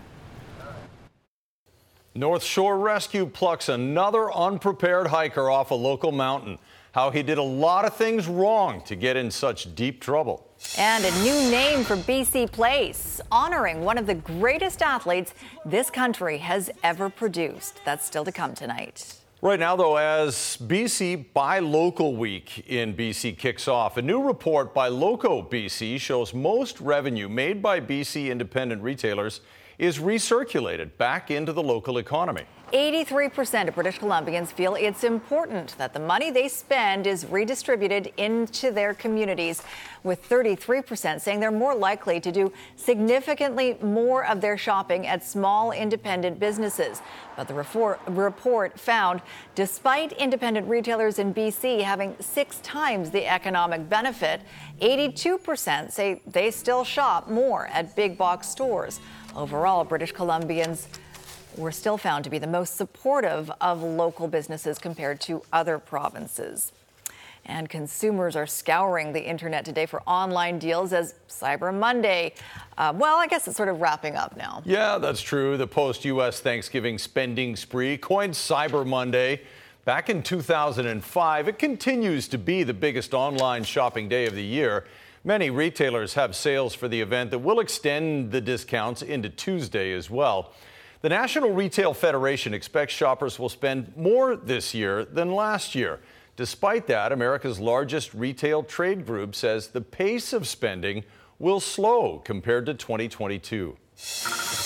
North 2.15 2.45
Shore 2.45 2.79
Rescue 2.79 3.27
plucks 3.27 3.69
another 3.69 4.33
unprepared 4.33 5.09
hiker 5.09 5.51
off 5.51 5.73
a 5.73 5.75
local 5.75 6.13
mountain. 6.13 6.61
How 6.93 7.11
he 7.11 7.23
did 7.23 7.39
a 7.39 7.43
lot 7.43 7.87
of 7.87 7.97
things 7.97 8.29
wrong 8.29 8.83
to 8.83 8.95
get 8.95 9.17
in 9.17 9.31
such 9.31 9.75
deep 9.75 9.99
trouble. 9.99 10.47
And 10.77 11.03
a 11.03 11.11
new 11.23 11.51
name 11.51 11.85
for 11.85 11.97
BC 11.97 12.53
Place, 12.53 13.19
honoring 13.31 13.81
one 13.81 13.97
of 13.97 14.07
the 14.07 14.15
greatest 14.15 14.83
athletes 14.83 15.33
this 15.65 15.89
country 15.89 16.37
has 16.37 16.71
ever 16.83 17.09
produced. 17.09 17.81
That's 17.87 18.05
still 18.05 18.27
to 18.27 18.33
come 18.33 18.53
tonight. 18.53 19.17
Right 19.41 19.59
now, 19.59 19.75
though, 19.75 19.97
as 19.97 20.59
BC 20.61 21.33
Buy 21.33 21.61
Local 21.61 22.15
Week 22.15 22.69
in 22.69 22.95
BC 22.95 23.39
kicks 23.39 23.69
off, 23.69 23.97
a 23.97 24.03
new 24.03 24.23
report 24.23 24.75
by 24.75 24.89
Loco 24.89 25.41
BC 25.41 25.99
shows 25.99 26.35
most 26.35 26.79
revenue 26.79 27.27
made 27.27 27.63
by 27.63 27.81
BC 27.81 28.29
independent 28.31 28.83
retailers 28.83 29.41
is 29.79 29.99
recirculated 29.99 30.99
back 30.99 31.31
into 31.31 31.55
the 31.55 31.63
local 31.63 31.97
economy. 31.97 32.45
83% 32.73 33.69
of 33.69 33.75
British 33.75 33.99
Columbians 34.01 34.49
feel 34.49 34.75
it's 34.75 35.05
important 35.05 35.77
that 35.77 35.93
the 35.93 36.01
money 36.01 36.31
they 36.31 36.49
spend 36.49 37.07
is 37.07 37.27
redistributed 37.27 38.11
into 38.17 38.71
their 38.71 38.95
communities, 38.95 39.63
with 40.05 40.27
33% 40.27 41.21
saying 41.21 41.39
they're 41.39 41.51
more 41.51 41.75
likely 41.75 42.19
to 42.19 42.33
do 42.33 42.51
significantly 42.77 43.77
more 43.83 44.25
of 44.25 44.41
their 44.41 44.57
shopping 44.57 45.07
at 45.07 45.23
small 45.23 45.71
independent 45.73 46.41
businesses. 46.41 47.03
But 47.37 47.47
the 47.47 47.55
report 47.55 48.81
found 48.81 49.21
despite 49.55 50.13
independent 50.13 50.67
retailers 50.67 51.19
in 51.19 51.35
BC 51.35 51.83
having 51.83 52.17
six 52.21 52.59
times 52.61 53.11
the 53.11 53.27
economic 53.27 53.87
benefit, 53.89 54.41
82% 54.81 55.93
say 55.93 56.23
they 56.27 56.51
still 56.51 56.85
shop 56.85 57.29
more 57.29 57.67
at 57.67 57.95
big 57.95 58.17
box 58.17 58.49
stores. 58.49 58.99
Overall, 59.37 59.85
British 59.85 60.13
Columbians 60.13 60.87
were 61.57 61.73
still 61.73 61.99
found 61.99 62.25
to 62.25 62.31
be 62.31 62.39
the 62.39 62.47
most 62.47 62.77
supportive 62.77 63.51
of 63.61 63.83
local 63.83 64.29
businesses 64.29 64.79
compared 64.79 65.21
to 65.23 65.43
other 65.53 65.79
provinces. 65.79 66.73
And 67.45 67.69
consumers 67.69 68.37
are 68.37 68.47
scouring 68.47 69.13
the 69.13 69.27
internet 69.27 69.65
today 69.65 69.87
for 69.87 70.03
online 70.03 70.59
deals 70.59 70.93
as 70.93 71.15
Cyber 71.29 71.77
Monday. 71.77 72.35
Uh, 72.79 72.93
well, 72.97 73.17
I 73.17 73.27
guess 73.27 73.49
it's 73.49 73.57
sort 73.57 73.69
of 73.69 73.81
wrapping 73.81 74.15
up 74.15 74.37
now. 74.37 74.63
Yeah, 74.65 74.99
that's 74.99 75.21
true. 75.21 75.57
The 75.57 75.67
post 75.67 76.05
US 76.05 76.41
Thanksgiving 76.41 76.99
spending 76.99 77.57
spree 77.57 77.99
coined 77.99 78.35
Cyber 78.35 78.87
Monday. 78.87 79.41
Back 79.85 80.09
in 80.09 80.23
2005, 80.23 81.49
it 81.49 81.59
continues 81.59 82.29
to 82.29 82.39
be 82.39 82.63
the 82.63 82.75
biggest 82.75 83.13
online 83.13 83.65
shopping 83.65 84.09
day 84.09 84.27
of 84.27 84.35
the 84.37 84.45
year. 84.45 84.85
Many 85.25 85.51
retailers 85.51 86.15
have 86.15 86.37
sales 86.37 86.75
for 86.75 86.87
the 86.87 87.01
event 87.01 87.33
that 87.33 87.41
will 87.41 87.59
extend 87.59 88.31
the 88.31 88.41
discounts 88.41 89.03
into 89.03 89.29
Tuesday 89.29 89.93
as 89.93 90.09
well. 90.09 90.53
The 91.03 91.09
National 91.09 91.51
Retail 91.51 91.95
Federation 91.95 92.55
expects 92.55 92.95
shoppers 92.95 93.37
will 93.37 93.49
spend 93.49 93.93
more 93.97 94.37
this 94.37 94.73
year 94.73 95.05
than 95.05 95.33
last 95.33 95.75
year. 95.75 95.99
Despite 96.37 96.87
that, 96.87 97.11
America's 97.11 97.59
largest 97.59 98.15
retail 98.15 98.63
trade 98.63 99.05
group 99.05 99.35
says 99.35 99.67
the 99.67 99.81
pace 99.81 100.33
of 100.33 100.47
spending 100.47 101.03
will 101.41 101.59
slow 101.59 102.21
compared 102.25 102.67
to 102.67 102.75
2022. 102.75 103.77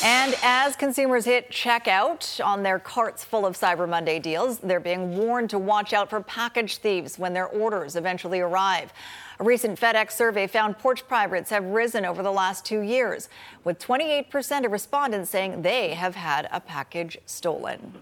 And 0.05 0.37
as 0.42 0.77
consumers 0.77 1.25
hit 1.25 1.51
checkout 1.51 2.44
on 2.44 2.62
their 2.62 2.81
carts 2.81 3.25
full 3.25 3.46
of 3.46 3.57
Cyber 3.57 3.88
Monday 3.88 4.18
deals, 4.18 4.59
they're 4.59 4.79
being 4.79 5.16
warned 5.16 5.49
to 5.51 5.59
watch 5.59 5.94
out 5.94 6.11
for 6.11 6.20
package 6.20 6.77
thieves 6.77 7.18
when 7.18 7.33
their 7.33 7.46
orders 7.46 7.96
eventually 7.96 8.40
arrive. 8.40 8.92
A 9.38 9.44
recent 9.44 9.79
FedEx 9.79 10.12
survey 10.12 10.46
found 10.46 10.79
porch 10.79 11.07
pirates 11.09 11.51
have 11.51 11.64
risen 11.64 12.07
over 12.07 12.22
the 12.22 12.33
last 12.33 12.64
two 12.64 12.81
years, 12.81 13.29
with 13.64 13.79
28% 13.79 14.64
of 14.64 14.72
respondents 14.72 15.29
saying 15.29 15.61
they 15.61 15.90
have 15.90 16.14
had 16.14 16.49
a 16.51 16.59
package 16.59 17.18
stolen. 17.27 17.92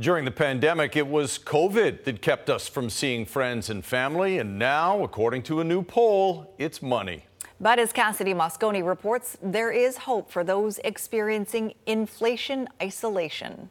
During 0.00 0.24
the 0.24 0.32
pandemic, 0.32 0.96
it 0.96 1.06
was 1.06 1.38
COVID 1.38 2.02
that 2.02 2.20
kept 2.20 2.50
us 2.50 2.66
from 2.66 2.90
seeing 2.90 3.26
friends 3.26 3.70
and 3.70 3.84
family, 3.84 4.38
and 4.38 4.58
now, 4.58 5.04
according 5.04 5.42
to 5.44 5.60
a 5.60 5.64
new 5.64 5.82
poll, 5.82 6.52
it's 6.58 6.82
money. 6.82 7.26
But 7.60 7.78
as 7.78 7.92
Cassidy 7.92 8.34
Mosconi 8.34 8.84
reports, 8.84 9.36
there 9.40 9.70
is 9.70 9.98
hope 9.98 10.32
for 10.32 10.42
those 10.42 10.78
experiencing 10.78 11.74
inflation 11.86 12.66
isolation. 12.82 13.70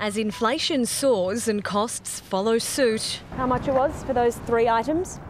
As 0.00 0.16
inflation 0.16 0.86
soars 0.86 1.46
and 1.46 1.62
costs 1.62 2.18
follow 2.18 2.56
suit. 2.56 3.20
How 3.36 3.46
much 3.46 3.68
it 3.68 3.74
was 3.74 4.02
for 4.04 4.14
those 4.14 4.36
three 4.38 4.66
items? 4.66 5.20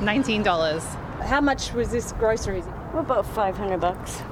$19. 0.00 0.82
How 1.24 1.40
much 1.40 1.72
was 1.72 1.90
this 1.90 2.12
groceries? 2.12 2.64
About 2.94 3.26
500 3.26 3.80
bucks. 3.80 4.22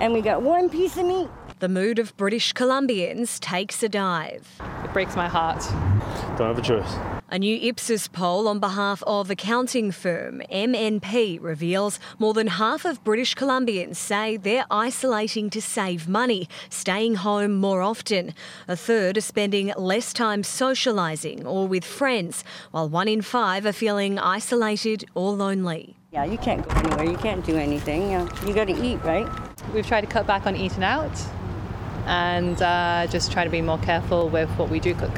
And 0.00 0.12
we 0.12 0.20
got 0.20 0.42
one 0.42 0.68
piece 0.68 0.96
of 0.96 1.06
meat. 1.06 1.28
The 1.60 1.68
mood 1.68 1.98
of 1.98 2.16
British 2.16 2.52
Columbians 2.54 3.38
takes 3.38 3.82
a 3.82 3.88
dive. 3.88 4.48
It 4.84 4.92
breaks 4.92 5.14
my 5.14 5.28
heart. 5.28 5.62
Don't 6.38 6.48
have 6.48 6.58
a 6.58 6.62
choice. 6.62 7.19
A 7.32 7.38
new 7.38 7.60
Ipsos 7.62 8.08
poll 8.08 8.48
on 8.48 8.58
behalf 8.58 9.04
of 9.06 9.30
accounting 9.30 9.92
firm 9.92 10.42
MNP 10.50 11.40
reveals 11.40 12.00
more 12.18 12.34
than 12.34 12.48
half 12.48 12.84
of 12.84 13.04
British 13.04 13.36
Columbians 13.36 13.94
say 13.94 14.36
they're 14.36 14.64
isolating 14.68 15.48
to 15.50 15.62
save 15.62 16.08
money, 16.08 16.48
staying 16.70 17.14
home 17.14 17.54
more 17.54 17.82
often. 17.82 18.34
A 18.66 18.74
third 18.74 19.16
are 19.16 19.20
spending 19.20 19.72
less 19.76 20.12
time 20.12 20.42
socialising 20.42 21.44
or 21.44 21.68
with 21.68 21.84
friends, 21.84 22.42
while 22.72 22.88
one 22.88 23.06
in 23.06 23.22
five 23.22 23.64
are 23.64 23.72
feeling 23.72 24.18
isolated 24.18 25.04
or 25.14 25.30
lonely. 25.32 25.94
Yeah, 26.12 26.24
you 26.24 26.36
can't 26.36 26.68
go 26.68 26.74
anywhere. 26.80 27.04
You 27.04 27.16
can't 27.16 27.46
do 27.46 27.54
anything. 27.54 28.10
You 28.44 28.52
got 28.52 28.66
to 28.66 28.84
eat, 28.84 28.96
right? 29.04 29.28
We've 29.72 29.86
tried 29.86 30.00
to 30.00 30.08
cut 30.08 30.26
back 30.26 30.48
on 30.48 30.56
eating 30.56 30.82
out 30.82 31.16
and 32.06 32.60
uh, 32.60 33.06
just 33.08 33.30
try 33.30 33.44
to 33.44 33.50
be 33.50 33.62
more 33.62 33.78
careful 33.78 34.28
with 34.28 34.50
what 34.58 34.68
we 34.68 34.80
do 34.80 34.96
cook. 34.96 35.12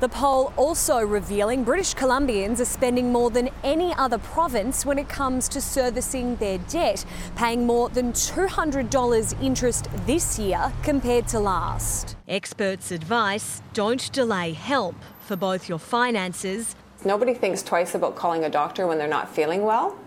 The 0.00 0.08
poll 0.08 0.54
also 0.56 1.04
revealing 1.04 1.62
British 1.62 1.94
Columbians 1.94 2.58
are 2.58 2.64
spending 2.64 3.12
more 3.12 3.28
than 3.28 3.50
any 3.62 3.92
other 3.96 4.16
province 4.16 4.86
when 4.86 4.98
it 4.98 5.10
comes 5.10 5.46
to 5.50 5.60
servicing 5.60 6.36
their 6.36 6.56
debt, 6.56 7.04
paying 7.36 7.66
more 7.66 7.90
than 7.90 8.14
$200 8.14 9.42
interest 9.42 9.88
this 10.06 10.38
year 10.38 10.72
compared 10.82 11.28
to 11.28 11.38
last. 11.38 12.16
Experts 12.26 12.90
advice 12.92 13.60
don't 13.74 14.10
delay 14.10 14.54
help 14.54 14.94
for 15.20 15.36
both 15.36 15.68
your 15.68 15.78
finances. 15.78 16.74
Nobody 17.04 17.34
thinks 17.34 17.62
twice 17.62 17.94
about 17.94 18.16
calling 18.16 18.44
a 18.44 18.50
doctor 18.50 18.86
when 18.86 18.96
they're 18.96 19.06
not 19.06 19.28
feeling 19.28 19.64
well. 19.64 19.98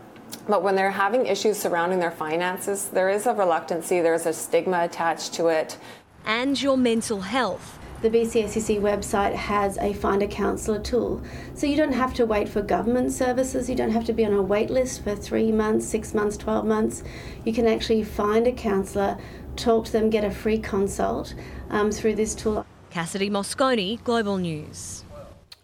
But 0.50 0.64
when 0.64 0.76
they're 0.76 0.90
having 0.90 1.28
issues 1.28 1.60
surrounding 1.60 2.00
their 2.00 2.10
finances, 2.10 2.90
there 2.90 3.10
is 3.10 3.28
a 3.28 3.34
reluctancy, 3.36 4.02
there's 4.02 4.26
a 4.26 4.34
stigma 4.34 4.86
attached 4.86 5.36
to 5.36 5.50
it. 5.50 5.78
And 6.26 6.60
your 6.60 6.78
mental 6.78 7.22
health. 7.22 7.78
The 8.04 8.10
BCACC 8.10 8.82
website 8.82 9.34
has 9.34 9.78
a 9.78 9.94
Find 9.94 10.22
a 10.22 10.28
Counsellor 10.28 10.80
tool. 10.80 11.22
So 11.54 11.68
you 11.68 11.78
don't 11.78 11.94
have 11.94 12.14
to 12.16 12.26
wait 12.26 12.50
for 12.50 12.62
government 12.62 13.14
services, 13.14 13.70
you 13.70 13.76
don't 13.76 13.92
have 13.92 14.04
to 14.04 14.12
be 14.12 14.26
on 14.26 14.34
a 14.34 14.42
wait 14.42 14.70
list 14.70 15.06
for 15.06 15.16
three 15.16 15.54
months, 15.54 15.88
six 15.88 16.14
months, 16.14 16.36
12 16.36 16.66
months. 16.66 17.04
You 17.46 17.54
can 17.54 17.66
actually 17.66 18.04
find 18.04 18.46
a 18.46 18.52
counsellor, 18.52 19.18
talk 19.56 19.86
to 19.86 19.92
them, 19.94 20.10
get 20.10 20.26
a 20.26 20.32
free 20.32 20.58
consult 20.58 21.34
um, 21.70 21.94
through 21.94 22.16
this 22.16 22.36
tool. 22.36 22.66
Cassidy 22.90 23.30
Mosconi, 23.30 24.04
Global 24.04 24.36
News. 24.36 25.06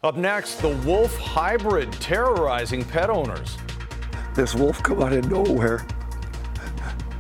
Up 0.02 0.16
next, 0.16 0.62
the 0.62 0.70
wolf 0.86 1.18
hybrid 1.18 1.92
terrorizing 1.92 2.86
pet 2.86 3.10
owners. 3.10 3.58
This 4.34 4.56
wolf 4.56 4.82
come 4.82 5.04
out 5.04 5.12
of 5.12 5.30
nowhere, 5.30 5.86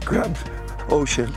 grabbed 0.05 0.49
Ocean, 0.89 1.34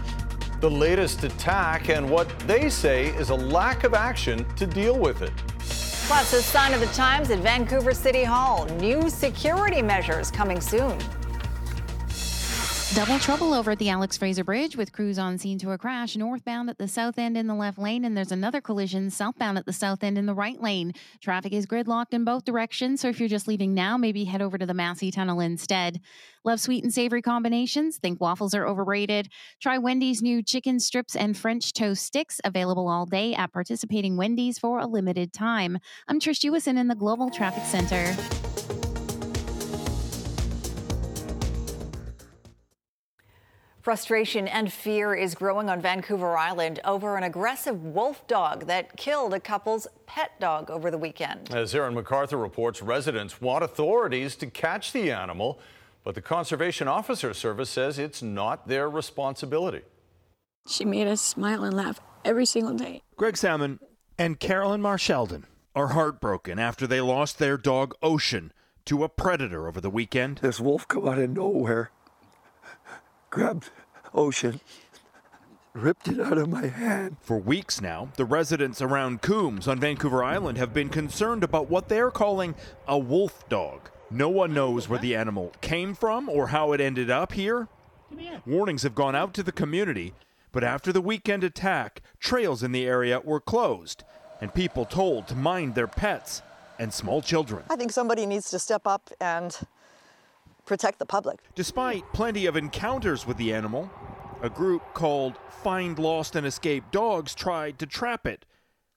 the 0.63 0.71
latest 0.71 1.25
attack 1.25 1.89
and 1.89 2.09
what 2.09 2.29
they 2.47 2.71
say 2.71 3.09
is 3.17 3.31
a 3.31 3.35
lack 3.35 3.83
of 3.83 3.95
action 3.95 4.47
to 4.55 4.65
deal 4.65 4.97
with 4.97 5.21
it. 5.21 5.33
Plus, 5.59 6.33
a 6.35 6.41
sign 6.41 6.73
of 6.73 6.79
the 6.79 6.87
times 6.87 7.31
at 7.31 7.41
Vancouver 7.41 7.93
City 7.93 8.23
Hall. 8.23 8.67
New 8.79 9.11
security 9.11 9.83
measures 9.83 10.31
coming 10.31 10.61
soon. 10.61 10.97
Double 12.95 13.19
trouble 13.19 13.55
over 13.55 13.71
at 13.71 13.79
the 13.79 13.89
Alex 13.89 14.19
Fraser 14.19 14.45
Bridge 14.45 14.77
with 14.77 14.93
crews 14.93 15.19
on 15.19 15.39
scene 15.39 15.59
to 15.61 15.71
a 15.71 15.79
crash 15.79 16.15
northbound 16.15 16.69
at 16.69 16.77
the 16.77 16.87
south 16.87 17.19
end 17.19 17.39
in 17.39 17.47
the 17.47 17.55
left 17.55 17.79
lane, 17.79 18.05
and 18.05 18.15
there's 18.15 18.33
another 18.33 18.61
collision 18.61 19.09
southbound 19.09 19.57
at 19.57 19.65
the 19.65 19.73
south 19.73 20.05
end 20.05 20.19
in 20.19 20.27
the 20.27 20.35
right 20.35 20.61
lane. 20.61 20.93
Traffic 21.19 21.55
is 21.55 21.65
gridlocked 21.65 22.13
in 22.13 22.23
both 22.23 22.45
directions, 22.45 23.01
so 23.01 23.09
if 23.09 23.19
you're 23.19 23.31
just 23.31 23.49
leaving 23.49 23.73
now, 23.73 23.97
maybe 23.97 24.25
head 24.25 24.43
over 24.43 24.59
to 24.59 24.67
the 24.67 24.75
Massey 24.75 25.11
Tunnel 25.11 25.41
instead. 25.41 26.03
Love 26.45 26.61
sweet 26.61 26.85
and 26.85 26.93
savory 26.93 27.23
combinations? 27.23 27.97
Think 27.97 28.21
waffles 28.21 28.53
are 28.53 28.67
overrated? 28.67 29.31
Try 29.59 29.79
Wendy's 29.79 30.21
new 30.21 30.43
chicken 30.43 30.79
strips 30.79 31.17
and 31.17 31.35
French 31.35 31.73
toast 31.73 32.05
sticks, 32.05 32.43
available 32.45 32.89
all 32.89 33.07
day 33.07 33.33
at 33.33 33.55
participating 33.55 34.19
Wendy's 34.19 34.59
for 34.59 34.79
a 34.79 34.87
limited 34.87 35.33
time. 35.33 35.79
I'm 36.09 36.21
Trish 36.21 36.41
Jewison 36.41 36.79
in 36.79 36.89
the 36.89 36.95
Global 36.95 37.31
Traffic 37.31 37.65
Center. 37.65 38.62
Frustration 43.83 44.47
and 44.47 44.73
fear 44.73 45.13
is 45.13 45.35
growing 45.35 45.69
on 45.69 45.81
Vancouver 45.81 46.37
Island 46.37 46.79
over 46.85 47.17
an 47.17 47.25
aggressive 47.25 47.83
wolf 47.83 48.25
dog 48.29 48.69
that 48.69 48.97
killed 48.97 49.35
a 49.35 49.41
couple's 49.41 49.89
pet 50.07 50.39
dog 50.39 50.71
over 50.71 50.89
the 50.89 50.99
weekend. 50.99 51.53
As 51.53 51.75
Aaron 51.75 51.93
MacArthur 51.93 52.37
reports, 52.37 52.81
residents 52.81 53.41
want 53.41 53.65
authorities 53.65 54.37
to 54.37 54.47
catch 54.47 54.93
the 54.93 55.11
animal, 55.11 55.59
but 56.05 56.15
the 56.15 56.23
Conservation 56.23 56.87
Officer 56.87 57.35
Service 57.35 57.71
says 57.71 57.99
it's 57.99 58.23
not 58.23 58.69
their 58.69 58.89
responsibility. 58.89 59.83
She 60.69 60.85
made 60.85 61.09
us 61.09 61.21
smile 61.21 61.65
and 61.65 61.75
laugh 61.75 62.01
every 62.25 62.47
single 62.47 62.75
day. 62.75 63.03
Greg 63.17 63.37
Salmon 63.37 63.81
and 64.17 64.39
Carolyn 64.39 64.81
Marsheldon 64.81 65.47
are 65.75 65.89
heartbroken 65.89 66.61
after 66.61 66.87
they 66.87 67.01
lost 67.01 67.41
their 67.41 67.57
dog 67.57 67.97
Ocean 68.01 68.53
to 68.85 69.03
a 69.03 69.09
predator 69.09 69.67
over 69.67 69.81
the 69.81 69.91
weekend. 69.91 70.39
This 70.39 70.61
wolf 70.61 70.87
come 70.87 71.09
out 71.09 71.19
of 71.19 71.31
nowhere 71.31 71.91
grabbed 73.33 73.71
Ocean, 74.13 74.61
ripped 75.73 76.07
it 76.07 76.21
out 76.21 76.37
of 76.37 76.51
my 76.51 76.67
hand. 76.67 77.17
For 77.23 77.39
weeks 77.39 77.81
now, 77.81 78.11
the 78.17 78.27
residents 78.27 78.83
around 78.83 79.23
Coombs 79.23 79.67
on 79.67 79.81
Vancouver 79.81 80.23
Island 80.23 80.59
have 80.59 80.75
been 80.75 80.91
concerned 80.91 81.43
about 81.43 81.71
what 81.71 81.89
they're 81.89 82.11
calling 82.11 82.55
a 82.87 82.99
wolf 82.99 83.49
dog. 83.49 83.89
No 84.11 84.29
one 84.29 84.53
knows 84.53 84.87
where 84.87 84.99
the 84.99 85.17
animal 85.17 85.51
came 85.63 85.95
from 85.95 86.29
or 86.29 86.49
how 86.49 86.73
it 86.73 86.81
ended 86.83 87.11
up 87.11 87.33
here. 87.33 87.69
Warnings 88.45 88.83
have 88.83 88.95
gone 88.95 89.15
out 89.15 89.33
to 89.33 89.43
the 89.43 89.51
community, 89.51 90.13
But 90.53 90.63
after 90.63 90.93
the 90.93 91.01
weekend 91.01 91.43
attack, 91.43 92.03
trails 92.21 92.63
in 92.63 92.73
the 92.73 92.85
area 92.87 93.21
were 93.21 93.41
closed 93.41 94.05
and 94.41 94.53
people 94.53 94.85
told 94.85 95.27
to 95.29 95.35
mind 95.35 95.75
their 95.75 95.87
pets 95.87 96.43
and 96.79 96.93
small 96.93 97.23
children. 97.23 97.65
I 97.71 97.77
think 97.77 97.93
somebody 97.93 98.27
needs 98.27 98.51
to 98.51 98.59
step 98.59 98.87
up 98.87 99.11
and 99.21 99.57
protect 100.67 100.99
the 100.99 101.07
public. 101.07 101.41
Despite 101.55 102.05
plenty 102.13 102.47
of 102.47 102.57
encounters 102.57 103.27
with 103.27 103.37
the 103.37 103.53
animal, 103.53 103.91
a 104.43 104.51
group 104.51 104.83
called 104.95 105.35
Find 105.63 105.99
Lost 105.99 106.35
and 106.37 106.47
Escaped 106.47 106.93
Dogs 106.93 107.35
tried 107.35 107.79
to 107.79 107.87
trap 107.87 108.27
it 108.27 108.45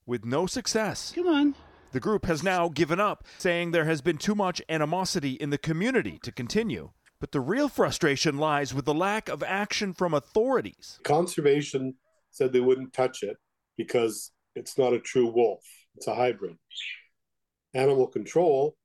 with 0.06 0.26
no 0.26 0.46
success. 0.46 1.12
Come 1.14 1.28
on. 1.28 1.56
The 1.92 2.00
group 2.00 2.26
has 2.26 2.44
now 2.44 2.68
given 2.68 3.00
up, 3.00 3.26
saying 3.38 3.72
there 3.72 3.86
has 3.86 4.02
been 4.02 4.18
too 4.18 4.36
much 4.36 4.62
animosity 4.68 5.34
in 5.34 5.50
the 5.50 5.58
community 5.58 6.20
to 6.24 6.32
continue. 6.32 6.92
But 7.20 7.32
the 7.32 7.40
real 7.40 7.70
frustration 7.70 8.38
lies 8.38 8.74
with 8.74 8.86
the 8.86 8.94
lack 8.94 9.30
of 9.30 9.42
action 9.42 9.94
from 9.94 10.14
authorities. 10.14 11.00
Conservation 11.04 11.96
said 12.32 12.52
they 12.52 12.60
wouldn't 12.60 12.92
touch 12.92 13.24
it 13.24 13.38
because 13.78 14.32
it's 14.56 14.78
not 14.78 14.94
a 14.94 15.00
true 15.00 15.28
wolf, 15.28 15.64
it's 15.96 16.08
a 16.08 16.16
hybrid. 16.16 16.58
Animal 17.74 18.08
control 18.08 18.76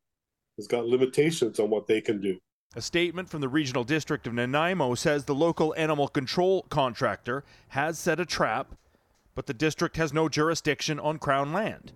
has 0.57 0.67
got 0.67 0.87
limitations 0.87 1.59
on 1.59 1.71
what 1.71 1.87
they 1.87 2.01
can 2.01 2.21
do. 2.21 2.39
A 2.77 2.81
statement 2.81 3.29
from 3.29 3.41
the 3.41 3.49
regional 3.49 3.83
district 3.83 4.29
of 4.29 4.35
Nanaimo 4.35 4.95
says 4.95 5.25
the 5.25 5.35
local 5.35 5.75
animal 5.77 6.07
control 6.07 6.63
contractor 6.71 7.43
has 7.71 7.99
set 7.99 8.21
a 8.21 8.25
trap, 8.25 8.77
but 9.35 9.47
the 9.47 9.55
district 9.55 9.97
has 9.97 10.13
no 10.13 10.29
jurisdiction 10.29 11.01
on 11.01 11.19
Crown 11.19 11.53
land. 11.53 11.93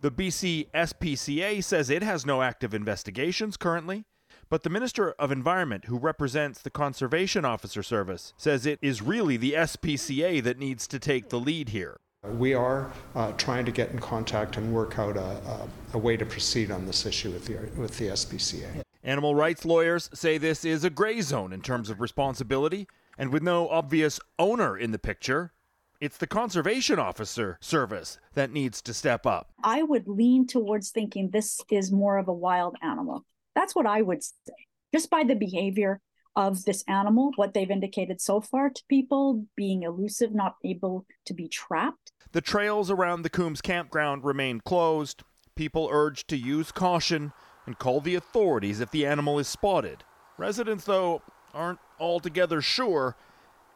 The 0.00 0.10
BC 0.10 0.66
SPCA 0.74 1.62
says 1.62 1.88
it 1.88 2.02
has 2.02 2.26
no 2.26 2.42
active 2.42 2.74
investigations 2.74 3.56
currently, 3.56 4.04
but 4.50 4.64
the 4.64 4.70
Minister 4.70 5.12
of 5.20 5.30
Environment, 5.30 5.84
who 5.84 5.96
represents 5.96 6.60
the 6.60 6.70
Conservation 6.70 7.44
Officer 7.44 7.84
Service, 7.84 8.34
says 8.36 8.66
it 8.66 8.80
is 8.82 9.00
really 9.00 9.36
the 9.36 9.52
SPCA 9.52 10.42
that 10.42 10.58
needs 10.58 10.88
to 10.88 10.98
take 10.98 11.28
the 11.28 11.38
lead 11.38 11.68
here. 11.68 12.00
We 12.24 12.54
are 12.54 12.92
uh, 13.16 13.32
trying 13.32 13.64
to 13.64 13.72
get 13.72 13.90
in 13.90 13.98
contact 13.98 14.56
and 14.56 14.72
work 14.72 14.96
out 14.96 15.16
a, 15.16 15.20
a, 15.20 15.68
a, 15.94 15.98
way 15.98 16.16
to 16.16 16.24
proceed 16.24 16.70
on 16.70 16.86
this 16.86 17.04
issue 17.04 17.32
with 17.32 17.46
the, 17.46 17.54
with 17.80 17.98
the 17.98 18.10
SPCA. 18.10 18.82
Animal 19.02 19.34
rights 19.34 19.64
lawyers 19.64 20.08
say 20.14 20.38
this 20.38 20.64
is 20.64 20.84
a 20.84 20.90
gray 20.90 21.20
zone 21.20 21.52
in 21.52 21.62
terms 21.62 21.90
of 21.90 22.00
responsibility, 22.00 22.86
and 23.18 23.32
with 23.32 23.42
no 23.42 23.68
obvious 23.68 24.20
owner 24.38 24.78
in 24.78 24.92
the 24.92 25.00
picture, 25.00 25.52
it's 26.00 26.16
the 26.16 26.28
conservation 26.28 27.00
officer 27.00 27.58
service 27.60 28.18
that 28.34 28.52
needs 28.52 28.80
to 28.82 28.94
step 28.94 29.26
up. 29.26 29.50
I 29.64 29.82
would 29.82 30.06
lean 30.06 30.46
towards 30.46 30.90
thinking 30.90 31.30
this 31.30 31.60
is 31.72 31.90
more 31.90 32.18
of 32.18 32.28
a 32.28 32.32
wild 32.32 32.76
animal. 32.82 33.24
That's 33.56 33.74
what 33.74 33.86
I 33.86 34.00
would 34.00 34.22
say. 34.22 34.54
Just 34.94 35.10
by 35.10 35.24
the 35.24 35.34
behavior 35.34 36.00
of 36.34 36.64
this 36.64 36.82
animal, 36.88 37.32
what 37.36 37.54
they've 37.54 37.70
indicated 37.70 38.20
so 38.20 38.40
far 38.40 38.70
to 38.70 38.82
people, 38.88 39.44
being 39.56 39.82
elusive, 39.82 40.34
not 40.34 40.56
able 40.64 41.06
to 41.26 41.34
be 41.34 41.48
trapped. 41.48 42.01
The 42.32 42.40
trails 42.40 42.90
around 42.90 43.22
the 43.22 43.30
Coombs 43.30 43.60
campground 43.60 44.24
remain 44.24 44.60
closed. 44.60 45.22
People 45.54 45.90
urged 45.92 46.28
to 46.28 46.36
use 46.36 46.72
caution 46.72 47.34
and 47.66 47.78
call 47.78 48.00
the 48.00 48.14
authorities 48.14 48.80
if 48.80 48.90
the 48.90 49.04
animal 49.04 49.38
is 49.38 49.46
spotted. 49.46 50.02
Residents, 50.38 50.86
though, 50.86 51.20
aren't 51.52 51.78
altogether 52.00 52.62
sure 52.62 53.16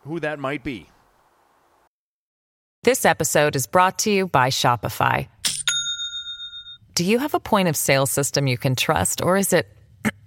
who 0.04 0.18
that 0.20 0.38
might 0.38 0.64
be. 0.64 0.88
This 2.82 3.04
episode 3.04 3.56
is 3.56 3.66
brought 3.66 3.98
to 4.00 4.10
you 4.10 4.26
by 4.26 4.48
Shopify. 4.48 5.28
Do 6.94 7.04
you 7.04 7.18
have 7.18 7.34
a 7.34 7.40
point 7.40 7.68
of 7.68 7.76
sale 7.76 8.06
system 8.06 8.46
you 8.46 8.56
can 8.56 8.74
trust, 8.74 9.20
or 9.20 9.36
is 9.36 9.52
it 9.52 9.68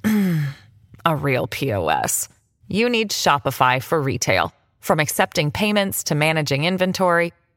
a 1.03 1.15
real 1.15 1.47
POS? 1.47 2.29
You 2.67 2.89
need 2.89 3.09
Shopify 3.09 3.81
for 3.81 3.99
retail. 3.99 4.53
From 4.81 4.99
accepting 4.99 5.49
payments 5.49 6.03
to 6.05 6.15
managing 6.15 6.65
inventory, 6.65 7.33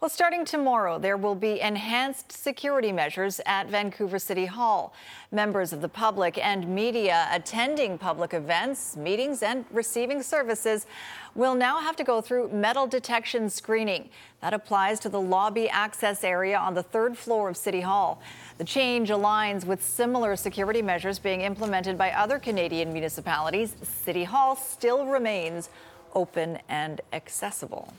Well, 0.00 0.08
starting 0.08 0.46
tomorrow, 0.46 0.98
there 0.98 1.18
will 1.18 1.34
be 1.34 1.60
enhanced 1.60 2.32
security 2.32 2.90
measures 2.90 3.38
at 3.44 3.68
Vancouver 3.68 4.18
City 4.18 4.46
Hall. 4.46 4.94
Members 5.30 5.74
of 5.74 5.82
the 5.82 5.90
public 5.90 6.38
and 6.38 6.66
media 6.66 7.28
attending 7.30 7.98
public 7.98 8.32
events, 8.32 8.96
meetings, 8.96 9.42
and 9.42 9.66
receiving 9.70 10.22
services 10.22 10.86
will 11.34 11.54
now 11.54 11.80
have 11.80 11.96
to 11.96 12.04
go 12.04 12.22
through 12.22 12.48
metal 12.48 12.86
detection 12.86 13.50
screening. 13.50 14.08
That 14.40 14.54
applies 14.54 15.00
to 15.00 15.10
the 15.10 15.20
lobby 15.20 15.68
access 15.68 16.24
area 16.24 16.56
on 16.56 16.72
the 16.72 16.82
third 16.82 17.18
floor 17.18 17.50
of 17.50 17.58
City 17.58 17.82
Hall. 17.82 18.22
The 18.56 18.64
change 18.64 19.10
aligns 19.10 19.66
with 19.66 19.84
similar 19.84 20.34
security 20.34 20.80
measures 20.80 21.18
being 21.18 21.42
implemented 21.42 21.98
by 21.98 22.12
other 22.12 22.38
Canadian 22.38 22.94
municipalities. 22.94 23.76
City 23.82 24.24
Hall 24.24 24.56
still 24.56 25.04
remains 25.04 25.68
open 26.14 26.58
and 26.70 27.02
accessible. 27.12 27.92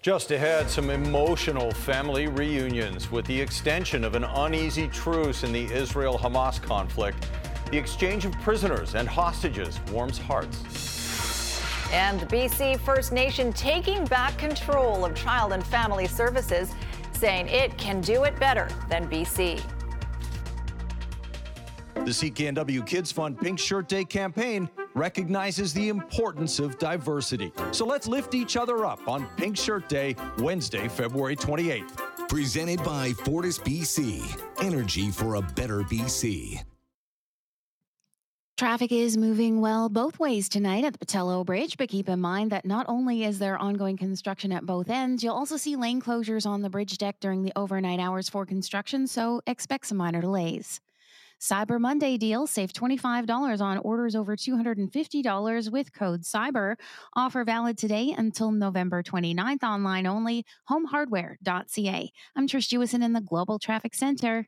Just 0.00 0.30
ahead, 0.30 0.70
some 0.70 0.90
emotional 0.90 1.72
family 1.72 2.28
reunions 2.28 3.10
with 3.10 3.26
the 3.26 3.40
extension 3.40 4.04
of 4.04 4.14
an 4.14 4.22
uneasy 4.22 4.86
truce 4.86 5.42
in 5.42 5.52
the 5.52 5.64
Israel 5.72 6.16
Hamas 6.16 6.62
conflict. 6.62 7.26
The 7.72 7.78
exchange 7.78 8.24
of 8.24 8.30
prisoners 8.40 8.94
and 8.94 9.08
hostages 9.08 9.80
warms 9.90 10.16
hearts. 10.16 11.60
And 11.92 12.20
the 12.20 12.26
BC 12.26 12.78
First 12.78 13.12
Nation 13.12 13.52
taking 13.52 14.04
back 14.04 14.38
control 14.38 15.04
of 15.04 15.16
child 15.16 15.52
and 15.52 15.66
family 15.66 16.06
services, 16.06 16.72
saying 17.10 17.48
it 17.48 17.76
can 17.76 18.00
do 18.00 18.22
it 18.22 18.38
better 18.38 18.68
than 18.88 19.10
BC. 19.10 19.60
The 22.04 22.14
CKNW 22.14 22.86
Kids 22.86 23.12
Fund 23.12 23.38
Pink 23.38 23.58
Shirt 23.58 23.88
Day 23.88 24.04
campaign 24.04 24.70
recognizes 24.94 25.74
the 25.74 25.88
importance 25.88 26.58
of 26.58 26.78
diversity. 26.78 27.52
So 27.72 27.84
let's 27.84 28.08
lift 28.08 28.34
each 28.34 28.56
other 28.56 28.86
up 28.86 29.06
on 29.06 29.26
Pink 29.36 29.56
Shirt 29.56 29.88
Day, 29.88 30.16
Wednesday, 30.38 30.88
February 30.88 31.36
28th. 31.36 32.28
Presented 32.28 32.82
by 32.82 33.12
Fortis 33.12 33.58
BC. 33.58 34.22
Energy 34.62 35.10
for 35.10 35.36
a 35.36 35.42
better 35.42 35.82
BC. 35.82 36.62
Traffic 38.58 38.90
is 38.90 39.16
moving 39.16 39.60
well 39.60 39.88
both 39.88 40.18
ways 40.18 40.48
tonight 40.48 40.84
at 40.84 40.92
the 40.92 41.06
Pattullo 41.06 41.46
Bridge, 41.46 41.76
but 41.76 41.88
keep 41.88 42.08
in 42.08 42.20
mind 42.20 42.50
that 42.50 42.64
not 42.64 42.86
only 42.88 43.22
is 43.22 43.38
there 43.38 43.56
ongoing 43.56 43.96
construction 43.96 44.50
at 44.50 44.66
both 44.66 44.90
ends, 44.90 45.22
you'll 45.22 45.36
also 45.36 45.56
see 45.56 45.76
lane 45.76 46.02
closures 46.02 46.44
on 46.44 46.62
the 46.62 46.68
bridge 46.68 46.98
deck 46.98 47.20
during 47.20 47.44
the 47.44 47.52
overnight 47.54 48.00
hours 48.00 48.28
for 48.28 48.44
construction, 48.44 49.06
so 49.06 49.40
expect 49.46 49.86
some 49.86 49.98
minor 49.98 50.20
delays. 50.20 50.80
Cyber 51.40 51.80
Monday 51.80 52.16
deal. 52.16 52.46
Save 52.46 52.72
$25 52.72 53.60
on 53.60 53.78
orders 53.78 54.14
over 54.14 54.36
$250 54.36 55.72
with 55.72 55.92
code 55.92 56.22
CYBER. 56.22 56.76
Offer 57.14 57.44
valid 57.44 57.78
today 57.78 58.14
until 58.16 58.52
November 58.52 59.02
29th, 59.02 59.62
online 59.62 60.06
only, 60.06 60.44
homehardware.ca. 60.70 62.12
I'm 62.36 62.46
Trish 62.46 62.68
Jewison 62.68 63.04
in 63.04 63.12
the 63.12 63.20
Global 63.20 63.58
Traffic 63.58 63.94
Center. 63.94 64.46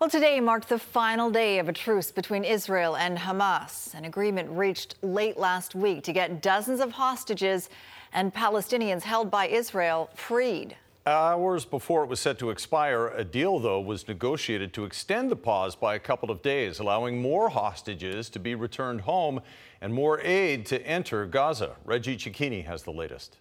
Well, 0.00 0.08
today 0.08 0.38
marked 0.38 0.68
the 0.68 0.78
final 0.78 1.28
day 1.28 1.58
of 1.58 1.68
a 1.68 1.72
truce 1.72 2.12
between 2.12 2.44
Israel 2.44 2.96
and 2.96 3.18
Hamas. 3.18 3.94
An 3.94 4.04
agreement 4.04 4.48
reached 4.50 4.94
late 5.02 5.36
last 5.36 5.74
week 5.74 6.04
to 6.04 6.12
get 6.12 6.40
dozens 6.40 6.78
of 6.78 6.92
hostages 6.92 7.68
and 8.12 8.32
Palestinians 8.32 9.02
held 9.02 9.28
by 9.28 9.48
Israel 9.48 10.08
freed. 10.14 10.76
Hours 11.08 11.64
before 11.64 12.04
it 12.04 12.10
was 12.10 12.20
set 12.20 12.38
to 12.38 12.50
expire, 12.50 13.06
a 13.08 13.24
deal, 13.24 13.58
though, 13.58 13.80
was 13.80 14.06
negotiated 14.06 14.74
to 14.74 14.84
extend 14.84 15.30
the 15.30 15.36
pause 15.36 15.74
by 15.74 15.94
a 15.94 15.98
couple 15.98 16.30
of 16.30 16.42
days, 16.42 16.80
allowing 16.80 17.22
more 17.22 17.48
hostages 17.48 18.28
to 18.28 18.38
be 18.38 18.54
returned 18.54 19.00
home 19.00 19.40
and 19.80 19.94
more 19.94 20.20
aid 20.20 20.66
to 20.66 20.86
enter 20.86 21.24
Gaza. 21.24 21.76
Reggie 21.86 22.18
Cecchini 22.18 22.66
has 22.66 22.82
the 22.82 22.90
latest. 22.90 23.38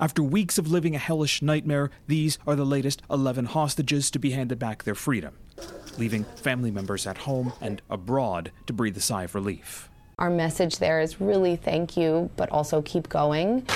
After 0.00 0.22
weeks 0.22 0.56
of 0.56 0.70
living 0.70 0.94
a 0.94 0.98
hellish 0.98 1.42
nightmare, 1.42 1.90
these 2.06 2.38
are 2.46 2.56
the 2.56 2.64
latest 2.64 3.02
11 3.10 3.44
hostages 3.44 4.10
to 4.12 4.18
be 4.18 4.30
handed 4.30 4.58
back 4.58 4.84
their 4.84 4.94
freedom, 4.94 5.34
leaving 5.98 6.24
family 6.24 6.70
members 6.70 7.06
at 7.06 7.18
home 7.18 7.52
and 7.60 7.82
abroad 7.90 8.52
to 8.68 8.72
breathe 8.72 8.96
a 8.96 9.02
sigh 9.02 9.24
of 9.24 9.34
relief. 9.34 9.90
Our 10.18 10.30
message 10.30 10.78
there 10.78 11.02
is 11.02 11.20
really 11.20 11.56
thank 11.56 11.94
you, 11.94 12.30
but 12.36 12.50
also 12.50 12.80
keep 12.80 13.10
going. 13.10 13.66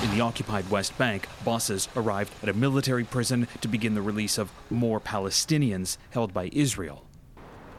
In 0.00 0.12
the 0.12 0.20
occupied 0.20 0.70
West 0.70 0.96
Bank, 0.96 1.28
buses 1.44 1.88
arrived 1.96 2.32
at 2.40 2.48
a 2.48 2.52
military 2.52 3.02
prison 3.02 3.48
to 3.60 3.66
begin 3.66 3.94
the 3.94 4.02
release 4.02 4.38
of 4.38 4.52
more 4.70 5.00
Palestinians 5.00 5.98
held 6.10 6.32
by 6.32 6.50
Israel. 6.52 7.04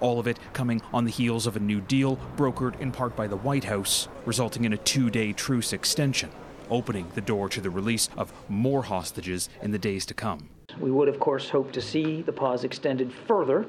All 0.02 0.20
of 0.20 0.28
it 0.28 0.38
coming 0.52 0.82
on 0.92 1.06
the 1.06 1.12
heels 1.12 1.48
of 1.48 1.56
a 1.56 1.62
new 1.62 1.80
deal 1.80 2.18
brokered 2.36 2.78
in 2.82 2.92
part 2.92 3.16
by 3.16 3.28
the 3.28 3.38
White 3.38 3.64
House, 3.64 4.10
resulting 4.26 4.66
in 4.66 4.74
a 4.74 4.78
two 4.78 5.10
day 5.10 5.32
truce 5.32 5.72
extension, 5.72 6.30
opening 6.70 7.08
the 7.16 7.22
door 7.22 7.48
to 7.48 7.62
the 7.62 7.70
release 7.70 8.10
of 8.18 8.34
more 8.50 8.84
hostages 8.84 9.48
in 9.62 9.72
the 9.72 9.80
days 9.80 10.06
to 10.08 10.14
come. 10.14 10.50
We 10.80 10.92
would, 10.92 11.10
of 11.10 11.20
course, 11.20 11.50
hope 11.50 11.72
to 11.74 11.82
see 11.82 12.22
the 12.22 12.32
pause 12.32 12.63
extended 12.63 13.12
further. 13.12 13.65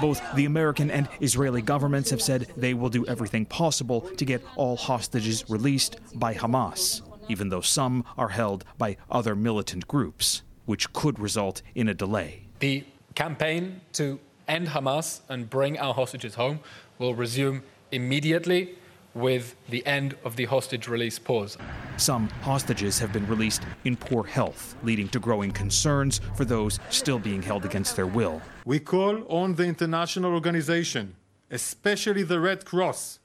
Both 0.00 0.22
the 0.34 0.44
American 0.44 0.90
and 0.90 1.08
Israeli 1.20 1.62
governments 1.62 2.10
have 2.10 2.20
said 2.20 2.48
they 2.56 2.74
will 2.74 2.88
do 2.88 3.06
everything 3.06 3.46
possible 3.46 4.00
to 4.00 4.24
get 4.24 4.42
all 4.56 4.76
hostages 4.76 5.44
released 5.48 5.96
by 6.14 6.34
Hamas, 6.34 7.02
even 7.28 7.48
though 7.48 7.60
some 7.60 8.04
are 8.18 8.30
held 8.30 8.64
by 8.76 8.96
other 9.10 9.36
militant 9.36 9.86
groups, 9.86 10.42
which 10.66 10.92
could 10.92 11.18
result 11.18 11.62
in 11.74 11.88
a 11.88 11.94
delay. 11.94 12.42
The 12.58 12.84
campaign 13.14 13.82
to 13.94 14.18
end 14.48 14.68
Hamas 14.68 15.20
and 15.28 15.48
bring 15.48 15.78
our 15.78 15.94
hostages 15.94 16.34
home 16.34 16.60
will 16.98 17.14
resume 17.14 17.62
immediately 17.92 18.76
with 19.14 19.56
the 19.68 19.84
end 19.86 20.16
of 20.24 20.36
the 20.36 20.44
hostage 20.44 20.88
release 20.88 21.18
pause. 21.18 21.58
Some 21.96 22.28
hostages 22.42 22.98
have 22.98 23.12
been 23.12 23.26
released 23.26 23.62
in 23.84 23.96
poor 23.96 24.24
health, 24.24 24.76
leading 24.82 25.08
to 25.08 25.18
growing 25.18 25.50
concerns 25.50 26.20
for 26.36 26.44
those 26.44 26.78
still 26.90 27.18
being 27.18 27.42
held 27.42 27.64
against 27.64 27.96
their 27.96 28.06
will. 28.06 28.40
We 28.64 28.78
call 28.78 29.24
on 29.28 29.54
the 29.54 29.64
international 29.64 30.32
organization, 30.32 31.16
especially 31.50 32.22
the 32.22 32.40
Red 32.40 32.64
Cross, 32.64 33.18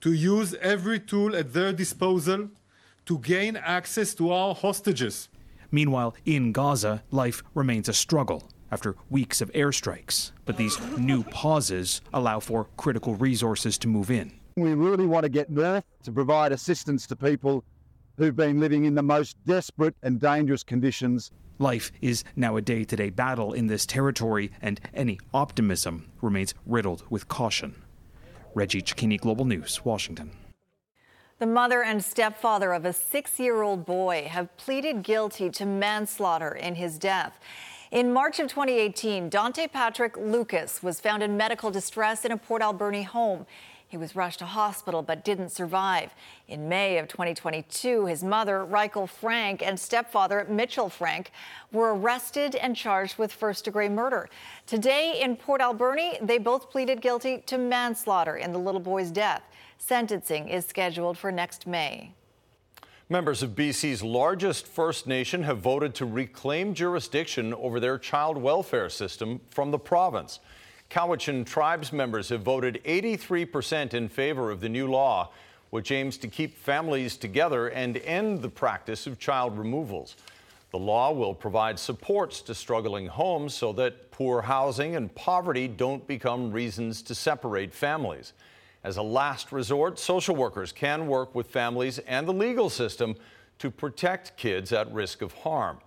to 0.00 0.12
use 0.12 0.54
every 0.60 0.98
tool 0.98 1.36
at 1.36 1.52
their 1.52 1.72
disposal 1.72 2.48
to 3.06 3.18
gain 3.18 3.56
access 3.56 4.14
to 4.14 4.32
our 4.32 4.54
hostages. 4.54 5.28
Meanwhile, 5.70 6.14
in 6.24 6.52
Gaza, 6.52 7.02
life 7.10 7.42
remains 7.54 7.88
a 7.88 7.92
struggle 7.92 8.48
after 8.70 8.96
weeks 9.10 9.40
of 9.40 9.52
airstrikes. 9.52 10.32
But 10.44 10.56
these 10.56 10.80
new 10.96 11.22
pauses 11.24 12.00
allow 12.12 12.40
for 12.40 12.68
critical 12.76 13.14
resources 13.14 13.78
to 13.78 13.88
move 13.88 14.10
in. 14.10 14.32
We 14.56 14.74
really 14.74 15.06
want 15.06 15.24
to 15.24 15.30
get 15.30 15.54
there 15.54 15.82
to 16.02 16.12
provide 16.12 16.52
assistance 16.52 17.06
to 17.06 17.16
people 17.16 17.64
who've 18.18 18.36
been 18.36 18.60
living 18.60 18.84
in 18.84 18.94
the 18.94 19.02
most 19.02 19.42
desperate 19.46 19.94
and 20.02 20.20
dangerous 20.20 20.62
conditions. 20.62 21.30
Life 21.58 21.90
is 22.02 22.24
now 22.36 22.56
a 22.56 22.60
day 22.60 22.84
to 22.84 22.96
day 22.96 23.08
battle 23.08 23.54
in 23.54 23.66
this 23.66 23.86
territory, 23.86 24.50
and 24.60 24.80
any 24.92 25.18
optimism 25.32 26.10
remains 26.20 26.54
riddled 26.66 27.04
with 27.08 27.28
caution. 27.28 27.82
Reggie 28.54 28.82
Cecchini, 28.82 29.18
Global 29.18 29.46
News, 29.46 29.82
Washington. 29.84 30.32
The 31.38 31.46
mother 31.46 31.82
and 31.82 32.04
stepfather 32.04 32.72
of 32.72 32.84
a 32.84 32.92
six 32.92 33.40
year 33.40 33.62
old 33.62 33.86
boy 33.86 34.28
have 34.28 34.54
pleaded 34.58 35.02
guilty 35.02 35.48
to 35.50 35.64
manslaughter 35.64 36.52
in 36.52 36.74
his 36.74 36.98
death. 36.98 37.40
In 37.90 38.12
March 38.12 38.38
of 38.38 38.48
2018, 38.48 39.28
Dante 39.28 39.66
Patrick 39.66 40.16
Lucas 40.16 40.82
was 40.82 41.00
found 41.00 41.22
in 41.22 41.36
medical 41.36 41.70
distress 41.70 42.24
in 42.24 42.32
a 42.32 42.36
Port 42.36 42.62
Alberni 42.62 43.02
home. 43.02 43.46
He 43.92 43.98
was 43.98 44.16
rushed 44.16 44.38
to 44.38 44.46
hospital 44.46 45.02
but 45.02 45.22
didn't 45.22 45.50
survive. 45.50 46.14
In 46.48 46.66
May 46.66 46.96
of 46.96 47.08
2022, 47.08 48.06
his 48.06 48.24
mother, 48.24 48.66
Reichel 48.66 49.06
Frank, 49.06 49.62
and 49.62 49.78
stepfather, 49.78 50.46
Mitchell 50.48 50.88
Frank, 50.88 51.30
were 51.72 51.94
arrested 51.94 52.54
and 52.54 52.74
charged 52.74 53.18
with 53.18 53.30
first 53.30 53.66
degree 53.66 53.90
murder. 53.90 54.30
Today 54.66 55.20
in 55.20 55.36
Port 55.36 55.60
Alberni, 55.60 56.16
they 56.22 56.38
both 56.38 56.70
pleaded 56.70 57.02
guilty 57.02 57.42
to 57.44 57.58
manslaughter 57.58 58.38
in 58.38 58.50
the 58.50 58.58
little 58.58 58.80
boy's 58.80 59.10
death. 59.10 59.42
Sentencing 59.76 60.48
is 60.48 60.64
scheduled 60.64 61.18
for 61.18 61.30
next 61.30 61.66
May. 61.66 62.14
Members 63.10 63.42
of 63.42 63.50
BC's 63.50 64.02
largest 64.02 64.66
First 64.66 65.06
Nation 65.06 65.42
have 65.42 65.58
voted 65.58 65.94
to 65.96 66.06
reclaim 66.06 66.72
jurisdiction 66.72 67.52
over 67.52 67.78
their 67.78 67.98
child 67.98 68.38
welfare 68.38 68.88
system 68.88 69.42
from 69.50 69.70
the 69.70 69.78
province. 69.78 70.40
Cowichan 70.92 71.46
tribes 71.46 71.90
members 71.90 72.28
have 72.28 72.42
voted 72.42 72.78
83% 72.84 73.94
in 73.94 74.10
favor 74.10 74.50
of 74.50 74.60
the 74.60 74.68
new 74.68 74.90
law, 74.90 75.30
which 75.70 75.90
aims 75.90 76.18
to 76.18 76.28
keep 76.28 76.54
families 76.54 77.16
together 77.16 77.68
and 77.68 77.96
end 77.96 78.42
the 78.42 78.50
practice 78.50 79.06
of 79.06 79.18
child 79.18 79.56
removals. 79.56 80.16
The 80.70 80.78
law 80.78 81.10
will 81.10 81.32
provide 81.32 81.78
supports 81.78 82.42
to 82.42 82.54
struggling 82.54 83.06
homes 83.06 83.54
so 83.54 83.72
that 83.72 84.10
poor 84.10 84.42
housing 84.42 84.94
and 84.94 85.14
poverty 85.14 85.66
don't 85.66 86.06
become 86.06 86.52
reasons 86.52 87.00
to 87.04 87.14
separate 87.14 87.72
families. 87.72 88.34
As 88.84 88.98
a 88.98 89.02
last 89.02 89.50
resort, 89.50 89.98
social 89.98 90.36
workers 90.36 90.72
can 90.72 91.06
work 91.06 91.34
with 91.34 91.46
families 91.46 92.00
and 92.00 92.28
the 92.28 92.34
legal 92.34 92.68
system 92.68 93.16
to 93.60 93.70
protect 93.70 94.36
kids 94.36 94.74
at 94.74 94.92
risk 94.92 95.22
of 95.22 95.32
harm. 95.32 95.78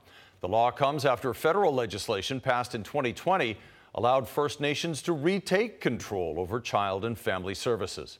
The 0.41 0.47
law 0.47 0.71
comes 0.71 1.05
after 1.05 1.31
federal 1.35 1.75
legislation 1.75 2.39
passed 2.39 2.73
in 2.73 2.81
2020 2.81 3.55
allowed 3.95 4.27
First 4.27 4.59
Nations 4.61 5.01
to 5.03 5.13
retake 5.13 5.81
control 5.81 6.35
over 6.37 6.59
child 6.59 7.05
and 7.05 7.17
family 7.17 7.55
services. 7.55 8.19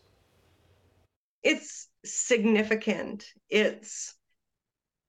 It's 1.43 1.89
significant. 2.03 3.25
It's 3.49 4.15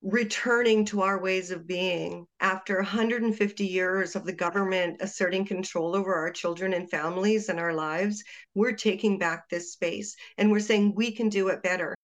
returning 0.02 0.84
to 0.84 1.02
our 1.02 1.20
ways 1.20 1.50
of 1.50 1.66
being 1.66 2.26
after 2.40 2.76
150 2.76 3.66
years 3.66 4.14
of 4.14 4.24
the 4.24 4.32
government 4.32 4.98
asserting 5.00 5.44
control 5.44 5.96
over 5.96 6.14
our 6.14 6.30
children 6.30 6.74
and 6.74 6.90
families 6.90 7.48
and 7.48 7.58
our 7.58 7.72
lives. 7.72 8.22
We're 8.54 8.72
taking 8.72 9.18
back 9.18 9.48
this 9.48 9.72
space 9.72 10.16
and 10.36 10.50
we're 10.50 10.60
saying 10.60 10.94
we 10.94 11.12
can 11.12 11.28
do 11.28 11.48
it 11.48 11.62
better. 11.62 11.94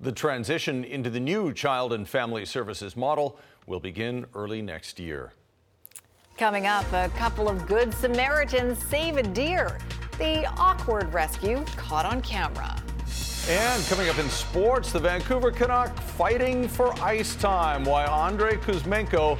The 0.00 0.12
transition 0.12 0.84
into 0.84 1.10
the 1.10 1.20
new 1.20 1.52
child 1.52 1.92
and 1.92 2.06
family 2.06 2.44
services 2.44 2.96
model 2.96 3.38
will 3.66 3.80
begin 3.80 4.26
early 4.34 4.62
next 4.62 5.00
year. 5.00 5.32
Coming 6.38 6.66
up, 6.66 6.84
a 6.92 7.08
couple 7.16 7.48
of 7.48 7.66
good 7.66 7.94
Samaritans 7.94 8.78
save 8.84 9.16
a 9.16 9.22
deer. 9.22 9.78
The 10.18 10.44
awkward 10.58 11.10
rescue 11.14 11.64
caught 11.76 12.04
on 12.04 12.20
camera. 12.20 12.76
And 13.48 13.82
coming 13.84 14.10
up 14.10 14.18
in 14.18 14.28
sports, 14.28 14.92
the 14.92 14.98
Vancouver 14.98 15.50
Canuck 15.50 15.98
fighting 15.98 16.68
for 16.68 16.92
ice 17.00 17.36
time. 17.36 17.84
Why 17.86 18.04
Andrei 18.04 18.56
Kuzmenko 18.56 19.38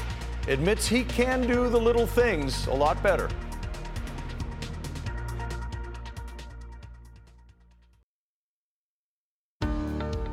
admits 0.48 0.88
he 0.88 1.04
can 1.04 1.42
do 1.46 1.68
the 1.68 1.78
little 1.78 2.06
things 2.06 2.66
a 2.66 2.72
lot 2.72 3.02
better. 3.02 3.28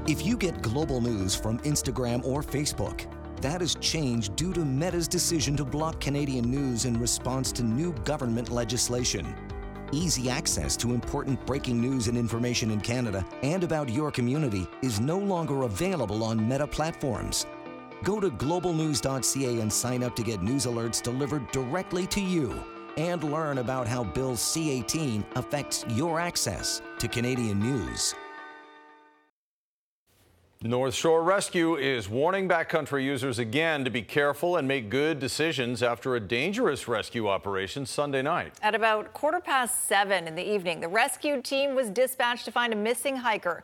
If 0.08 0.26
you 0.26 0.38
get 0.38 0.62
global 0.62 1.02
news 1.02 1.36
from 1.36 1.60
Instagram 1.60 2.24
or 2.26 2.42
Facebook, 2.42 3.06
that 3.44 3.60
has 3.60 3.76
changed 3.76 4.38
due 4.38 4.54
to 4.54 4.62
Meta's 4.62 5.08
decision 5.08 5.58
to 5.58 5.66
block 5.66 6.00
Canadian 6.00 6.50
news 6.50 6.86
in 6.86 6.98
response 6.98 7.52
to 7.52 7.62
new 7.62 7.92
government 8.06 8.50
legislation. 8.50 9.36
Easy 9.92 10.30
access 10.30 10.78
to 10.78 10.94
important 10.94 11.46
breaking 11.46 11.80
news 11.80 12.08
and 12.08 12.18
information 12.18 12.72
in 12.72 12.80
Canada 12.80 13.24
and 13.44 13.66
about 13.66 13.90
your 13.90 14.12
community 14.12 14.66
is 14.82 15.02
no 15.02 15.18
longer 15.18 15.64
available 15.64 16.24
on 16.24 16.48
Meta 16.48 16.66
platforms. 16.66 17.46
Go 18.04 18.22
to 18.22 18.30
globalnews.ca 18.32 19.60
and 19.60 19.72
sign 19.72 20.04
up 20.04 20.16
to 20.16 20.24
get 20.24 20.42
news 20.42 20.66
alerts 20.66 21.04
delivered 21.04 21.46
directly 21.52 22.08
to 22.08 22.22
you 22.22 22.64
and 22.96 23.24
learn 23.26 23.58
about 23.58 23.88
how 23.88 24.06
Bill 24.06 24.38
C 24.38 24.72
18 24.72 25.26
affects 25.36 25.86
your 25.90 26.18
access 26.18 26.82
to 26.98 27.10
Canadian 27.10 27.60
news. 27.60 28.16
North 30.66 30.96
Shore 30.96 31.24
Rescue 31.24 31.76
is 31.76 32.08
warning 32.08 32.48
backcountry 32.48 33.04
users 33.04 33.38
again 33.38 33.84
to 33.84 33.90
be 33.90 34.02
careful 34.02 34.56
and 34.56 34.66
make 34.66 34.90
good 34.90 35.20
decisions 35.20 35.84
after 35.84 36.16
a 36.16 36.22
dangerous 36.22 36.88
rescue 36.88 37.28
operation 37.28 37.86
Sunday 37.86 38.22
night. 38.22 38.54
At 38.62 38.74
about 38.74 39.12
quarter 39.12 39.42
past 39.42 39.90
seven 39.90 40.26
in 40.26 40.36
the 40.36 40.54
evening, 40.54 40.80
the 40.80 40.88
rescue 40.88 41.42
team 41.42 41.76
was 41.76 41.90
dispatched 41.90 42.46
to 42.46 42.52
find 42.54 42.72
a 42.72 42.78
missing 42.78 43.18
hiker. 43.18 43.62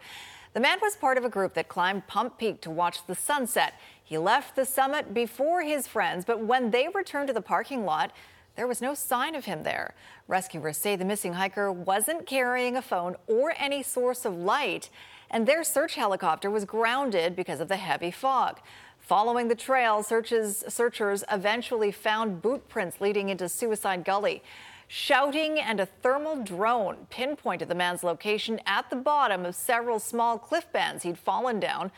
The 0.52 0.60
man 0.60 0.80
was 0.82 0.98
part 0.98 1.18
of 1.18 1.24
a 1.24 1.30
group 1.30 1.54
that 1.54 1.70
climbed 1.70 2.06
Pump 2.08 2.38
Peak 2.38 2.60
to 2.62 2.70
watch 2.70 3.06
the 3.08 3.16
sunset. 3.16 3.76
He 4.04 4.18
left 4.18 4.58
the 4.58 4.66
summit 4.66 5.14
before 5.14 5.62
his 5.62 5.88
friends, 5.88 6.26
but 6.26 6.42
when 6.42 6.70
they 6.70 6.90
returned 6.94 7.28
to 7.28 7.34
the 7.34 7.42
parking 7.42 7.86
lot, 7.86 8.12
there 8.58 8.68
was 8.68 8.82
no 8.82 8.94
sign 8.94 9.36
of 9.36 9.46
him 9.46 9.64
there. 9.64 9.94
Rescuers 10.28 10.76
say 10.76 10.98
the 10.98 11.06
missing 11.06 11.32
hiker 11.32 11.72
wasn't 11.72 12.26
carrying 12.26 12.76
a 12.76 12.82
phone 12.82 13.16
or 13.26 13.54
any 13.58 13.84
source 13.84 14.26
of 14.26 14.36
light 14.36 14.90
and 15.32 15.48
their 15.48 15.64
search 15.64 15.96
helicopter 15.96 16.50
was 16.50 16.66
grounded 16.66 17.36
because 17.36 17.60
of 17.60 17.68
the 17.68 17.78
heavy 17.78 18.12
fog. 18.12 18.60
Following 19.00 19.48
the 19.48 19.56
trail, 19.56 20.04
searches, 20.04 20.64
searchers 20.68 21.24
eventually 21.32 21.92
found 21.92 22.42
boot 22.42 22.68
prints 22.70 23.02
leading 23.02 23.30
into 23.30 23.50
Suicide 23.50 24.04
Gully. 24.06 24.44
Shouting 24.88 25.60
and 25.60 25.80
a 25.80 25.86
thermal 25.86 26.44
drone 26.44 27.08
pinpointed 27.10 27.68
the 27.68 27.76
man's 27.76 28.04
location 28.04 28.60
at 28.66 28.90
the 28.90 28.96
bottom 28.96 29.46
of 29.46 29.56
several 29.56 30.00
small 30.00 30.38
cliff 30.38 30.72
bands 30.72 31.04
he'd 31.04 31.18
fallen 31.18 31.60
down. 31.60 31.92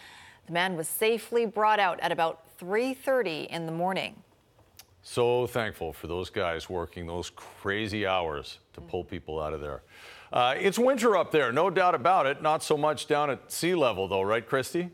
The 0.45 0.53
man 0.53 0.75
was 0.75 0.87
safely 0.87 1.45
brought 1.45 1.79
out 1.79 1.99
at 2.01 2.11
about 2.11 2.43
3:30 2.59 3.47
in 3.49 3.65
the 3.65 3.71
morning. 3.71 4.23
So 5.03 5.47
thankful 5.47 5.93
for 5.93 6.07
those 6.07 6.29
guys 6.29 6.69
working 6.69 7.07
those 7.07 7.29
crazy 7.29 8.05
hours 8.05 8.59
to 8.73 8.81
pull 8.81 9.03
people 9.03 9.41
out 9.41 9.53
of 9.53 9.61
there. 9.61 9.81
Uh, 10.31 10.55
it's 10.57 10.79
winter 10.79 11.17
up 11.17 11.31
there, 11.31 11.51
no 11.51 11.69
doubt 11.69 11.93
about 11.93 12.25
it. 12.25 12.41
Not 12.41 12.63
so 12.63 12.77
much 12.77 13.07
down 13.07 13.29
at 13.29 13.51
sea 13.51 13.75
level, 13.75 14.07
though, 14.07 14.21
right, 14.21 14.47
Christy? 14.47 14.91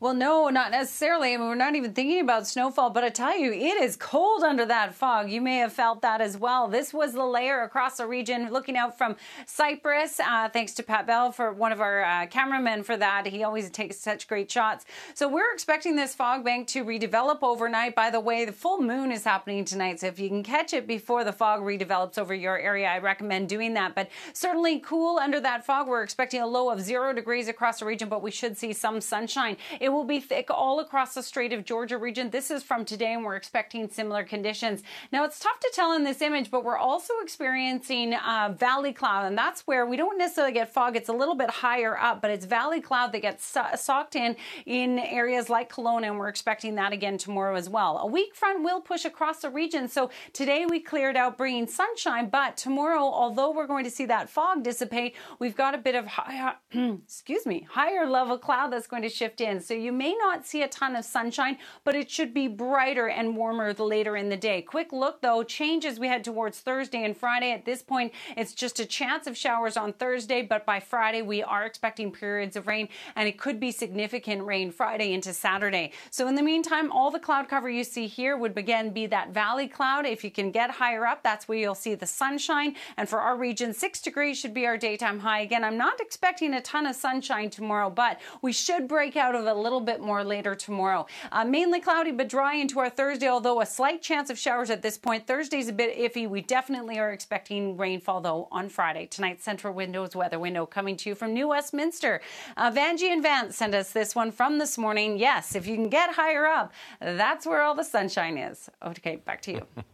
Well, 0.00 0.14
no, 0.14 0.48
not 0.48 0.70
necessarily. 0.70 1.34
I 1.34 1.36
mean, 1.36 1.46
we're 1.46 1.54
not 1.56 1.74
even 1.74 1.92
thinking 1.92 2.22
about 2.22 2.46
snowfall, 2.46 2.88
but 2.88 3.04
I 3.04 3.10
tell 3.10 3.36
you, 3.36 3.52
it 3.52 3.82
is 3.82 3.96
cold 3.96 4.42
under 4.42 4.64
that 4.64 4.94
fog. 4.94 5.30
You 5.30 5.42
may 5.42 5.58
have 5.58 5.74
felt 5.74 6.00
that 6.00 6.22
as 6.22 6.38
well. 6.38 6.68
This 6.68 6.94
was 6.94 7.12
the 7.12 7.26
layer 7.26 7.60
across 7.60 7.98
the 7.98 8.06
region, 8.06 8.50
looking 8.50 8.78
out 8.78 8.96
from 8.96 9.16
Cypress. 9.44 10.18
Uh, 10.18 10.48
thanks 10.48 10.72
to 10.76 10.82
Pat 10.82 11.06
Bell 11.06 11.32
for 11.32 11.52
one 11.52 11.70
of 11.70 11.82
our 11.82 12.02
uh, 12.02 12.26
cameramen 12.28 12.82
for 12.82 12.96
that. 12.96 13.26
He 13.26 13.44
always 13.44 13.68
takes 13.68 13.98
such 13.98 14.26
great 14.26 14.50
shots. 14.50 14.86
So 15.12 15.28
we're 15.28 15.52
expecting 15.52 15.96
this 15.96 16.14
fog 16.14 16.46
bank 16.46 16.66
to 16.68 16.82
redevelop 16.82 17.40
overnight. 17.42 17.94
By 17.94 18.08
the 18.08 18.20
way, 18.20 18.46
the 18.46 18.52
full 18.52 18.80
moon 18.80 19.12
is 19.12 19.24
happening 19.24 19.66
tonight, 19.66 20.00
so 20.00 20.06
if 20.06 20.18
you 20.18 20.30
can 20.30 20.42
catch 20.42 20.72
it 20.72 20.86
before 20.86 21.24
the 21.24 21.32
fog 21.34 21.60
redevelops 21.60 22.16
over 22.16 22.32
your 22.32 22.58
area, 22.58 22.88
I 22.88 23.00
recommend 23.00 23.50
doing 23.50 23.74
that. 23.74 23.94
But 23.94 24.08
certainly 24.32 24.80
cool 24.80 25.18
under 25.18 25.40
that 25.40 25.66
fog. 25.66 25.88
We're 25.88 26.02
expecting 26.02 26.40
a 26.40 26.46
low 26.46 26.70
of 26.70 26.80
zero 26.80 27.12
degrees 27.12 27.48
across 27.48 27.80
the 27.80 27.84
region, 27.84 28.08
but 28.08 28.22
we 28.22 28.30
should 28.30 28.56
see 28.56 28.72
some 28.72 29.02
sunshine. 29.02 29.58
It 29.78 29.89
will 29.90 30.04
be 30.04 30.20
thick 30.20 30.50
all 30.50 30.80
across 30.80 31.14
the 31.14 31.22
Strait 31.22 31.52
of 31.52 31.64
Georgia 31.64 31.98
region. 31.98 32.30
This 32.30 32.50
is 32.50 32.62
from 32.62 32.84
today, 32.84 33.14
and 33.14 33.24
we're 33.24 33.36
expecting 33.36 33.88
similar 33.88 34.24
conditions. 34.24 34.82
Now, 35.12 35.24
it's 35.24 35.38
tough 35.38 35.58
to 35.60 35.70
tell 35.74 35.92
in 35.92 36.04
this 36.04 36.22
image, 36.22 36.50
but 36.50 36.64
we're 36.64 36.76
also 36.78 37.14
experiencing 37.22 38.14
uh, 38.14 38.54
valley 38.58 38.92
cloud, 38.92 39.26
and 39.26 39.36
that's 39.36 39.66
where 39.66 39.86
we 39.86 39.96
don't 39.96 40.18
necessarily 40.18 40.52
get 40.52 40.72
fog. 40.72 40.96
It's 40.96 41.08
a 41.08 41.12
little 41.12 41.34
bit 41.34 41.50
higher 41.50 41.98
up, 41.98 42.22
but 42.22 42.30
it's 42.30 42.44
valley 42.44 42.80
cloud 42.80 43.12
that 43.12 43.22
gets 43.22 43.44
so- 43.44 43.66
socked 43.76 44.16
in 44.16 44.36
in 44.66 44.98
areas 44.98 45.48
like 45.50 45.72
Kelowna, 45.72 46.06
and 46.06 46.18
we're 46.18 46.28
expecting 46.28 46.74
that 46.76 46.92
again 46.92 47.18
tomorrow 47.18 47.56
as 47.56 47.68
well. 47.68 47.98
A 47.98 48.06
weak 48.06 48.34
front 48.34 48.62
will 48.62 48.80
push 48.80 49.04
across 49.04 49.40
the 49.40 49.50
region, 49.50 49.88
so 49.88 50.10
today 50.32 50.66
we 50.66 50.80
cleared 50.80 51.16
out, 51.16 51.36
bringing 51.36 51.66
sunshine, 51.66 52.28
but 52.28 52.56
tomorrow, 52.56 53.02
although 53.02 53.50
we're 53.50 53.66
going 53.66 53.84
to 53.84 53.90
see 53.90 54.06
that 54.06 54.28
fog 54.28 54.62
dissipate, 54.62 55.14
we've 55.38 55.56
got 55.56 55.74
a 55.74 55.78
bit 55.78 55.94
of 55.94 56.06
high, 56.06 56.54
excuse 56.72 57.46
me, 57.46 57.66
higher 57.70 58.06
level 58.06 58.38
cloud 58.38 58.72
that's 58.72 58.86
going 58.86 59.02
to 59.02 59.08
shift 59.08 59.40
in. 59.40 59.60
So 59.60 59.74
you 59.80 59.92
may 59.92 60.14
not 60.14 60.46
see 60.46 60.62
a 60.62 60.68
ton 60.68 60.96
of 60.96 61.04
sunshine, 61.04 61.58
but 61.84 61.94
it 61.94 62.10
should 62.10 62.34
be 62.34 62.48
brighter 62.48 63.08
and 63.08 63.36
warmer 63.36 63.72
later 63.74 64.16
in 64.16 64.28
the 64.28 64.36
day. 64.36 64.62
Quick 64.62 64.92
look 64.92 65.20
though, 65.20 65.42
changes 65.42 65.98
we 65.98 66.08
head 66.08 66.24
towards 66.24 66.60
Thursday 66.60 67.04
and 67.04 67.16
Friday. 67.16 67.52
At 67.52 67.64
this 67.64 67.82
point, 67.82 68.12
it's 68.36 68.54
just 68.54 68.80
a 68.80 68.86
chance 68.86 69.26
of 69.26 69.36
showers 69.36 69.76
on 69.76 69.92
Thursday, 69.92 70.42
but 70.42 70.66
by 70.66 70.80
Friday, 70.80 71.22
we 71.22 71.42
are 71.42 71.64
expecting 71.64 72.10
periods 72.10 72.56
of 72.56 72.66
rain 72.66 72.88
and 73.16 73.28
it 73.28 73.38
could 73.38 73.60
be 73.60 73.70
significant 73.70 74.42
rain 74.42 74.70
Friday 74.70 75.12
into 75.12 75.32
Saturday. 75.32 75.92
So 76.10 76.26
in 76.28 76.34
the 76.34 76.42
meantime, 76.42 76.90
all 76.90 77.10
the 77.10 77.18
cloud 77.18 77.48
cover 77.48 77.70
you 77.70 77.84
see 77.84 78.06
here 78.06 78.36
would 78.36 78.58
again 78.58 78.90
be 78.90 79.06
that 79.06 79.30
valley 79.30 79.68
cloud. 79.68 80.06
If 80.06 80.24
you 80.24 80.30
can 80.30 80.50
get 80.50 80.70
higher 80.70 81.06
up, 81.06 81.22
that's 81.22 81.46
where 81.46 81.58
you'll 81.58 81.74
see 81.74 81.94
the 81.94 82.06
sunshine. 82.06 82.74
And 82.96 83.08
for 83.08 83.20
our 83.20 83.36
region, 83.36 83.72
six 83.72 84.00
degrees 84.00 84.38
should 84.38 84.54
be 84.54 84.66
our 84.66 84.76
daytime 84.76 85.20
high. 85.20 85.40
Again, 85.40 85.62
I'm 85.62 85.78
not 85.78 86.00
expecting 86.00 86.54
a 86.54 86.60
ton 86.60 86.86
of 86.86 86.96
sunshine 86.96 87.50
tomorrow, 87.50 87.90
but 87.90 88.20
we 88.42 88.52
should 88.52 88.88
break 88.88 89.16
out 89.16 89.34
of 89.34 89.46
a 89.46 89.54
little 89.54 89.69
bit 89.78 90.00
more 90.00 90.24
later 90.24 90.56
tomorrow. 90.56 91.06
Uh, 91.30 91.44
mainly 91.44 91.80
cloudy 91.80 92.10
but 92.10 92.28
dry 92.28 92.54
into 92.56 92.80
our 92.80 92.90
Thursday, 92.90 93.28
although 93.28 93.60
a 93.60 93.66
slight 93.66 94.02
chance 94.02 94.30
of 94.30 94.36
showers 94.38 94.70
at 94.70 94.82
this 94.82 94.98
point. 94.98 95.28
Thursday's 95.28 95.68
a 95.68 95.72
bit 95.72 95.96
iffy. 95.96 96.28
We 96.28 96.40
definitely 96.40 96.98
are 96.98 97.12
expecting 97.12 97.76
rainfall 97.76 98.20
though 98.22 98.48
on 98.50 98.68
Friday. 98.68 99.06
Tonight's 99.06 99.46
Centra 99.46 99.72
Windows 99.72 100.16
weather 100.16 100.40
window 100.40 100.66
coming 100.66 100.96
to 100.96 101.10
you 101.10 101.14
from 101.14 101.32
New 101.34 101.46
Westminster. 101.48 102.20
Uh, 102.56 102.72
Vanjie 102.72 103.12
and 103.12 103.22
Vance 103.22 103.56
sent 103.56 103.74
us 103.74 103.92
this 103.92 104.16
one 104.16 104.32
from 104.32 104.58
this 104.58 104.76
morning. 104.76 105.18
Yes, 105.18 105.54
if 105.54 105.66
you 105.66 105.76
can 105.76 105.88
get 105.88 106.14
higher 106.14 106.46
up, 106.46 106.72
that's 107.00 107.46
where 107.46 107.62
all 107.62 107.74
the 107.74 107.84
sunshine 107.84 108.38
is. 108.38 108.70
Okay, 108.82 109.16
back 109.16 109.42
to 109.42 109.52
you. 109.52 109.66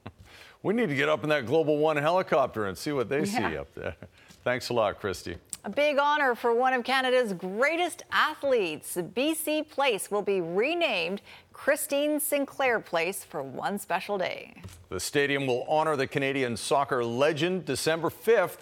We 0.62 0.74
need 0.74 0.88
to 0.88 0.96
get 0.96 1.08
up 1.08 1.22
in 1.22 1.28
that 1.28 1.46
Global 1.46 1.78
One 1.78 1.96
helicopter 1.96 2.64
and 2.66 2.76
see 2.76 2.90
what 2.90 3.08
they 3.08 3.20
Yeah. 3.20 3.50
see 3.50 3.56
up 3.56 3.72
there. 3.76 3.94
Thanks 4.42 4.68
a 4.70 4.72
lot, 4.74 4.98
Christy. 4.98 5.36
A 5.66 5.68
big 5.68 5.98
honor 5.98 6.36
for 6.36 6.54
one 6.54 6.74
of 6.74 6.84
Canada's 6.84 7.32
greatest 7.32 8.04
athletes. 8.12 8.96
BC 8.96 9.68
Place 9.68 10.12
will 10.12 10.22
be 10.22 10.40
renamed 10.40 11.22
Christine 11.52 12.20
Sinclair 12.20 12.78
Place 12.78 13.24
for 13.24 13.42
one 13.42 13.80
special 13.80 14.16
day. 14.16 14.54
The 14.90 15.00
stadium 15.00 15.44
will 15.48 15.64
honor 15.68 15.96
the 15.96 16.06
Canadian 16.06 16.56
soccer 16.56 17.04
legend 17.04 17.64
December 17.64 18.10
5th. 18.10 18.58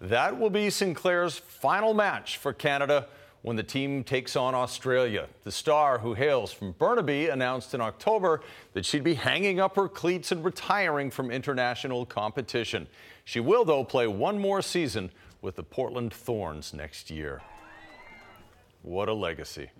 That 0.00 0.36
will 0.36 0.50
be 0.50 0.68
Sinclair's 0.68 1.38
final 1.38 1.94
match 1.94 2.38
for 2.38 2.52
Canada 2.52 3.06
when 3.42 3.54
the 3.54 3.62
team 3.62 4.02
takes 4.02 4.34
on 4.34 4.56
Australia. 4.56 5.28
The 5.44 5.52
star, 5.52 5.98
who 5.98 6.14
hails 6.14 6.52
from 6.52 6.72
Burnaby, 6.72 7.28
announced 7.28 7.72
in 7.72 7.80
October 7.80 8.40
that 8.72 8.84
she'd 8.84 9.04
be 9.04 9.14
hanging 9.14 9.60
up 9.60 9.76
her 9.76 9.88
cleats 9.88 10.32
and 10.32 10.44
retiring 10.44 11.12
from 11.12 11.30
international 11.30 12.04
competition. 12.04 12.88
She 13.24 13.38
will, 13.38 13.64
though, 13.64 13.84
play 13.84 14.08
one 14.08 14.40
more 14.40 14.60
season 14.60 15.12
with 15.42 15.56
the 15.56 15.62
Portland 15.62 16.12
Thorns 16.12 16.72
next 16.74 17.10
year. 17.10 17.42
What 18.82 19.08
a 19.08 19.14
legacy. 19.14 19.70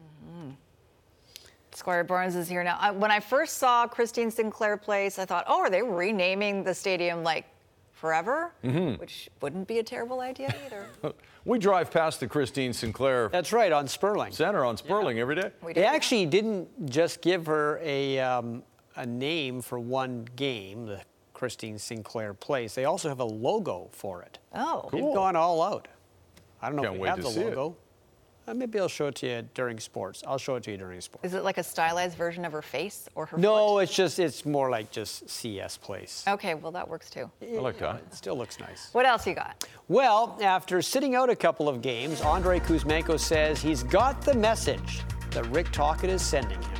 Squire 1.73 2.03
Barnes 2.03 2.35
is 2.35 2.49
here 2.49 2.65
now. 2.65 2.77
I, 2.81 2.91
when 2.91 3.11
I 3.11 3.21
first 3.21 3.59
saw 3.59 3.87
Christine 3.87 4.31
Sinclair 4.31 4.77
Place, 4.77 5.19
I 5.19 5.25
thought, 5.25 5.45
oh, 5.47 5.61
are 5.61 5.71
they 5.71 5.83
renaming 5.83 6.65
the 6.65 6.75
stadium 6.75 7.23
like 7.23 7.45
forever? 7.93 8.53
Mhm. 8.65 8.99
Which 8.99 9.29
wouldn't 9.41 9.69
be 9.69 9.79
a 9.79 9.83
terrible 9.83 10.21
idea 10.21 10.55
either. 10.67 10.87
We 11.45 11.59
drive 11.59 11.91
past 11.91 12.21
the 12.21 12.27
Christine 12.27 12.75
Sinclair. 12.75 13.31
That's 13.31 13.55
right, 13.55 13.73
on 13.73 13.89
Sperling. 13.89 14.33
Center 14.33 14.67
on 14.67 14.77
Sperling 14.77 15.19
every 15.19 15.35
day. 15.35 15.51
They 15.75 15.85
actually 15.87 16.27
didn't 16.27 16.91
just 16.91 17.23
give 17.23 17.47
her 17.47 17.81
a, 17.83 18.19
um, 18.19 18.63
a 18.97 19.07
name 19.07 19.63
for 19.63 19.79
one 19.79 20.27
game, 20.37 20.85
the 20.85 21.01
Christine 21.39 21.79
Sinclair 21.79 22.35
Place. 22.35 22.75
They 22.75 22.85
also 22.85 23.09
have 23.09 23.21
a 23.21 23.25
logo 23.25 23.89
for 23.93 24.23
it. 24.23 24.39
Oh. 24.55 24.89
cool. 24.91 24.91
They've 24.91 25.15
gone 25.15 25.37
all 25.37 25.63
out. 25.63 25.87
I 26.61 26.67
don't 26.67 26.77
know 26.77 26.83
Can't 26.83 26.95
if 26.97 27.01
we 27.01 27.09
have 27.09 27.23
the 27.23 27.31
see 27.31 27.41
it. 27.43 27.57
logo. 27.57 27.77
Uh, 28.49 28.55
maybe 28.55 28.81
I'll 28.81 28.89
show 28.89 29.09
it 29.09 29.15
to 29.17 29.27
you 29.29 29.49
during 29.55 29.79
sports. 29.79 30.25
I'll 30.27 30.39
show 30.39 30.57
it 30.57 30.63
to 30.65 30.71
you 30.73 30.79
during 30.79 31.01
sports. 31.01 31.25
Is 31.25 31.35
it 31.35 31.45
like 31.45 31.59
a 31.59 31.63
stylized 31.63 32.17
version 32.17 32.45
of 32.45 32.53
her 32.53 32.63
face 32.63 33.07
or 33.15 33.27
her 33.27 33.37
No, 33.39 33.79
it's 33.79 33.95
just 33.95 34.19
it's 34.19 34.45
more 34.47 34.71
like 34.71 34.91
just 34.91 35.29
CS 35.31 35.77
Place. 35.77 36.25
Okay, 36.27 36.55
well, 36.55 36.73
that 36.73 36.89
works 36.89 37.11
too. 37.11 37.31
I 37.43 37.59
like 37.59 37.79
that. 37.79 37.97
It 37.97 38.15
still 38.15 38.37
looks 38.37 38.59
nice. 38.59 38.89
What 38.93 39.05
else 39.07 39.27
you 39.27 39.35
got? 39.35 39.69
Well, 39.89 40.39
after 40.43 40.81
sitting 40.83 41.15
out 41.15 41.29
a 41.31 41.37
couple 41.37 41.69
of 41.69 41.83
games, 41.83 42.23
Andrei 42.23 42.59
Kuzmenko 42.59 43.21
says 43.21 43.61
he's 43.61 43.83
got 43.85 44.23
the 44.23 44.35
message 44.35 45.03
that 45.33 45.47
Rick 45.49 45.71
Tocchet 45.71 46.09
is 46.11 46.23
sending 46.23 46.61
him. 46.61 46.71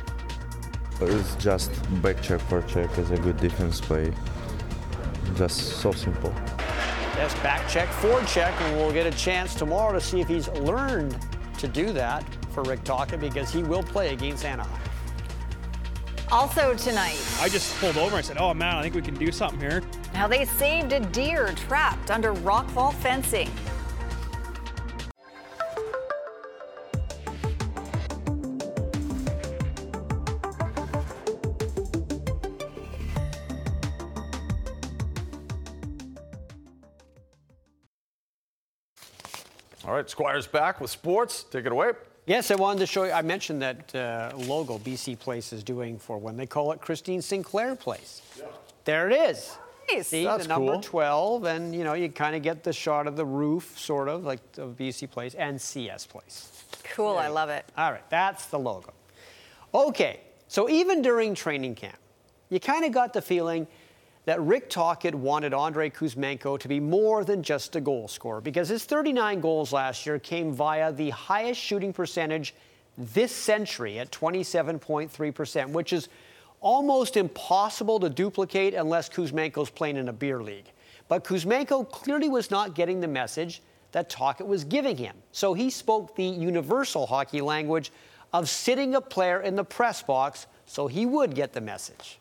It's 1.01 1.35
just 1.35 1.71
back 2.01 2.21
check, 2.21 2.41
for 2.41 2.61
check 2.63 2.89
as 2.97 3.11
a 3.11 3.17
good 3.17 3.37
defense 3.37 3.79
play. 3.79 4.11
Just 5.35 5.79
so 5.79 5.91
simple. 5.91 6.33
Yes, 7.15 7.33
back 7.41 7.67
check, 7.69 7.89
forward 7.89 8.27
check, 8.27 8.53
and 8.61 8.77
we'll 8.77 8.91
get 8.91 9.05
a 9.05 9.17
chance 9.17 9.55
tomorrow 9.55 9.93
to 9.93 10.01
see 10.01 10.21
if 10.21 10.27
he's 10.27 10.47
learned 10.49 11.17
to 11.57 11.67
do 11.67 11.91
that 11.93 12.23
for 12.51 12.63
Rick 12.63 12.83
Tocchet 12.83 13.19
because 13.19 13.51
he 13.51 13.63
will 13.63 13.83
play 13.83 14.13
against 14.13 14.45
Anaheim. 14.45 14.81
Also 16.31 16.75
tonight, 16.75 17.19
I 17.41 17.49
just 17.49 17.75
pulled 17.79 17.97
over 17.97 18.17
and 18.17 18.25
said, 18.25 18.37
"Oh 18.37 18.53
man, 18.53 18.75
I 18.75 18.83
think 18.83 18.93
we 18.93 19.01
can 19.01 19.15
do 19.15 19.31
something 19.31 19.59
here." 19.59 19.81
Now 20.13 20.27
they 20.27 20.45
saved 20.45 20.93
a 20.93 20.99
deer 20.99 21.51
trapped 21.55 22.11
under 22.11 22.33
rock 22.33 22.67
rockfall 22.67 22.93
fencing. 22.93 23.49
Right, 39.99 40.09
Squire's 40.09 40.47
back 40.47 40.79
with 40.79 40.89
sports. 40.89 41.43
Take 41.43 41.65
it 41.65 41.71
away. 41.71 41.91
Yes, 42.25 42.51
I 42.51 42.55
wanted 42.55 42.79
to 42.79 42.85
show 42.85 43.03
you. 43.03 43.11
I 43.11 43.21
mentioned 43.21 43.61
that 43.61 43.93
uh, 43.95 44.31
logo 44.37 44.77
BC 44.77 45.19
Place 45.19 45.51
is 45.51 45.63
doing 45.63 45.97
for 45.97 46.17
when 46.17 46.37
they 46.37 46.45
call 46.45 46.71
it 46.71 46.79
Christine 46.79 47.21
Sinclair 47.21 47.75
Place. 47.75 48.21
There 48.85 49.09
it 49.09 49.29
is. 49.29 49.57
See 50.03 50.23
That's 50.23 50.43
the 50.43 50.49
number 50.49 50.73
cool. 50.73 50.81
12, 50.81 51.43
and 51.45 51.73
you 51.73 51.83
know 51.83 51.93
you 51.93 52.09
kind 52.09 52.35
of 52.35 52.43
get 52.43 52.63
the 52.63 52.71
shot 52.71 53.07
of 53.07 53.15
the 53.15 53.25
roof, 53.25 53.73
sort 53.77 54.07
of 54.07 54.23
like 54.23 54.39
of 54.57 54.77
BC 54.77 55.09
Place 55.09 55.33
and 55.33 55.59
CS 55.59 56.05
Place. 56.05 56.63
Cool, 56.93 57.17
I 57.17 57.27
love 57.27 57.49
it. 57.49 57.65
All 57.75 57.91
right, 57.91 58.07
that's 58.09 58.45
the 58.45 58.59
logo. 58.59 58.93
Okay, 59.73 60.19
so 60.47 60.69
even 60.69 61.01
during 61.01 61.33
training 61.33 61.73
camp, 61.73 61.97
you 62.49 62.59
kind 62.59 62.85
of 62.85 62.91
got 62.91 63.13
the 63.13 63.21
feeling 63.21 63.65
that 64.29 64.39
Rick 64.41 64.69
Tocchet 64.69 65.15
wanted 65.15 65.55
Andrei 65.55 65.89
Kuzmenko 65.89 66.59
to 66.59 66.67
be 66.67 66.79
more 66.79 67.23
than 67.25 67.41
just 67.41 67.75
a 67.75 67.81
goal 67.81 68.07
scorer 68.07 68.41
because 68.41 68.69
his 68.69 68.85
39 68.85 69.41
goals 69.41 69.73
last 69.73 70.05
year 70.05 70.19
came 70.19 70.53
via 70.53 70.91
the 70.91 71.09
highest 71.09 71.59
shooting 71.59 71.91
percentage 71.91 72.53
this 72.95 73.31
century 73.31 73.97
at 73.97 74.11
27.3%, 74.11 75.69
which 75.71 75.93
is 75.93 76.09
almost 76.61 77.17
impossible 77.17 77.99
to 77.99 78.07
duplicate 78.07 78.75
unless 78.75 79.09
Kuzmenko's 79.09 79.71
playing 79.71 79.97
in 79.97 80.09
a 80.09 80.13
beer 80.13 80.43
league. 80.43 80.71
But 81.07 81.23
Kuzmenko 81.23 81.89
clearly 81.89 82.29
was 82.29 82.51
not 82.51 82.75
getting 82.75 82.99
the 82.99 83.07
message 83.07 83.63
that 83.93 84.11
Tocchet 84.11 84.45
was 84.45 84.63
giving 84.63 84.95
him. 84.95 85.15
So 85.31 85.55
he 85.55 85.71
spoke 85.71 86.15
the 86.15 86.23
universal 86.23 87.07
hockey 87.07 87.41
language 87.41 87.91
of 88.31 88.47
sitting 88.47 88.93
a 88.93 89.01
player 89.01 89.41
in 89.41 89.55
the 89.55 89.63
press 89.63 90.03
box 90.03 90.45
so 90.67 90.85
he 90.85 91.07
would 91.07 91.33
get 91.33 91.51
the 91.51 91.61
message. 91.61 92.19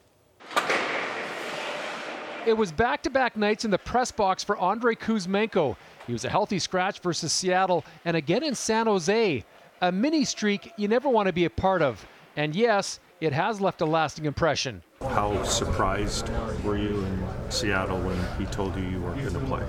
It 2.49 2.57
was 2.57 2.73
back 2.73 3.03
to 3.03 3.11
back 3.11 3.37
nights 3.37 3.67
in 3.67 3.71
the 3.71 3.77
press 3.77 4.11
box 4.11 4.43
for 4.43 4.59
Andrei 4.59 4.95
Kuzmenko. 4.95 5.77
He 6.07 6.15
was 6.15 6.25
a 6.25 6.31
healthy 6.31 6.59
scratch 6.59 7.01
versus 7.01 7.31
Seattle 7.31 7.85
and 8.07 8.17
again 8.17 8.43
in 8.43 8.55
San 8.55 8.87
Jose. 8.87 9.45
a 9.83 9.93
mini 9.93 10.25
streak 10.25 10.73
you 10.79 10.89
never 10.89 11.11
want 11.11 11.27
to 11.27 11.33
be 11.35 11.45
a 11.45 11.51
part 11.51 11.83
of. 11.83 12.07
And 12.39 12.57
yes, 12.57 13.01
it 13.21 13.35
has 13.35 13.61
left 13.61 13.83
a 13.83 13.85
lasting 13.85 14.25
impression. 14.25 14.83
How 15.03 15.43
surprised 15.43 16.31
were 16.65 16.79
you 16.79 17.05
in 17.05 17.29
Seattle 17.51 18.01
when 18.01 18.19
he 18.39 18.47
told 18.47 18.75
you 18.77 18.83
you 18.83 18.99
weren't 19.03 19.21
going 19.21 19.35
to 19.35 19.41
play? 19.41 19.63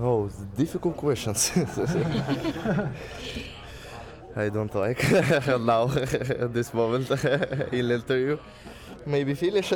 Oh, 0.00 0.28
difficult 0.56 0.96
questions. 0.96 1.52
I 4.34 4.48
don't 4.48 4.74
like 4.74 5.08
now 5.60 5.92
at 5.96 6.52
this 6.52 6.74
moment 6.74 7.08
in 7.72 7.86
the 7.86 7.94
interview. 7.94 8.38
Maybe 9.06 9.34
finish. 9.34 9.70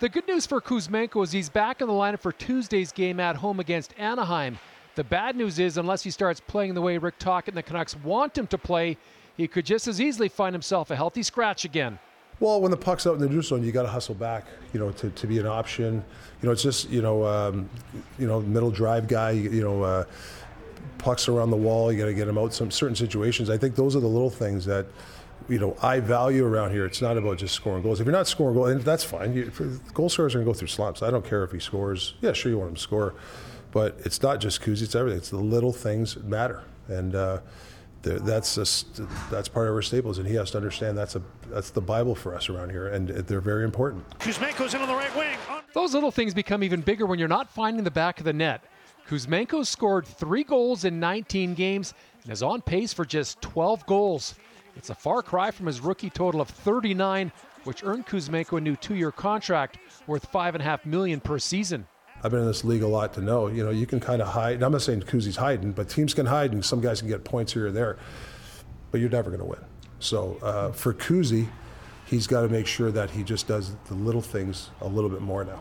The 0.00 0.08
good 0.10 0.26
news 0.26 0.44
for 0.44 0.60
Kuzmenko 0.60 1.22
is 1.24 1.32
he's 1.32 1.48
back 1.48 1.80
in 1.80 1.86
the 1.86 1.94
lineup 1.94 2.20
for 2.20 2.32
Tuesday's 2.32 2.92
game 2.92 3.20
at 3.20 3.36
home 3.36 3.60
against 3.60 3.94
Anaheim. 3.98 4.58
The 4.96 5.04
bad 5.04 5.34
news 5.34 5.58
is, 5.58 5.78
unless 5.78 6.02
he 6.02 6.10
starts 6.10 6.40
playing 6.40 6.74
the 6.74 6.82
way 6.82 6.98
Rick 6.98 7.18
Tocchet 7.18 7.48
and 7.48 7.56
the 7.56 7.62
Canucks 7.62 7.96
want 7.96 8.36
him 8.36 8.46
to 8.48 8.58
play, 8.58 8.96
he 9.36 9.48
could 9.48 9.64
just 9.64 9.88
as 9.88 10.00
easily 10.00 10.28
find 10.28 10.54
himself 10.54 10.90
a 10.90 10.96
healthy 10.96 11.22
scratch 11.22 11.64
again. 11.64 11.98
Well, 12.40 12.60
when 12.60 12.70
the 12.70 12.76
puck's 12.76 13.06
out 13.06 13.14
in 13.14 13.20
the 13.20 13.26
neutral 13.26 13.42
zone, 13.44 13.64
you 13.64 13.72
got 13.72 13.82
to 13.82 13.88
hustle 13.88 14.14
back, 14.14 14.44
you 14.72 14.80
know, 14.80 14.90
to, 14.92 15.10
to 15.10 15.26
be 15.26 15.38
an 15.38 15.46
option. 15.46 16.04
You 16.42 16.46
know, 16.46 16.52
it's 16.52 16.62
just, 16.62 16.90
you 16.90 17.00
know, 17.00 17.24
um, 17.24 17.70
you 18.18 18.26
know, 18.26 18.40
middle 18.40 18.70
drive 18.70 19.08
guy, 19.08 19.30
you, 19.30 19.50
you 19.50 19.62
know, 19.62 19.82
uh, 19.82 20.04
pucks 20.98 21.28
around 21.28 21.50
the 21.50 21.56
wall, 21.56 21.92
you 21.92 21.98
got 21.98 22.06
to 22.06 22.14
get 22.14 22.26
them 22.26 22.38
out 22.38 22.54
some 22.54 22.70
certain 22.70 22.96
situations. 22.96 23.50
I 23.50 23.58
think 23.58 23.74
those 23.74 23.94
are 23.96 24.00
the 24.00 24.06
little 24.06 24.30
things 24.30 24.64
that, 24.66 24.86
you 25.48 25.58
know, 25.58 25.76
I 25.82 26.00
value 26.00 26.44
around 26.44 26.72
here. 26.72 26.86
It's 26.86 27.02
not 27.02 27.16
about 27.16 27.38
just 27.38 27.54
scoring 27.54 27.82
goals. 27.82 28.00
If 28.00 28.06
you're 28.06 28.12
not 28.12 28.26
scoring 28.26 28.54
goals, 28.54 28.84
that's 28.84 29.04
fine. 29.04 29.34
You, 29.34 29.50
goal 29.92 30.08
scorers 30.08 30.34
are 30.34 30.38
going 30.38 30.46
to 30.46 30.52
go 30.52 30.58
through 30.58 30.68
slumps. 30.68 31.02
I 31.02 31.10
don't 31.10 31.24
care 31.24 31.44
if 31.44 31.52
he 31.52 31.58
scores. 31.58 32.14
Yeah, 32.20 32.32
sure, 32.32 32.50
you 32.50 32.58
want 32.58 32.70
him 32.70 32.74
to 32.76 32.80
score. 32.80 33.14
But 33.72 33.98
it's 34.04 34.22
not 34.22 34.40
just 34.40 34.62
Kuzi, 34.62 34.82
it's 34.82 34.94
everything. 34.94 35.18
It's 35.18 35.30
the 35.30 35.36
little 35.36 35.72
things 35.72 36.14
that 36.14 36.24
matter. 36.24 36.62
And, 36.88 37.14
uh, 37.14 37.40
that's 38.06 38.54
just, 38.54 39.00
that's 39.30 39.48
part 39.48 39.66
of 39.66 39.74
our 39.74 39.80
staples, 39.80 40.18
and 40.18 40.28
he 40.28 40.34
has 40.34 40.50
to 40.50 40.58
understand 40.58 40.98
that's 40.98 41.16
a 41.16 41.22
that's 41.48 41.70
the 41.70 41.80
Bible 41.80 42.14
for 42.14 42.34
us 42.34 42.50
around 42.50 42.68
here, 42.68 42.88
and 42.88 43.08
they're 43.08 43.40
very 43.40 43.64
important. 43.64 44.06
Kuzmenko's 44.18 44.74
in 44.74 44.82
on 44.82 44.88
the 44.88 44.94
right 44.94 45.16
wing. 45.16 45.38
Those 45.72 45.94
little 45.94 46.10
things 46.10 46.34
become 46.34 46.62
even 46.62 46.82
bigger 46.82 47.06
when 47.06 47.18
you're 47.18 47.28
not 47.28 47.48
finding 47.48 47.82
the 47.82 47.90
back 47.90 48.18
of 48.18 48.24
the 48.24 48.32
net. 48.34 48.62
Kuzmenko 49.08 49.66
scored 49.66 50.06
three 50.06 50.44
goals 50.44 50.84
in 50.84 50.98
19 50.98 51.54
games 51.54 51.92
and 52.22 52.32
is 52.32 52.42
on 52.42 52.62
pace 52.62 52.92
for 52.92 53.04
just 53.04 53.40
12 53.42 53.84
goals. 53.86 54.34
It's 54.76 54.90
a 54.90 54.94
far 54.94 55.22
cry 55.22 55.50
from 55.50 55.66
his 55.66 55.80
rookie 55.80 56.08
total 56.08 56.40
of 56.40 56.48
39, 56.48 57.30
which 57.64 57.84
earned 57.84 58.06
Kuzmenko 58.06 58.58
a 58.58 58.60
new 58.60 58.76
two-year 58.76 59.12
contract 59.12 59.78
worth 60.06 60.26
five 60.32 60.54
and 60.54 60.62
a 60.62 60.64
half 60.64 60.86
million 60.86 61.20
per 61.20 61.38
season. 61.38 61.86
I've 62.22 62.30
been 62.30 62.40
in 62.40 62.46
this 62.46 62.64
league 62.64 62.82
a 62.82 62.88
lot 62.88 63.12
to 63.14 63.20
know. 63.20 63.48
You 63.48 63.64
know, 63.64 63.70
you 63.70 63.86
can 63.86 64.00
kind 64.00 64.22
of 64.22 64.28
hide. 64.28 64.62
I'm 64.62 64.72
not 64.72 64.80
saying 64.80 65.02
Kuzi's 65.02 65.36
hiding, 65.36 65.72
but 65.72 65.90
teams 65.90 66.14
can 66.14 66.24
hide, 66.24 66.52
and 66.52 66.64
some 66.64 66.80
guys 66.80 67.00
can 67.00 67.08
get 67.08 67.24
points 67.24 67.52
here 67.52 67.66
or 67.66 67.72
there. 67.72 67.98
But 68.90 69.00
you're 69.00 69.10
never 69.10 69.28
going 69.28 69.40
to 69.40 69.46
win. 69.46 69.60
So 69.98 70.38
uh, 70.42 70.72
for 70.72 70.94
Kuzi, 70.94 71.48
he's 72.06 72.26
got 72.26 72.40
to 72.40 72.48
make 72.48 72.66
sure 72.66 72.90
that 72.90 73.10
he 73.10 73.22
just 73.22 73.46
does 73.46 73.76
the 73.88 73.94
little 73.94 74.22
things 74.22 74.70
a 74.80 74.88
little 74.88 75.10
bit 75.10 75.20
more 75.20 75.44
now. 75.44 75.60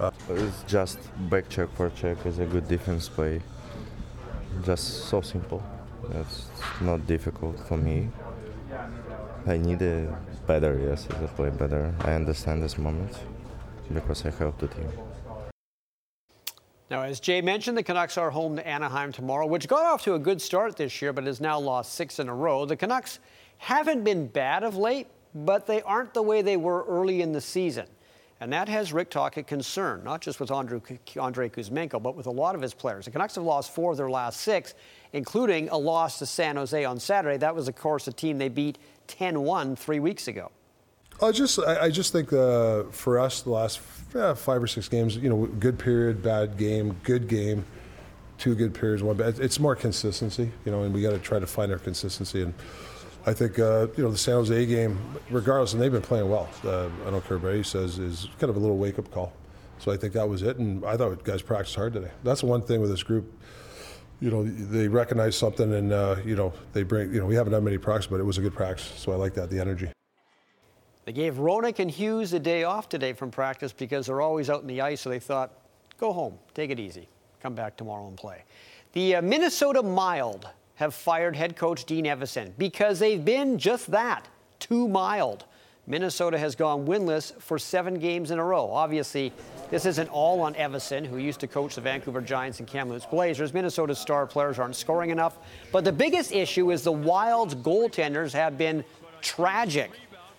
Uh, 0.00 0.10
it's 0.30 0.62
just 0.62 0.98
back 1.28 1.46
check 1.50 1.68
for 1.76 1.90
check. 1.90 2.16
It's 2.24 2.38
a 2.38 2.46
good 2.46 2.66
defense 2.66 3.06
play. 3.06 3.42
Just 4.64 5.04
so 5.10 5.20
simple. 5.20 5.62
It's 6.14 6.46
not 6.80 7.06
difficult 7.06 7.60
for 7.68 7.76
me. 7.76 8.08
I 9.46 9.58
need 9.58 9.82
a 9.82 10.16
better, 10.46 10.80
yes, 10.82 11.04
to 11.04 11.28
play 11.36 11.50
better. 11.50 11.94
I 12.00 12.12
understand 12.14 12.62
this 12.62 12.78
moment 12.78 13.14
because 13.92 14.24
I 14.24 14.30
help 14.30 14.58
the 14.58 14.68
team. 14.68 14.88
Now, 16.90 17.02
as 17.02 17.20
Jay 17.20 17.42
mentioned, 17.42 17.76
the 17.76 17.82
Canucks 17.82 18.16
are 18.16 18.30
home 18.30 18.56
to 18.56 18.66
Anaheim 18.66 19.12
tomorrow, 19.12 19.46
which 19.46 19.68
got 19.68 19.84
off 19.84 20.02
to 20.04 20.14
a 20.14 20.18
good 20.18 20.40
start 20.40 20.76
this 20.76 21.02
year, 21.02 21.12
but 21.12 21.24
has 21.26 21.42
now 21.42 21.58
lost 21.58 21.94
six 21.94 22.18
in 22.18 22.30
a 22.30 22.34
row. 22.34 22.64
The 22.64 22.74
Canucks 22.74 23.18
haven't 23.58 24.02
been 24.02 24.28
bad 24.28 24.64
of 24.64 24.78
late, 24.78 25.08
but 25.34 25.66
they 25.66 25.82
aren't 25.82 26.14
the 26.14 26.22
way 26.22 26.40
they 26.40 26.56
were 26.56 26.86
early 26.86 27.20
in 27.20 27.32
the 27.32 27.40
season. 27.40 27.86
And 28.40 28.50
that 28.54 28.70
has 28.70 28.92
Rick 28.92 29.10
Tocchet 29.10 29.46
concerned, 29.46 30.02
not 30.02 30.22
just 30.22 30.40
with 30.40 30.50
Andrei, 30.50 30.80
Andrei 31.20 31.50
Kuzmenko, 31.50 32.02
but 32.02 32.16
with 32.16 32.26
a 32.26 32.30
lot 32.30 32.54
of 32.54 32.62
his 32.62 32.72
players. 32.72 33.04
The 33.04 33.10
Canucks 33.10 33.34
have 33.34 33.44
lost 33.44 33.74
four 33.74 33.90
of 33.90 33.98
their 33.98 34.08
last 34.08 34.40
six, 34.40 34.74
including 35.12 35.68
a 35.68 35.76
loss 35.76 36.18
to 36.20 36.26
San 36.26 36.56
Jose 36.56 36.84
on 36.84 36.98
Saturday. 36.98 37.36
That 37.36 37.54
was, 37.54 37.68
of 37.68 37.76
course, 37.76 38.08
a 38.08 38.12
team 38.12 38.38
they 38.38 38.48
beat 38.48 38.78
10 39.08 39.42
1 39.42 39.76
three 39.76 40.00
weeks 40.00 40.26
ago. 40.26 40.50
I 41.22 41.32
just, 41.32 41.58
I, 41.58 41.90
just 41.90 42.12
think 42.12 42.32
uh, 42.32 42.84
for 42.84 43.18
us, 43.18 43.42
the 43.42 43.50
last 43.50 43.80
five 43.80 44.62
or 44.62 44.66
six 44.66 44.88
games, 44.88 45.16
you 45.16 45.28
know, 45.28 45.44
good 45.44 45.78
period, 45.78 46.22
bad 46.22 46.56
game, 46.56 46.96
good 47.02 47.28
game, 47.28 47.66
two 48.38 48.54
good 48.54 48.72
periods, 48.72 49.02
one 49.02 49.18
bad. 49.18 49.38
It's 49.38 49.60
more 49.60 49.76
consistency, 49.76 50.50
you 50.64 50.72
know, 50.72 50.82
and 50.82 50.94
we 50.94 51.02
got 51.02 51.10
to 51.10 51.18
try 51.18 51.38
to 51.38 51.46
find 51.46 51.70
our 51.70 51.78
consistency. 51.78 52.40
And 52.40 52.54
I 53.26 53.32
think, 53.34 53.58
uh, 53.58 53.88
you 53.96 54.04
know, 54.04 54.10
the 54.10 54.18
San 54.18 54.34
Jose 54.34 54.66
game, 54.66 54.98
regardless, 55.30 55.74
and 55.74 55.82
they've 55.82 55.92
been 55.92 56.00
playing 56.02 56.28
well. 56.28 56.48
Uh, 56.64 56.88
I 57.06 57.10
don't 57.10 57.24
care 57.26 57.38
what 57.38 57.54
he 57.54 57.62
says, 57.62 57.98
is 57.98 58.28
kind 58.38 58.50
of 58.50 58.56
a 58.56 58.58
little 58.58 58.78
wake 58.78 58.98
up 58.98 59.10
call. 59.10 59.32
So 59.78 59.92
I 59.92 59.96
think 59.96 60.12
that 60.14 60.28
was 60.28 60.42
it. 60.42 60.58
And 60.58 60.84
I 60.84 60.96
thought 60.96 61.22
guys 61.24 61.42
practiced 61.42 61.76
hard 61.76 61.92
today. 61.92 62.10
That's 62.22 62.42
one 62.42 62.62
thing 62.62 62.80
with 62.80 62.90
this 62.90 63.02
group. 63.02 63.32
You 64.20 64.30
know, 64.30 64.44
they 64.44 64.88
recognize 64.88 65.36
something 65.36 65.72
and, 65.72 65.92
uh, 65.92 66.16
you 66.24 66.36
know, 66.36 66.52
they 66.72 66.82
bring, 66.82 67.12
you 67.12 67.20
know, 67.20 67.26
we 67.26 67.34
haven't 67.34 67.52
done 67.52 67.64
many 67.64 67.78
practices, 67.78 68.10
but 68.10 68.20
it 68.20 68.24
was 68.24 68.36
a 68.36 68.42
good 68.42 68.54
practice. 68.54 68.92
So 68.96 69.12
I 69.12 69.16
like 69.16 69.34
that, 69.34 69.48
the 69.48 69.58
energy. 69.58 69.88
They 71.06 71.12
gave 71.12 71.34
Hronek 71.34 71.78
and 71.78 71.90
Hughes 71.90 72.34
a 72.34 72.38
day 72.38 72.64
off 72.64 72.88
today 72.88 73.14
from 73.14 73.30
practice 73.30 73.72
because 73.72 74.06
they're 74.06 74.20
always 74.20 74.50
out 74.50 74.60
in 74.60 74.66
the 74.66 74.82
ice, 74.82 75.00
so 75.00 75.08
they 75.08 75.18
thought, 75.18 75.52
go 75.98 76.12
home, 76.12 76.38
take 76.54 76.70
it 76.70 76.78
easy, 76.78 77.08
come 77.42 77.54
back 77.54 77.76
tomorrow 77.76 78.06
and 78.06 78.16
play. 78.16 78.44
The 78.92 79.16
uh, 79.16 79.22
Minnesota 79.22 79.82
Mild 79.82 80.48
have 80.80 80.94
fired 80.94 81.36
head 81.36 81.56
coach 81.56 81.84
Dean 81.84 82.06
Evason 82.06 82.52
because 82.56 82.98
they've 82.98 83.22
been 83.22 83.58
just 83.58 83.90
that, 83.90 84.26
too 84.58 84.88
mild. 84.88 85.44
Minnesota 85.86 86.38
has 86.38 86.54
gone 86.54 86.86
winless 86.86 87.38
for 87.38 87.58
seven 87.58 87.98
games 87.98 88.30
in 88.30 88.38
a 88.38 88.44
row. 88.44 88.70
Obviously, 88.70 89.30
this 89.70 89.84
isn't 89.84 90.08
all 90.08 90.40
on 90.40 90.54
Evason, 90.54 91.04
who 91.04 91.18
used 91.18 91.38
to 91.40 91.46
coach 91.46 91.74
the 91.74 91.82
Vancouver 91.82 92.22
Giants 92.22 92.60
and 92.60 92.68
Kamloops 92.68 93.04
Blazers. 93.04 93.52
Minnesota's 93.52 93.98
star 93.98 94.26
players 94.26 94.58
aren't 94.58 94.74
scoring 94.74 95.10
enough. 95.10 95.36
But 95.70 95.84
the 95.84 95.92
biggest 95.92 96.32
issue 96.32 96.70
is 96.70 96.82
the 96.82 96.92
Wild's 96.92 97.54
goaltenders 97.54 98.32
have 98.32 98.56
been 98.56 98.82
tragic. 99.20 99.90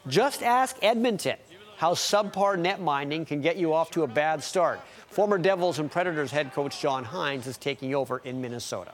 Just 0.07 0.41
ask 0.41 0.75
Edmonton 0.81 1.37
how 1.77 1.93
subpar 1.93 2.57
net 2.57 2.81
minding 2.81 3.25
can 3.25 3.41
get 3.41 3.57
you 3.57 3.73
off 3.73 3.91
to 3.91 4.03
a 4.03 4.07
bad 4.07 4.41
start. 4.41 4.79
Former 5.07 5.37
Devils 5.37 5.77
and 5.77 5.91
Predators 5.91 6.31
head 6.31 6.51
coach 6.51 6.81
John 6.81 7.05
Hynes 7.05 7.45
is 7.45 7.57
taking 7.57 7.93
over 7.93 8.19
in 8.19 8.41
Minnesota. 8.41 8.93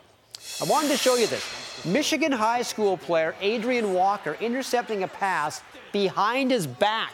I 0.61 0.65
wanted 0.65 0.89
to 0.89 0.97
show 0.97 1.15
you 1.15 1.27
this. 1.27 1.45
Michigan 1.85 2.31
high 2.31 2.63
school 2.63 2.97
player 2.97 3.35
Adrian 3.41 3.93
Walker 3.93 4.37
intercepting 4.41 5.03
a 5.03 5.07
pass 5.07 5.61
behind 5.91 6.51
his 6.51 6.65
back. 6.65 7.13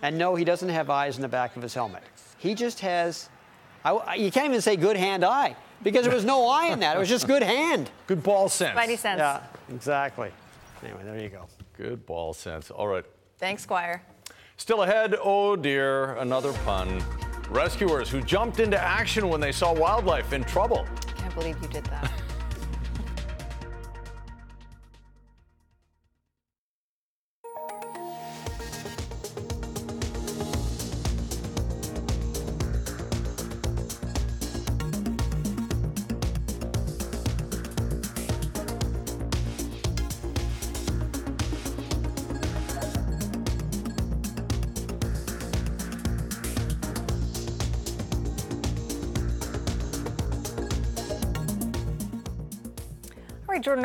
And 0.00 0.18
no, 0.18 0.34
he 0.34 0.44
doesn't 0.44 0.68
have 0.68 0.90
eyes 0.90 1.16
in 1.16 1.22
the 1.22 1.28
back 1.28 1.54
of 1.56 1.62
his 1.62 1.74
helmet. 1.74 2.02
He 2.38 2.54
just 2.54 2.80
has, 2.80 3.28
I, 3.84 4.16
you 4.16 4.32
can't 4.32 4.48
even 4.48 4.60
say 4.60 4.74
good 4.74 4.96
hand 4.96 5.24
eye 5.24 5.54
because 5.82 6.04
there 6.04 6.14
was 6.14 6.24
no 6.24 6.48
eye 6.48 6.68
in 6.68 6.80
that. 6.80 6.96
It 6.96 6.98
was 6.98 7.08
just 7.08 7.26
good 7.26 7.42
hand. 7.42 7.90
Good 8.06 8.22
ball 8.22 8.48
sense. 8.48 8.76
Spidey 8.76 8.98
sense. 8.98 9.18
Yeah, 9.18 9.42
exactly. 9.72 10.32
Anyway, 10.82 11.02
there 11.04 11.20
you 11.20 11.28
go. 11.28 11.46
Good 11.76 12.04
ball 12.04 12.32
sense. 12.32 12.70
All 12.70 12.88
right. 12.88 13.04
Thanks, 13.38 13.62
Squire. 13.62 14.02
Still 14.56 14.82
ahead, 14.82 15.14
oh 15.22 15.56
dear, 15.56 16.14
another 16.16 16.52
pun. 16.64 17.02
Rescuers 17.52 18.08
who 18.08 18.22
jumped 18.22 18.60
into 18.60 18.82
action 18.82 19.28
when 19.28 19.38
they 19.38 19.52
saw 19.52 19.74
wildlife 19.74 20.32
in 20.32 20.42
trouble. 20.42 20.86
I 21.06 21.12
can't 21.12 21.34
believe 21.34 21.60
you 21.60 21.68
did 21.68 21.84
that. 21.84 22.10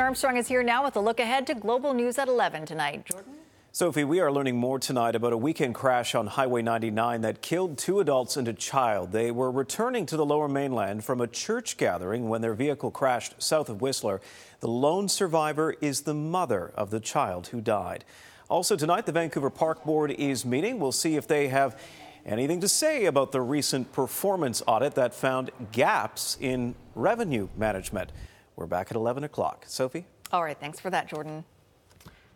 Armstrong 0.07 0.37
is 0.37 0.47
here 0.47 0.63
now 0.63 0.85
with 0.85 0.95
a 0.95 1.01
look 1.01 1.19
ahead 1.19 1.45
to 1.47 1.53
global 1.53 1.93
news 1.93 2.17
at 2.17 2.29
11 2.29 2.65
tonight. 2.65 3.05
Jordan? 3.05 3.33
Sophie, 3.73 4.05
we 4.05 4.21
are 4.21 4.31
learning 4.31 4.55
more 4.55 4.79
tonight 4.79 5.15
about 5.15 5.33
a 5.33 5.37
weekend 5.37 5.75
crash 5.75 6.15
on 6.15 6.27
Highway 6.27 6.61
99 6.61 7.19
that 7.19 7.41
killed 7.41 7.77
two 7.77 7.99
adults 7.99 8.37
and 8.37 8.47
a 8.47 8.53
child. 8.53 9.11
They 9.11 9.31
were 9.31 9.51
returning 9.51 10.05
to 10.05 10.15
the 10.15 10.25
lower 10.25 10.47
mainland 10.47 11.03
from 11.03 11.19
a 11.19 11.27
church 11.27 11.75
gathering 11.75 12.29
when 12.29 12.39
their 12.39 12.53
vehicle 12.53 12.89
crashed 12.89 13.43
south 13.43 13.67
of 13.67 13.81
Whistler. 13.81 14.21
The 14.61 14.69
lone 14.69 15.09
survivor 15.09 15.75
is 15.81 16.03
the 16.03 16.13
mother 16.13 16.71
of 16.77 16.89
the 16.89 17.01
child 17.01 17.47
who 17.47 17.59
died. 17.59 18.05
Also, 18.49 18.77
tonight, 18.77 19.07
the 19.07 19.11
Vancouver 19.11 19.49
Park 19.49 19.83
Board 19.83 20.11
is 20.11 20.45
meeting. 20.45 20.79
We'll 20.79 20.93
see 20.93 21.17
if 21.17 21.27
they 21.27 21.49
have 21.49 21.77
anything 22.25 22.61
to 22.61 22.69
say 22.69 23.03
about 23.07 23.33
the 23.33 23.41
recent 23.41 23.91
performance 23.91 24.63
audit 24.67 24.95
that 24.95 25.13
found 25.13 25.51
gaps 25.73 26.37
in 26.39 26.75
revenue 26.95 27.49
management. 27.57 28.13
We're 28.57 28.65
back 28.65 28.89
at 28.89 28.97
11 28.97 29.23
o'clock. 29.23 29.65
Sophie? 29.67 30.07
All 30.31 30.43
right, 30.43 30.59
thanks 30.59 30.79
for 30.79 30.89
that, 30.89 31.07
Jordan. 31.07 31.45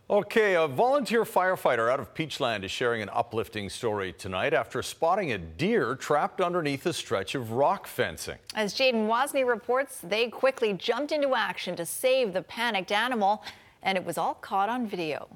Okay, 0.07 0.55
a 0.55 0.67
volunteer 0.67 1.23
firefighter 1.23 1.91
out 1.91 1.99
of 1.99 2.13
Peachland 2.13 2.63
is 2.63 2.69
sharing 2.69 3.01
an 3.01 3.09
uplifting 3.11 3.69
story 3.69 4.13
tonight 4.13 4.53
after 4.53 4.83
spotting 4.83 5.31
a 5.31 5.39
deer 5.39 5.95
trapped 5.95 6.39
underneath 6.39 6.85
a 6.85 6.93
stretch 6.93 7.33
of 7.33 7.53
rock 7.53 7.87
fencing. 7.87 8.37
As 8.53 8.75
Jaden 8.75 9.07
Wozni 9.07 9.47
reports, 9.47 9.99
they 10.03 10.27
quickly 10.27 10.73
jumped 10.73 11.11
into 11.11 11.33
action 11.33 11.75
to 11.77 11.87
save 11.87 12.33
the 12.33 12.43
panicked 12.43 12.91
animal, 12.91 13.43
and 13.81 13.97
it 13.97 14.05
was 14.05 14.19
all 14.19 14.35
caught 14.35 14.69
on 14.69 14.85
video. 14.85 15.27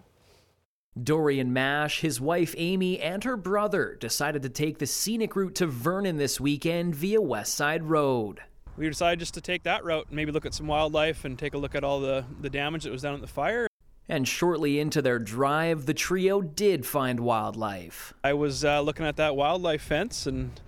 Dorian 1.02 1.52
Mash, 1.52 2.02
his 2.02 2.22
wife 2.22 2.54
Amy, 2.58 3.00
and 3.00 3.24
her 3.24 3.38
brother 3.38 3.98
decided 4.00 4.44
to 4.44 4.50
take 4.50 4.78
the 4.78 4.86
scenic 4.86 5.36
route 5.36 5.56
to 5.56 5.66
Vernon 5.66 6.18
this 6.18 6.40
weekend 6.40 6.94
via 6.94 7.20
West 7.20 7.56
Side 7.56 7.84
Road. 7.84 8.42
We 8.78 8.88
decided 8.90 9.20
just 9.20 9.34
to 9.36 9.42
take 9.42 9.64
that 9.64 9.86
route 9.86 10.08
and 10.08 10.16
maybe 10.16 10.32
look 10.32 10.46
at 10.46 10.54
some 10.54 10.68
wildlife 10.68 11.24
and 11.24 11.40
take 11.40 11.54
a 11.54 11.58
look 11.58 11.76
at 11.76 11.84
all 11.84 12.02
the, 12.02 12.26
the 12.42 12.50
damage 12.50 12.84
that 12.84 12.92
was 12.92 13.04
done 13.04 13.14
at 13.14 13.22
the 13.22 13.28
fire. 13.28 13.68
And 14.10 14.28
shortly 14.28 14.80
into 14.80 15.02
their 15.02 15.18
drive, 15.18 15.86
the 15.86 15.94
trio 15.94 16.42
did 16.42 16.86
find 16.86 17.22
wildlife. 17.22 18.14
I 18.24 18.34
was 18.34 18.66
uh, 18.66 18.82
looking 18.82 19.06
at 19.06 19.16
that 19.16 19.36
wildlife 19.36 19.82
fence 19.82 20.28
and 20.28 20.60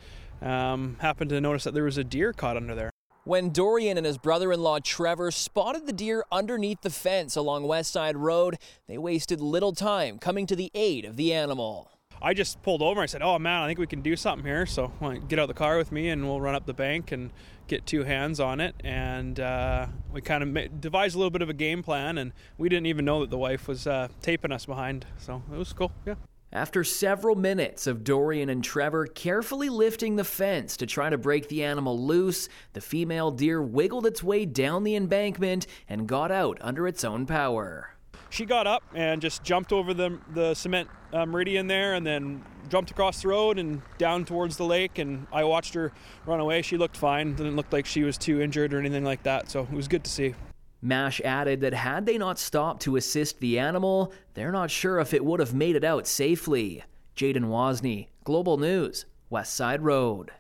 um, 0.42 0.96
happened 1.02 1.30
to 1.32 1.42
notice 1.42 1.66
that 1.66 1.74
there 1.74 1.84
was 1.84 1.98
a 1.98 2.04
deer 2.04 2.34
caught 2.34 2.58
under 2.58 2.74
there. 2.74 2.92
When 3.26 3.50
Dorian 3.50 3.98
and 3.98 4.06
his 4.06 4.18
brother 4.18 4.54
in 4.54 4.62
law 4.62 4.80
Trevor 4.80 5.32
spotted 5.32 5.86
the 5.86 5.92
deer 5.92 6.24
underneath 6.32 6.82
the 6.82 6.90
fence 6.90 7.36
along 7.36 7.68
West 7.68 7.92
Side 7.92 8.16
Road, 8.16 8.58
they 8.88 8.98
wasted 8.98 9.42
little 9.42 9.74
time 9.74 10.18
coming 10.18 10.48
to 10.48 10.56
the 10.56 10.72
aid 10.74 11.04
of 11.04 11.18
the 11.18 11.34
animal. 11.34 11.92
I 12.22 12.34
just 12.34 12.62
pulled 12.64 12.82
over. 12.82 13.02
I 13.02 13.06
said, 13.06 13.22
"Oh 13.22 13.38
man, 13.40 13.62
I 13.62 13.68
think 13.68 13.80
we 13.80 13.88
can 13.88 14.02
do 14.02 14.16
something 14.16 14.46
here." 14.46 14.66
So 14.66 14.92
get 15.28 15.40
out 15.40 15.44
of 15.44 15.48
the 15.48 15.54
car 15.54 15.78
with 15.78 15.92
me, 15.92 16.10
and 16.10 16.26
we'll 16.26 16.42
run 16.42 16.56
up 16.56 16.66
the 16.66 16.74
bank 16.74 17.12
and 17.12 17.32
get 17.68 17.86
two 17.86 18.04
hands 18.04 18.40
on 18.40 18.60
it. 18.60 18.76
And 18.84 19.40
uh, 19.40 19.88
we 20.12 20.22
kind 20.22 20.44
of 20.58 20.82
devised 20.82 21.16
a 21.16 21.18
little 21.18 21.32
bit 21.32 21.42
of 21.42 21.50
a 21.50 21.54
game 21.54 21.84
plan, 21.84 22.18
and 22.18 22.34
we 22.58 22.70
didn't 22.70 22.88
even 22.88 23.06
know 23.06 23.22
that 23.22 23.30
the 23.30 23.38
wife 23.38 23.68
was 23.68 23.88
uh, 23.88 24.08
taping 24.22 24.52
us 24.52 24.66
behind. 24.66 25.06
So 25.18 25.44
it 25.52 25.58
was 25.58 25.74
cool. 25.74 25.92
Yeah. 26.06 26.16
After 26.52 26.86
several 26.86 27.36
minutes 27.36 27.88
of 27.88 28.06
Dorian 28.06 28.48
and 28.48 28.64
Trevor 28.64 29.06
carefully 29.06 29.68
lifting 29.68 30.16
the 30.16 30.24
fence 30.24 30.78
to 30.78 30.86
try 30.86 31.10
to 31.10 31.18
break 31.18 31.50
the 31.50 31.62
animal 31.66 32.00
loose, 32.00 32.48
the 32.72 32.80
female 32.80 33.32
deer 33.32 33.62
wiggled 33.62 34.06
its 34.06 34.24
way 34.24 34.46
down 34.46 34.86
the 34.86 34.96
embankment 34.96 35.68
and 35.90 36.08
got 36.08 36.32
out 36.32 36.58
under 36.62 36.88
its 36.88 37.04
own 37.04 37.26
power 37.26 37.97
she 38.30 38.46
got 38.46 38.68
up 38.68 38.84
and 38.94 39.22
just 39.22 39.44
jumped 39.44 39.72
over 39.72 39.94
the, 39.94 40.18
the 40.34 40.54
cement 40.54 40.90
uh, 41.14 41.26
meridian 41.26 41.68
there 41.68 41.94
and 41.94 42.06
then 42.06 42.44
jumped 42.70 42.92
across 42.92 43.22
the 43.22 43.28
road 43.28 43.58
and 43.58 43.82
down 43.98 44.26
towards 44.26 44.58
the 44.58 44.66
lake 44.66 44.98
and 44.98 45.26
i 45.32 45.44
watched 45.44 45.74
her 45.74 45.92
run 46.26 46.40
away 46.40 46.62
she 46.62 46.78
looked 46.78 46.98
fine 46.98 47.34
didn't 47.34 47.56
look 47.56 47.72
like 47.72 47.86
she 47.86 48.04
was 48.04 48.18
too 48.18 48.42
injured 48.42 48.74
or 48.74 48.80
anything 48.80 49.04
like 49.04 49.24
that 49.24 49.50
so 49.50 49.62
it 49.62 49.72
was 49.72 49.88
good 49.88 50.04
to 50.04 50.12
see 50.12 50.34
Mash 50.82 51.20
added 51.22 51.62
that 51.62 51.74
had 51.74 52.06
they 52.06 52.18
not 52.18 52.38
stopped 52.38 52.84
to 52.84 52.98
assist 52.98 53.40
the 53.40 53.58
animal, 53.58 54.14
they're 54.36 54.52
not 54.52 54.70
sure 54.70 55.00
if 55.00 55.14
it 55.14 55.26
would 55.26 55.40
have 55.40 55.54
made 55.54 55.76
it 55.76 55.84
out 55.84 56.06
safely. 56.08 56.84
Jaden 57.16 57.46
Wozni, 57.46 58.08
Global 58.24 58.58
News, 58.58 59.06
West 59.30 59.56
Side 59.56 59.82
Road. 59.82 60.32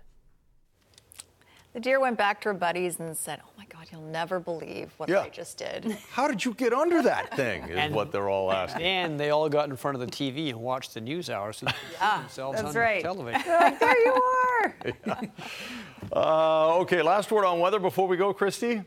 The 1.77 1.81
deer 1.81 1.99
went 1.99 2.17
back 2.17 2.41
to 2.41 2.49
her 2.49 2.53
buddies 2.55 2.99
and 2.99 3.15
said, 3.15 3.39
Oh 3.45 3.51
my 3.55 3.65
God, 3.69 3.85
you'll 3.91 4.01
never 4.01 4.39
believe 4.39 4.91
what 4.97 5.09
yeah. 5.09 5.19
I 5.19 5.29
just 5.29 5.59
did. 5.59 5.85
How 6.11 6.27
did 6.27 6.43
you 6.43 6.55
get 6.55 6.73
under 6.73 7.03
that 7.03 7.31
thing? 7.35 7.65
Is 7.65 7.77
and, 7.77 7.93
what 7.93 8.11
they're 8.11 8.31
all 8.31 8.51
asking. 8.51 8.81
And 8.81 9.19
they 9.19 9.29
all 9.29 9.47
got 9.47 9.69
in 9.69 9.75
front 9.75 9.93
of 9.93 10.01
the 10.01 10.07
TV 10.07 10.49
and 10.49 10.59
watched 10.59 10.95
the 10.95 11.01
news 11.01 11.29
hours. 11.29 11.61
And 11.61 11.71
yeah, 11.93 12.21
themselves 12.21 12.59
that's 12.59 12.75
on 12.75 12.81
right. 12.81 13.03
television. 13.03 13.43
like, 13.45 13.79
there 13.79 14.05
you 14.05 14.13
are. 14.63 14.75
yeah. 15.05 15.21
uh, 16.13 16.77
okay, 16.79 17.03
last 17.03 17.31
word 17.31 17.45
on 17.45 17.59
weather 17.59 17.77
before 17.77 18.07
we 18.07 18.17
go, 18.17 18.33
Christy. 18.33 18.81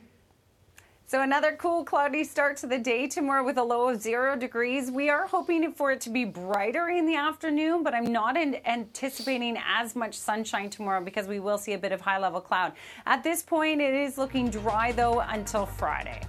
So 1.11 1.22
another 1.22 1.56
cool, 1.58 1.82
cloudy 1.82 2.22
start 2.22 2.56
to 2.58 2.68
the 2.68 2.78
day 2.78 3.08
tomorrow 3.08 3.44
with 3.44 3.58
a 3.58 3.64
low 3.64 3.88
of 3.88 4.00
zero 4.00 4.36
degrees. 4.36 4.92
We 4.92 5.11
are 5.11 5.26
hoping 5.26 5.72
for 5.72 5.90
it 5.90 6.00
to 6.02 6.08
be 6.08 6.24
brighter 6.24 6.88
in 6.90 7.04
the 7.04 7.16
afternoon, 7.16 7.82
but 7.82 7.94
I'm 7.94 8.12
not 8.12 8.36
anticipating 8.36 9.58
as 9.66 9.96
much 9.96 10.16
sunshine 10.16 10.70
tomorrow 10.70 11.02
because 11.02 11.26
we 11.26 11.40
will 11.40 11.58
see 11.58 11.72
a 11.72 11.78
bit 11.78 11.90
of 11.90 12.00
high 12.00 12.18
level 12.18 12.40
cloud. 12.40 12.74
At 13.06 13.24
this 13.24 13.42
point, 13.42 13.80
it 13.80 13.92
is 13.92 14.18
looking 14.18 14.50
dry 14.50 14.92
though 14.92 15.18
until 15.18 15.66
Friday. 15.66 16.22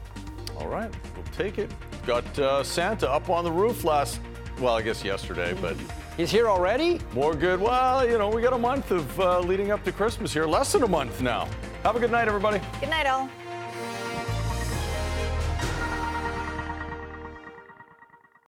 All 0.57 0.67
right, 0.67 0.91
we'll 1.15 1.25
take 1.25 1.59
it. 1.59 1.71
Got 2.07 2.39
uh, 2.39 2.63
Santa 2.63 3.07
up 3.07 3.29
on 3.29 3.43
the 3.43 3.51
roof 3.51 3.84
last, 3.84 4.19
well, 4.59 4.75
I 4.75 4.82
guess 4.82 5.03
yesterday, 5.03 5.55
but. 5.61 5.77
He's 6.17 6.32
here 6.32 6.49
already? 6.49 6.99
More 7.13 7.36
good. 7.36 7.61
Well, 7.61 8.05
you 8.07 8.17
know, 8.17 8.29
we 8.29 8.41
got 8.41 8.53
a 8.53 8.57
month 8.57 8.89
of 8.89 9.19
uh, 9.19 9.41
leading 9.41 9.69
up 9.69 9.84
to 9.84 9.91
Christmas 9.91 10.34
here, 10.34 10.47
less 10.47 10.71
than 10.71 10.82
a 10.82 10.88
month 10.88 11.21
now. 11.21 11.47
Have 11.84 11.95
a 11.95 11.99
good 11.99 12.11
night, 12.11 12.27
everybody. 12.27 12.59
Good 12.79 12.89
night, 12.89 13.05
all. 13.05 13.29